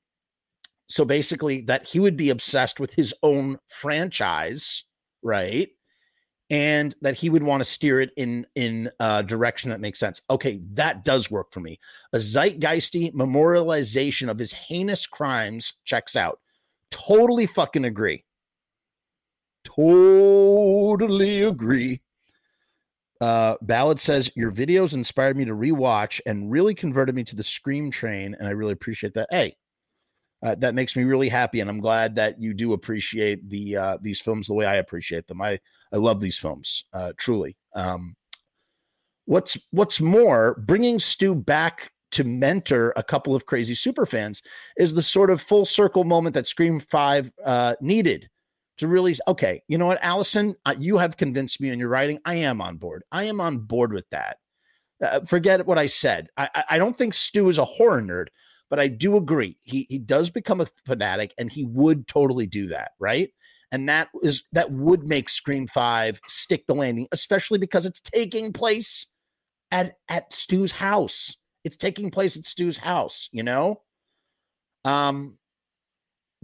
So 0.89 1.05
basically, 1.05 1.63
that 1.63 1.85
he 1.85 1.99
would 1.99 2.17
be 2.17 2.31
obsessed 2.31 2.79
with 2.79 2.93
his 2.93 3.13
own 3.25 3.59
franchise, 3.67 4.85
right? 5.23 5.71
And 6.53 6.95
that 7.01 7.15
he 7.15 7.31
would 7.31 7.43
want 7.43 7.63
to 7.63 7.65
steer 7.65 8.01
it 8.01 8.11
in 8.17 8.47
in 8.55 8.91
a 9.01 9.23
direction 9.23 9.71
that 9.71 9.81
makes 9.81 9.99
sense. 9.99 10.21
Okay, 10.29 10.61
that 10.75 11.03
does 11.03 11.31
work 11.31 11.51
for 11.51 11.61
me. 11.61 11.79
A 12.13 12.19
zeitgeisty 12.19 13.11
memorialization 13.15 14.29
of 14.29 14.39
his 14.39 14.53
heinous 14.53 15.07
crimes 15.07 15.73
checks 15.85 16.15
out. 16.15 16.41
Totally 16.91 17.47
fucking 17.47 17.87
agree. 17.87 18.25
Totally 19.65 21.43
agree. 21.43 22.03
Uh, 23.21 23.55
Ballad 23.63 24.01
says 24.01 24.31
your 24.35 24.53
videos 24.53 24.95
inspired 24.95 25.37
me 25.37 25.45
to 25.45 25.53
rewatch 25.53 26.21
and 26.27 26.51
really 26.51 26.75
converted 26.75 27.15
me 27.15 27.25
to 27.25 27.37
the 27.37 27.43
Scream 27.43 27.91
train, 27.91 28.35
and 28.39 28.47
I 28.47 28.51
really 28.51 28.73
appreciate 28.73 29.15
that. 29.15 29.29
Hey, 29.31 29.57
uh, 30.43 30.57
that 30.57 30.75
makes 30.75 30.97
me 30.97 31.05
really 31.05 31.29
happy, 31.29 31.61
and 31.61 31.71
I'm 31.71 31.79
glad 31.81 32.17
that 32.17 32.43
you 32.43 32.53
do 32.53 32.73
appreciate 32.73 33.49
the 33.49 33.77
uh, 33.77 33.99
these 34.03 34.21
films 34.21 34.49
the 34.49 34.55
way 34.55 34.67
I 34.67 34.75
appreciate 34.75 35.29
them. 35.29 35.41
I 35.41 35.61
I 35.93 35.99
love 35.99 36.21
these 36.21 36.39
films, 36.39 36.85
uh, 36.93 37.13
truly. 37.17 37.57
Um, 37.75 38.17
what's 39.27 39.59
what's 39.71 40.01
more, 40.01 40.63
bringing 40.67 40.99
Stu 40.99 41.35
back 41.35 41.93
to 42.13 42.25
mentor 42.25 42.93
a 42.97 43.03
couple 43.03 43.35
of 43.35 43.47
crazy 43.47 43.75
super 43.75 44.07
fans 44.07 44.43
is 44.77 44.95
the 44.95 45.03
sort 45.03 45.31
of 45.31 45.41
full 45.41 45.65
circle 45.65 46.05
moment 46.05 46.35
that 46.35 46.47
Scream 46.47 46.81
Five 46.81 47.33
uh, 47.45 47.75
needed 47.81 48.29
to 48.79 48.89
really 48.89 49.15
okay 49.29 49.63
you 49.69 49.77
know 49.77 49.87
what 49.87 50.03
allison 50.03 50.55
uh, 50.65 50.75
you 50.79 50.97
have 50.99 51.17
convinced 51.17 51.61
me 51.61 51.71
in 51.71 51.79
your 51.79 51.89
writing. 51.89 52.19
I 52.25 52.37
am 52.37 52.61
on 52.61 52.77
board. 52.77 53.03
I 53.13 53.25
am 53.25 53.41
on 53.41 53.59
board 53.59 53.93
with 53.93 54.09
that. 54.11 54.39
Uh, 55.03 55.21
forget 55.21 55.67
what 55.67 55.79
i 55.79 55.87
said. 55.87 56.29
I, 56.37 56.65
I 56.71 56.79
don't 56.79 56.97
think 56.97 57.15
stu 57.15 57.49
is 57.49 57.59
a 57.59 57.65
horror 57.65 58.03
nerd 58.03 58.27
but 58.71 58.81
i 58.81 58.89
do 58.89 59.17
agree. 59.17 59.57
He 59.63 59.87
he 59.89 59.99
does 59.99 60.31
become 60.31 60.61
a 60.61 60.69
fanatic 60.87 61.35
and 61.39 61.51
he 61.51 61.65
would 61.65 62.07
totally 62.09 62.47
do 62.47 62.69
that 62.69 62.93
right 62.99 63.31
and 63.73 63.89
that 63.89 64.09
is 64.23 64.45
that 64.53 64.71
would 64.71 65.09
make 65.09 65.29
scream 65.29 65.67
5 65.67 66.21
stick 66.29 66.67
the 66.69 66.75
landing 66.75 67.09
especially 67.11 67.59
because 67.59 67.87
it's 67.87 68.01
taking 68.01 68.53
place 68.53 69.07
at 69.73 69.97
at 70.09 70.33
stu's 70.33 70.71
house. 70.73 71.37
It's 71.65 71.77
taking 71.77 72.11
place 72.11 72.37
at 72.37 72.45
stu's 72.45 72.77
house 72.77 73.29
you 73.33 73.43
know? 73.43 73.81
Um 74.85 75.39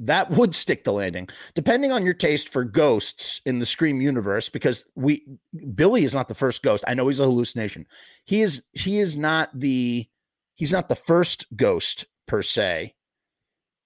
that 0.01 0.31
would 0.31 0.55
stick 0.55 0.85
the 0.85 0.93
landing. 0.93 1.29
Depending 1.57 1.91
on 1.91 2.05
your 2.05 2.15
taste 2.15 2.49
for 2.49 2.65
ghosts 2.65 3.41
in 3.45 3.59
the 3.59 3.67
scream 3.67 4.01
universe 4.01 4.49
because 4.49 4.85
we 4.95 5.27
billy 5.75 6.05
is 6.05 6.15
not 6.15 6.29
the 6.29 6.35
first 6.35 6.63
ghost. 6.63 6.85
I 6.87 6.95
know 6.95 7.09
he's 7.09 7.21
a 7.21 7.25
hallucination. 7.25 7.87
He 8.25 8.41
is 8.41 8.63
he 8.73 8.99
is 8.99 9.17
not 9.17 9.51
the 9.59 10.07
he's 10.55 10.73
not 10.73 10.89
the 10.89 10.97
first 10.97 11.47
ghost 11.55 12.07
per 12.27 12.43
se. 12.43 12.95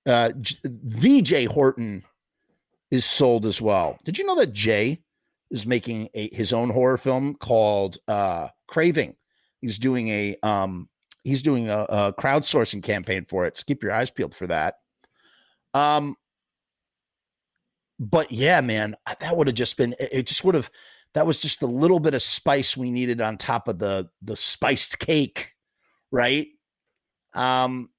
Uh 0.06 0.30
vj 0.36 1.46
horton 1.48 2.04
is 2.92 3.04
sold 3.04 3.44
as 3.44 3.60
well 3.60 3.98
did 4.04 4.16
you 4.16 4.24
know 4.24 4.36
that 4.36 4.52
jay 4.52 5.02
is 5.50 5.66
making 5.66 6.08
a, 6.14 6.32
his 6.32 6.52
own 6.52 6.70
horror 6.70 6.96
film 6.96 7.34
called 7.34 7.98
uh 8.06 8.46
craving 8.68 9.16
he's 9.60 9.78
doing 9.78 10.08
a 10.10 10.36
um 10.44 10.88
he's 11.24 11.42
doing 11.42 11.68
a, 11.68 11.80
a 11.88 12.12
crowdsourcing 12.12 12.82
campaign 12.84 13.24
for 13.24 13.46
it 13.46 13.56
so 13.56 13.64
keep 13.66 13.82
your 13.82 13.92
eyes 13.92 14.10
peeled 14.10 14.34
for 14.34 14.46
that 14.46 14.76
um, 15.74 16.16
but 17.98 18.32
yeah, 18.32 18.60
man, 18.60 18.96
that 19.20 19.36
would 19.36 19.46
have 19.46 19.56
just 19.56 19.76
been 19.76 19.94
it. 19.98 20.26
Just 20.26 20.44
would 20.44 20.54
have 20.54 20.70
that 21.14 21.26
was 21.26 21.40
just 21.40 21.62
a 21.62 21.66
little 21.66 22.00
bit 22.00 22.14
of 22.14 22.22
spice 22.22 22.76
we 22.76 22.90
needed 22.90 23.20
on 23.20 23.38
top 23.38 23.68
of 23.68 23.78
the 23.78 24.08
the 24.22 24.36
spiced 24.36 24.98
cake, 24.98 25.52
right? 26.10 26.48
Um, 27.34 27.90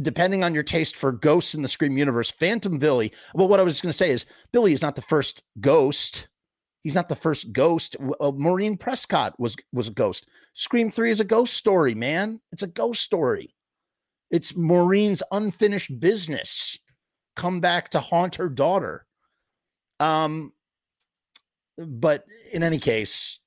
depending 0.00 0.42
on 0.42 0.54
your 0.54 0.62
taste 0.62 0.96
for 0.96 1.12
ghosts 1.12 1.54
in 1.54 1.62
the 1.62 1.68
Scream 1.68 1.98
universe, 1.98 2.30
Phantom 2.30 2.78
Billy. 2.78 3.12
Well, 3.34 3.48
what 3.48 3.60
I 3.60 3.64
was 3.64 3.80
going 3.80 3.90
to 3.90 3.96
say 3.96 4.10
is 4.10 4.24
Billy 4.52 4.72
is 4.72 4.82
not 4.82 4.96
the 4.96 5.02
first 5.02 5.42
ghost. 5.60 6.28
He's 6.82 6.94
not 6.94 7.08
the 7.08 7.16
first 7.16 7.52
ghost. 7.52 7.96
Uh, 8.20 8.32
Maureen 8.32 8.76
Prescott 8.76 9.38
was 9.38 9.56
was 9.72 9.88
a 9.88 9.92
ghost. 9.92 10.26
Scream 10.54 10.90
Three 10.90 11.10
is 11.10 11.20
a 11.20 11.24
ghost 11.24 11.54
story, 11.54 11.94
man. 11.94 12.40
It's 12.50 12.62
a 12.62 12.68
ghost 12.68 13.02
story. 13.02 13.54
It's 14.30 14.56
Maureen's 14.56 15.22
unfinished 15.30 16.00
business 16.00 16.78
come 17.36 17.60
back 17.60 17.90
to 17.90 18.00
haunt 18.00 18.36
her 18.36 18.48
daughter. 18.48 19.06
Um, 20.00 20.52
but 21.78 22.24
in 22.52 22.62
any 22.62 22.78
case, 22.78 23.38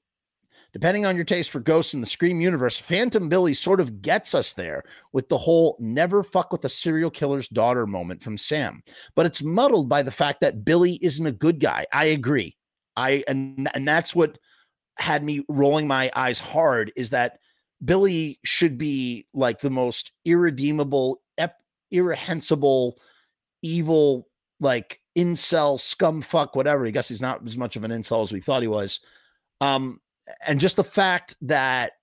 depending 0.76 1.05
on 1.05 1.15
your 1.15 1.23
taste 1.23 1.51
for 1.51 1.61
ghosts 1.61 1.93
in 1.93 2.01
the 2.01 2.05
Scream 2.05 2.41
universe, 2.41 2.78
Phantom 2.78 3.30
Billy 3.30 3.53
sort 3.53 3.80
of 3.80 4.01
gets 4.01 4.36
us 4.36 4.51
there 4.51 4.84
with 5.13 5.30
the 5.30 5.38
whole 5.38 5.78
never 5.80 6.21
fuck 6.21 6.51
with 6.51 6.65
a 6.65 6.69
serial 6.69 7.09
killer's 7.09 7.47
daughter 7.47 7.88
moment 7.88 8.21
from 8.21 8.38
Sam. 8.38 8.84
But 9.15 9.26
it's 9.26 9.41
muddled 9.41 9.88
by 9.88 10.03
the 10.03 10.11
fact 10.11 10.41
that 10.41 10.65
Billy 10.65 10.99
isn't 11.01 11.26
a 11.26 11.32
good 11.32 11.61
guy. 11.61 11.86
I 11.93 12.05
agree. 12.05 12.57
I 12.97 13.23
and 13.26 13.69
and 13.73 13.88
that's 13.88 14.13
what 14.13 14.38
had 14.99 15.23
me 15.23 15.45
rolling 15.47 15.88
my 15.88 16.11
eyes 16.13 16.39
hard 16.39 16.91
is 16.97 17.09
that 17.11 17.39
Billy 17.86 18.41
should 18.43 18.78
be 18.78 19.28
like 19.34 19.61
the 19.61 19.69
most 19.69 20.11
irredeemable, 20.26 21.21
ep- 21.38 21.63
irrehensible, 21.89 22.99
evil, 23.61 24.28
like 24.59 24.99
incel, 25.17 25.80
scum 25.80 26.21
fuck, 26.21 26.53
whatever. 26.53 26.86
I 26.86 26.91
guess 26.91 27.07
he's 27.07 27.21
not 27.21 27.45
as 27.45 27.57
much 27.57 27.78
of 27.78 27.86
an 27.86 27.91
incel 27.91 28.23
as 28.23 28.34
we 28.34 28.41
thought 28.41 28.61
he 28.61 28.67
was. 28.67 28.99
Um, 29.61 30.01
and 30.47 30.59
just 30.59 30.76
the 30.76 30.84
fact 30.84 31.36
that 31.41 31.93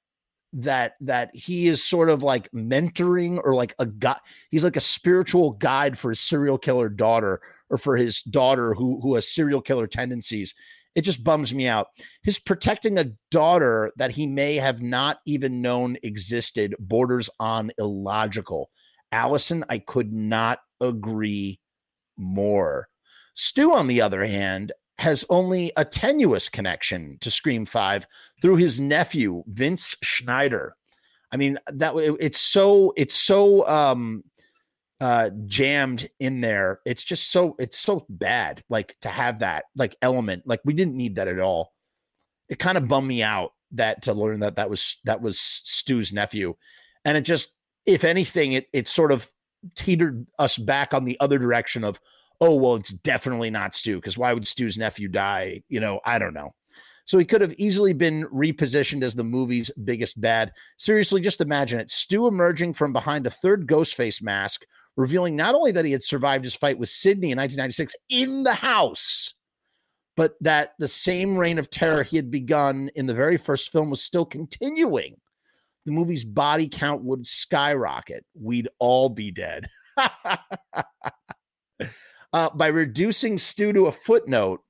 that 0.55 0.95
that 1.01 1.35
he 1.35 1.67
is 1.67 1.83
sort 1.83 2.11
of 2.11 2.23
like 2.23 2.51
mentoring 2.53 3.41
or 3.43 3.55
like 3.55 3.75
a 3.79 3.87
guy 3.87 4.19
he's 4.51 4.65
like 4.65 4.77
a 4.77 4.81
spiritual 4.81 5.53
guide 5.53 5.99
for 5.99 6.11
his 6.11 6.21
serial 6.21 6.59
killer 6.59 6.91
daughter 6.91 7.41
or 7.71 7.79
for 7.79 7.97
his 7.97 8.21
daughter 8.23 8.75
who 8.75 9.01
who 9.01 9.15
has 9.15 9.27
serial 9.27 9.63
killer 9.63 9.87
tendencies 9.87 10.55
it 10.95 11.03
just 11.03 11.25
bums 11.25 11.55
me 11.55 11.67
out. 11.67 11.89
His 12.23 12.39
protecting 12.39 12.99
a 12.99 13.13
daughter 13.31 13.93
that 13.97 14.11
he 14.11 14.27
may 14.27 14.57
have 14.57 14.83
not 14.83 15.19
even 15.27 15.63
known 15.63 15.97
existed 16.03 16.75
borders 16.79 17.31
on 17.41 17.71
illogical. 17.79 18.71
Allison, 19.11 19.65
I 19.69 19.79
could 19.79 20.13
not 20.13 20.61
agree 20.81 21.61
more. 22.17 22.89
Stu, 23.35 23.73
on 23.73 23.87
the 23.87 24.03
other 24.03 24.25
hand, 24.25 24.73
has 25.03 25.25
only 25.31 25.73
a 25.77 25.85
tenuous 25.85 26.49
connection 26.49 27.19
to 27.21 27.29
Scream 27.29 27.67
5 27.67 28.07
through 28.41 28.55
his 28.55 28.79
nephew, 28.79 29.43
Vince 29.49 29.97
Schneider. 30.01 30.77
I 31.33 31.37
mean, 31.37 31.59
that 31.67 31.97
it's 32.21 32.39
so 32.39 32.93
it's 32.97 33.17
so 33.17 33.67
um 33.67 34.23
uh 35.01 35.31
jammed 35.47 36.09
in 36.21 36.41
there. 36.41 36.79
It's 36.87 37.03
just 37.03 37.33
so 37.33 37.57
it's 37.59 37.79
so 37.79 38.07
bad 38.09 38.63
like 38.69 38.97
to 39.01 39.09
have 39.09 39.41
that 39.41 39.65
like 39.75 39.97
element. 40.03 40.45
Like 40.47 40.61
we 40.65 40.73
didn't 40.73 40.97
need 40.97 41.17
that 41.17 41.27
at 41.27 41.41
all. 41.41 41.73
It 42.49 42.61
kind 42.61 42.79
of 42.79 42.87
bummed 42.87 43.09
me 43.09 43.25
out 43.25 43.55
that 43.73 44.03
to 44.03 44.15
learn 44.15 44.39
that 44.41 44.55
that 44.55 44.71
was 44.71 44.99
that 45.05 45.21
was 45.21 45.41
stu's 45.41 46.13
nephew. 46.13 46.55
And 47.05 47.17
it 47.17 47.23
just 47.23 47.49
if 47.87 48.05
anything 48.05 48.53
it 48.53 48.69
it 48.73 48.87
sort 48.87 49.11
of 49.11 49.29
teetered 49.75 50.29
us 50.39 50.57
back 50.57 50.95
on 50.95 51.07
the 51.07 51.19
other 51.19 51.41
direction 51.41 51.83
of 51.83 51.99
oh 52.43 52.55
well 52.55 52.75
it's 52.75 52.93
definitely 52.93 53.49
not 53.49 53.75
stu 53.75 53.97
because 53.97 54.19
why 54.19 54.33
would 54.35 54.47
stu's 54.47 54.77
nephew 54.77 55.09
die 55.09 55.63
you 55.71 55.81
know 55.81 55.99
i 56.05 56.19
don't 56.19 56.35
know 56.35 56.53
so 57.05 57.19
he 57.19 57.25
could 57.25 57.41
have 57.41 57.55
easily 57.59 57.93
been 57.93 58.27
repositioned 58.29 59.03
as 59.03 59.15
the 59.15 59.25
movie's 59.25 59.71
biggest 59.85 60.21
bad. 60.21 60.53
Seriously, 60.79 61.21
just 61.21 61.41
imagine 61.41 61.81
it. 61.81 61.91
Stu 61.91 62.27
emerging 62.27 62.75
from 62.75 62.93
behind 62.93 63.27
a 63.27 63.31
third 63.31 63.67
ghost 63.67 63.95
face 63.95 64.23
mask, 64.23 64.63
revealing 64.97 65.35
not 65.37 65.55
only 65.55 65.73
that 65.73 65.85
he 65.85 65.93
had 65.93 66.03
survived 66.03 66.45
his 66.45 66.55
fight 66.55 66.79
with 66.79 66.89
Sidney 66.89 67.33
in 67.33 67.39
1996 67.39 67.95
in 68.09 68.45
the 68.45 68.55
house, 68.55 69.35
but 70.17 70.35
that 70.41 70.73
the 70.79 70.89
same 70.89 71.37
reign 71.37 71.59
of 71.59 71.71
terror 71.71 72.03
he 72.03 72.17
had 72.17 72.31
begun 72.31 72.91
in 72.95 73.07
the 73.07 73.15
very 73.15 73.37
first 73.37 73.73
film 73.73 73.91
was 73.91 74.03
still 74.03 74.25
continuing. 74.25 75.17
The 75.85 75.93
movie's 75.93 76.25
body 76.25 76.69
count 76.69 77.03
would 77.03 77.27
skyrocket. 77.27 78.25
We'd 78.35 78.69
all 78.79 79.09
be 79.09 79.33
dead. 79.33 79.67
uh, 82.33 82.51
by 82.51 82.69
reducing 82.69 83.39
Stu 83.39 83.73
to 83.73 83.87
a 83.87 83.93
footnote, 83.93 84.61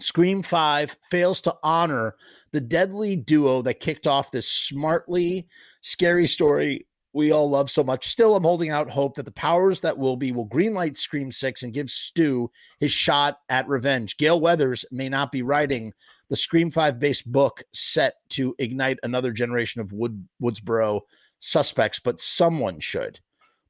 Scream 0.00 0.42
5 0.42 0.96
fails 1.10 1.40
to 1.42 1.56
honor 1.62 2.14
the 2.52 2.60
deadly 2.60 3.16
duo 3.16 3.62
that 3.62 3.80
kicked 3.80 4.06
off 4.06 4.30
this 4.30 4.48
smartly 4.48 5.48
scary 5.82 6.26
story 6.26 6.86
we 7.12 7.32
all 7.32 7.48
love 7.48 7.70
so 7.70 7.82
much. 7.82 8.06
Still, 8.06 8.36
I'm 8.36 8.44
holding 8.44 8.70
out 8.70 8.90
hope 8.90 9.16
that 9.16 9.24
the 9.24 9.32
powers 9.32 9.80
that 9.80 9.96
will 9.96 10.16
be 10.16 10.30
will 10.30 10.46
greenlight 10.46 10.96
Scream 10.96 11.32
6 11.32 11.62
and 11.62 11.72
give 11.72 11.90
Stu 11.90 12.50
his 12.78 12.92
shot 12.92 13.40
at 13.48 13.68
revenge. 13.68 14.16
Gail 14.18 14.40
Weathers 14.40 14.84
may 14.90 15.08
not 15.08 15.32
be 15.32 15.42
writing 15.42 15.92
the 16.28 16.36
Scream 16.36 16.70
5 16.70 16.98
based 16.98 17.30
book 17.30 17.62
set 17.72 18.14
to 18.30 18.54
ignite 18.58 18.98
another 19.02 19.32
generation 19.32 19.80
of 19.80 19.92
Wood, 19.92 20.28
Woodsboro 20.40 21.00
suspects, 21.40 21.98
but 21.98 22.20
someone 22.20 22.78
should. 22.78 23.20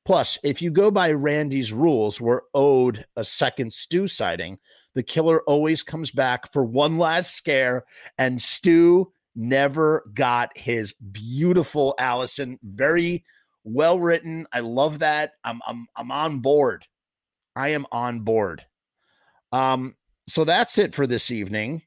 Plus, 0.09 0.39
if 0.43 0.63
you 0.63 0.71
go 0.71 0.91
by 0.91 1.13
Randy's 1.13 1.71
rules, 1.71 2.19
we're 2.19 2.41
owed 2.55 3.05
a 3.15 3.23
second 3.23 3.75
Stu 3.75 4.09
sighting. 4.09 4.59
the 4.95 5.03
killer 5.03 5.43
always 5.43 5.83
comes 5.83 6.11
back 6.11 6.51
for 6.51 6.65
one 6.65 6.97
last 6.97 7.37
scare, 7.37 7.85
and 8.17 8.41
Stu 8.41 9.13
never 9.37 10.11
got 10.15 10.57
his 10.57 10.95
beautiful 10.95 11.95
Allison. 11.99 12.59
Very 12.63 13.23
well 13.65 14.01
written. 14.01 14.47
I 14.51 14.61
love 14.61 15.01
that. 15.01 15.33
I'm 15.45 15.61
I'm 15.67 15.87
I'm 15.95 16.11
on 16.11 16.39
board. 16.39 16.87
I 17.55 17.69
am 17.69 17.85
on 17.93 18.21
board. 18.21 18.65
Um, 19.53 19.95
so 20.27 20.45
that's 20.45 20.79
it 20.79 20.95
for 20.95 21.07
this 21.07 21.31
evening. 21.31 21.83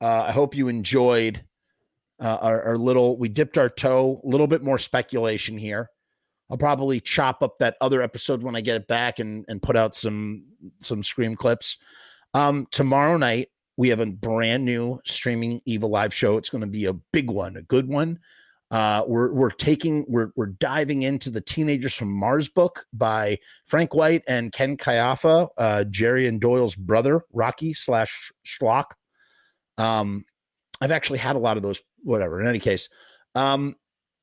Uh, 0.00 0.24
I 0.28 0.32
hope 0.32 0.54
you 0.54 0.68
enjoyed 0.68 1.44
uh, 2.18 2.38
our, 2.40 2.62
our 2.62 2.78
little. 2.78 3.18
We 3.18 3.28
dipped 3.28 3.58
our 3.58 3.68
toe. 3.68 4.22
A 4.24 4.26
little 4.26 4.46
bit 4.46 4.62
more 4.62 4.78
speculation 4.78 5.58
here. 5.58 5.90
I'll 6.50 6.58
probably 6.58 7.00
chop 7.00 7.42
up 7.42 7.58
that 7.58 7.76
other 7.80 8.02
episode 8.02 8.42
when 8.42 8.56
I 8.56 8.60
get 8.60 8.76
it 8.76 8.86
back 8.86 9.18
and 9.18 9.44
and 9.48 9.62
put 9.62 9.76
out 9.76 9.94
some 9.96 10.44
some 10.80 11.02
scream 11.02 11.36
clips. 11.36 11.78
Um, 12.34 12.66
tomorrow 12.70 13.16
night 13.16 13.48
we 13.76 13.88
have 13.88 14.00
a 14.00 14.06
brand 14.06 14.64
new 14.64 15.00
streaming 15.04 15.60
Evil 15.64 15.90
Live 15.90 16.14
show. 16.14 16.36
It's 16.36 16.50
going 16.50 16.62
to 16.62 16.70
be 16.70 16.84
a 16.84 16.92
big 16.92 17.30
one, 17.30 17.56
a 17.56 17.62
good 17.62 17.88
one. 17.88 18.18
Uh, 18.70 19.04
we're 19.06 19.32
we're 19.32 19.50
taking 19.50 20.04
we're 20.08 20.30
we're 20.36 20.46
diving 20.46 21.02
into 21.02 21.30
the 21.30 21.40
Teenagers 21.40 21.94
from 21.94 22.10
Mars 22.12 22.48
book 22.48 22.86
by 22.92 23.38
Frank 23.66 23.94
White 23.94 24.22
and 24.26 24.52
Ken 24.52 24.76
Kayaffa, 24.76 25.48
uh, 25.58 25.84
Jerry 25.84 26.26
and 26.26 26.40
Doyle's 26.40 26.74
brother, 26.74 27.22
Rocky 27.32 27.72
slash 27.74 28.32
Schlock. 28.44 28.86
Um, 29.78 30.24
I've 30.80 30.90
actually 30.90 31.18
had 31.18 31.36
a 31.36 31.40
lot 31.40 31.56
of 31.56 31.62
those. 31.62 31.80
Whatever. 32.02 32.40
In 32.40 32.46
any 32.46 32.58
case, 32.58 32.88
um, 33.34 33.76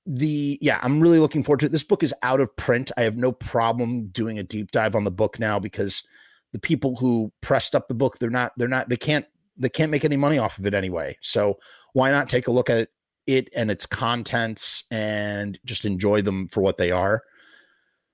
the 0.05 0.57
yeah, 0.61 0.79
I'm 0.81 0.99
really 0.99 1.19
looking 1.19 1.43
forward 1.43 1.59
to 1.61 1.65
it. 1.67 1.71
This 1.71 1.83
book 1.83 2.03
is 2.03 2.13
out 2.23 2.39
of 2.39 2.55
print. 2.55 2.91
I 2.97 3.01
have 3.01 3.17
no 3.17 3.31
problem 3.31 4.07
doing 4.07 4.39
a 4.39 4.43
deep 4.43 4.71
dive 4.71 4.95
on 4.95 5.03
the 5.03 5.11
book 5.11 5.39
now 5.39 5.59
because 5.59 6.03
the 6.51 6.59
people 6.59 6.95
who 6.95 7.31
pressed 7.41 7.75
up 7.75 7.87
the 7.87 7.93
book, 7.93 8.17
they're 8.17 8.29
not 8.29 8.53
they're 8.57 8.67
not 8.67 8.89
they 8.89 8.97
can't 8.97 9.25
they 9.57 9.69
can't 9.69 9.91
make 9.91 10.05
any 10.05 10.17
money 10.17 10.37
off 10.37 10.57
of 10.57 10.65
it 10.65 10.73
anyway. 10.73 11.17
So 11.21 11.59
why 11.93 12.09
not 12.09 12.29
take 12.29 12.47
a 12.47 12.51
look 12.51 12.69
at 12.69 12.89
it 13.27 13.49
and 13.55 13.69
its 13.69 13.85
contents 13.85 14.83
and 14.89 15.59
just 15.65 15.85
enjoy 15.85 16.21
them 16.21 16.47
for 16.47 16.61
what 16.61 16.77
they 16.77 16.91
are. 16.91 17.23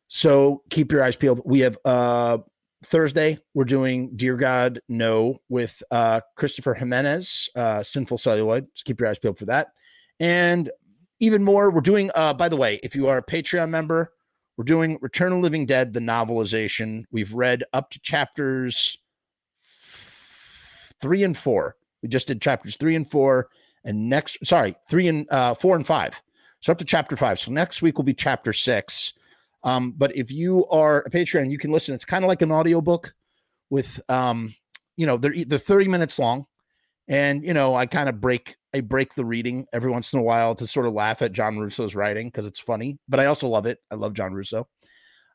So 0.10 0.64
keep 0.70 0.92
your 0.92 1.04
eyes 1.04 1.16
peeled. 1.16 1.42
We 1.46 1.62
have 1.62 1.78
uh 1.86 2.40
Thursday, 2.84 3.40
we're 3.56 3.66
doing 3.66 4.16
Dear 4.16 4.36
God 4.36 4.82
No 4.88 5.42
with 5.50 5.82
uh 5.92 6.22
Christopher 6.36 6.74
Jimenez, 6.74 7.50
uh 7.56 7.82
Sinful 7.82 8.18
Celluloid. 8.18 8.68
Just 8.74 8.86
keep 8.86 9.00
your 9.00 9.10
eyes 9.10 9.20
peeled 9.20 9.40
for 9.40 9.46
that. 9.46 9.70
And 10.20 10.70
even 11.20 11.44
more, 11.44 11.72
we're 11.72 11.82
doing 11.82 12.10
uh 12.16 12.34
by 12.34 12.50
the 12.50 12.58
way, 12.58 12.80
if 12.84 12.96
you 12.96 13.08
are 13.08 13.18
a 13.18 13.24
Patreon 13.24 13.70
member, 13.70 14.14
we're 14.58 14.64
doing 14.64 14.98
Return 15.02 15.34
of 15.34 15.40
Living 15.40 15.66
Dead, 15.66 15.94
the 15.94 16.00
novelization. 16.00 17.04
We've 17.12 17.34
read 17.34 17.64
up 17.74 17.92
to 17.92 18.00
chapters 18.00 18.98
three 21.00 21.24
and 21.24 21.38
four. 21.38 21.76
We 22.02 22.10
just 22.10 22.28
did 22.28 22.42
chapters 22.42 22.76
three 22.76 22.96
and 22.96 23.10
four 23.10 23.50
and 23.84 24.10
next, 24.10 24.46
sorry, 24.46 24.76
three 24.90 25.08
and 25.08 25.30
uh, 25.32 25.54
four 25.56 25.76
and 25.76 25.86
five. 25.86 26.22
So 26.60 26.72
up 26.72 26.80
to 26.80 26.86
chapter 26.86 27.16
five. 27.16 27.40
So 27.40 27.52
next 27.52 27.82
week 27.82 27.98
will 27.98 28.04
be 28.04 28.14
chapter 28.14 28.52
six. 28.52 29.14
Um, 29.64 29.94
but 29.98 30.16
if 30.16 30.32
you 30.32 30.66
are 30.68 31.02
a 31.02 31.10
Patreon, 31.10 31.52
you 31.52 31.58
can 31.58 31.72
listen. 31.72 31.94
It's 31.94 32.06
kind 32.06 32.24
of 32.24 32.28
like 32.28 32.42
an 32.42 32.52
audiobook 32.52 33.14
with, 33.70 34.00
um, 34.10 34.56
you 34.96 35.06
know, 35.06 35.18
they're 35.18 35.34
they're 35.46 35.60
30 35.60 35.88
minutes 35.88 36.18
long, 36.18 36.46
and 37.08 37.44
you 37.44 37.54
know, 37.54 37.76
I 37.76 37.86
kind 37.86 38.10
of 38.10 38.22
break 38.22 38.56
I 38.78 38.82
break 38.82 39.16
the 39.16 39.26
reading 39.26 39.66
every 39.74 39.90
once 39.90 40.14
in 40.14 40.20
a 40.20 40.24
while 40.24 40.54
to 40.56 40.68
sort 40.68 40.86
of 40.86 40.94
laugh 40.94 41.22
at 41.24 41.32
John 41.32 41.58
Russo's 41.58 41.96
writing 41.96 42.28
because 42.28 42.46
it's 42.46 42.60
funny. 42.60 43.00
But 43.10 43.20
I 43.20 43.26
also 43.26 43.48
love 43.48 43.66
it. 43.66 43.80
I 43.90 43.96
love 43.96 44.14
John 44.14 44.34
Russo. 44.34 44.68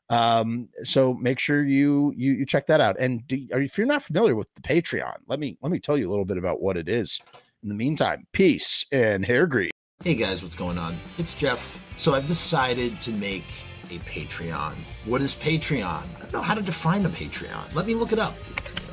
Um, 0.09 0.69
so 0.83 1.13
make 1.13 1.39
sure 1.39 1.63
you 1.63 2.13
you 2.15 2.33
you 2.33 2.45
check 2.45 2.67
that 2.67 2.79
out. 2.79 2.95
And 2.99 3.27
do, 3.27 3.37
if 3.51 3.77
you're 3.77 3.87
not 3.87 4.03
familiar 4.03 4.35
with 4.35 4.47
the 4.55 4.61
Patreon, 4.61 5.15
let 5.27 5.39
me 5.39 5.57
let 5.61 5.71
me 5.71 5.79
tell 5.79 5.97
you 5.97 6.09
a 6.09 6.11
little 6.11 6.25
bit 6.25 6.37
about 6.37 6.61
what 6.61 6.77
it 6.77 6.87
is. 6.87 7.19
In 7.63 7.69
the 7.69 7.75
meantime, 7.75 8.27
peace 8.31 8.85
and 8.91 9.25
hair 9.25 9.45
grease. 9.45 9.71
Hey 10.03 10.15
guys, 10.15 10.41
what's 10.41 10.55
going 10.55 10.77
on? 10.77 10.97
It's 11.17 11.33
Jeff. 11.33 11.81
So 11.97 12.13
I've 12.13 12.27
decided 12.27 12.99
to 13.01 13.11
make 13.11 13.45
a 13.89 13.99
Patreon. 13.99 14.75
What 15.05 15.21
is 15.21 15.35
Patreon? 15.35 15.83
I 15.83 16.19
don't 16.19 16.33
know 16.33 16.41
how 16.41 16.55
to 16.55 16.61
define 16.61 17.05
a 17.05 17.09
Patreon. 17.09 17.73
Let 17.73 17.87
me 17.87 17.95
look 17.95 18.11
it 18.11 18.19
up. 18.19 18.35
Patreon 18.45 18.92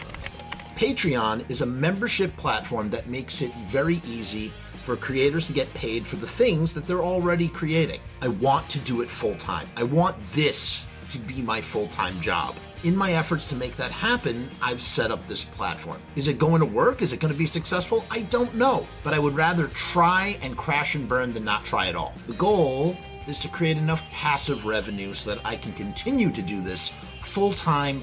is 0.83 1.61
a 1.61 1.67
membership 1.67 2.35
platform 2.37 2.89
that 2.91 3.07
makes 3.07 3.43
it 3.43 3.53
very 3.67 4.01
easy 4.07 4.51
for 4.83 4.97
creators 4.97 5.47
to 5.47 5.53
get 5.53 5.73
paid 5.75 6.07
for 6.07 6.17
the 6.17 6.27
things 6.27 6.73
that 6.73 6.87
they're 6.87 7.03
already 7.03 7.49
creating. 7.49 8.01
I 8.23 8.29
want 8.29 8.69
to 8.71 8.79
do 8.79 9.03
it 9.03 9.11
full 9.11 9.35
time. 9.35 9.69
I 9.77 9.83
want 9.83 10.17
this 10.33 10.89
to 11.11 11.19
be 11.19 11.43
my 11.43 11.61
full 11.61 11.89
time 11.89 12.19
job. 12.21 12.57
In 12.83 12.97
my 12.97 13.13
efforts 13.13 13.47
to 13.49 13.57
make 13.57 13.77
that 13.77 13.91
happen, 13.91 14.49
I've 14.63 14.81
set 14.81 15.11
up 15.11 15.27
this 15.27 15.45
platform. 15.45 16.01
Is 16.17 16.29
it 16.29 16.39
going 16.39 16.61
to 16.61 16.67
work? 16.67 17.03
Is 17.03 17.13
it 17.13 17.21
going 17.21 17.33
to 17.33 17.39
be 17.39 17.47
successful? 17.47 18.07
I 18.11 18.23
don't 18.23 18.55
know, 18.55 18.87
but 19.05 19.13
I 19.13 19.19
would 19.19 19.35
rather 19.35 19.69
try 19.69 20.39
and 20.41 20.57
crash 20.57 20.95
and 20.95 21.07
burn 21.07 21.35
than 21.35 21.45
not 21.45 21.67
try 21.67 21.89
at 21.89 21.95
all. 21.95 22.15
The 22.27 22.33
goal 22.35 22.97
is 23.27 23.39
to 23.41 23.49
create 23.49 23.77
enough 23.77 24.03
passive 24.11 24.65
revenue 24.65 25.13
so 25.13 25.35
that 25.35 25.45
I 25.45 25.57
can 25.57 25.73
continue 25.75 26.33
to 26.33 26.41
do 26.41 26.63
this 26.63 26.95
full 27.21 27.53
time 27.53 28.03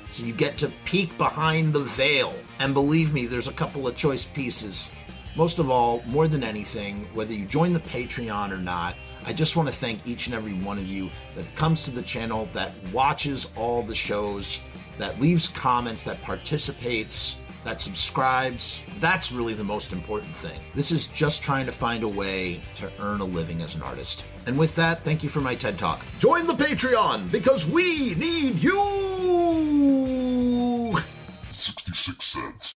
So 0.11 0.25
you 0.25 0.33
get 0.33 0.57
to 0.59 0.71
peek 0.85 1.17
behind 1.17 1.73
the 1.73 1.79
veil. 1.79 2.35
And 2.59 2.73
believe 2.73 3.13
me, 3.13 3.25
there's 3.25 3.47
a 3.47 3.53
couple 3.53 3.87
of 3.87 3.95
choice 3.95 4.25
pieces. 4.25 4.91
Most 5.37 5.57
of 5.57 5.69
all, 5.69 6.03
more 6.05 6.27
than 6.27 6.43
anything, 6.43 7.07
whether 7.13 7.33
you 7.33 7.45
join 7.45 7.71
the 7.71 7.79
Patreon 7.79 8.51
or 8.51 8.57
not, 8.57 8.95
I 9.25 9.31
just 9.31 9.55
want 9.55 9.69
to 9.69 9.75
thank 9.75 10.05
each 10.05 10.27
and 10.27 10.35
every 10.35 10.53
one 10.53 10.77
of 10.77 10.87
you 10.87 11.09
that 11.35 11.55
comes 11.55 11.85
to 11.85 11.91
the 11.91 12.01
channel, 12.01 12.49
that 12.53 12.73
watches 12.91 13.51
all 13.55 13.83
the 13.83 13.95
shows, 13.95 14.59
that 14.97 15.21
leaves 15.21 15.47
comments, 15.47 16.03
that 16.03 16.21
participates, 16.21 17.37
that 17.63 17.81
subscribes. 17.81 18.83
That's 18.99 19.31
really 19.31 19.53
the 19.53 19.63
most 19.63 19.93
important 19.93 20.35
thing. 20.35 20.59
This 20.75 20.91
is 20.91 21.07
just 21.07 21.43
trying 21.43 21.65
to 21.65 21.71
find 21.71 22.03
a 22.03 22.07
way 22.07 22.61
to 22.75 22.91
earn 22.99 23.21
a 23.21 23.25
living 23.25 23.61
as 23.61 23.75
an 23.75 23.81
artist. 23.81 24.25
And 24.47 24.57
with 24.57 24.73
that, 24.75 25.03
thank 25.03 25.23
you 25.23 25.29
for 25.29 25.41
my 25.41 25.55
TED 25.55 25.77
Talk. 25.77 26.03
Join 26.17 26.47
the 26.47 26.53
Patreon 26.53 27.31
because 27.31 27.69
we 27.69 28.15
need 28.15 28.55
you! 28.61 28.71
66 31.51 32.25
cents. 32.25 32.73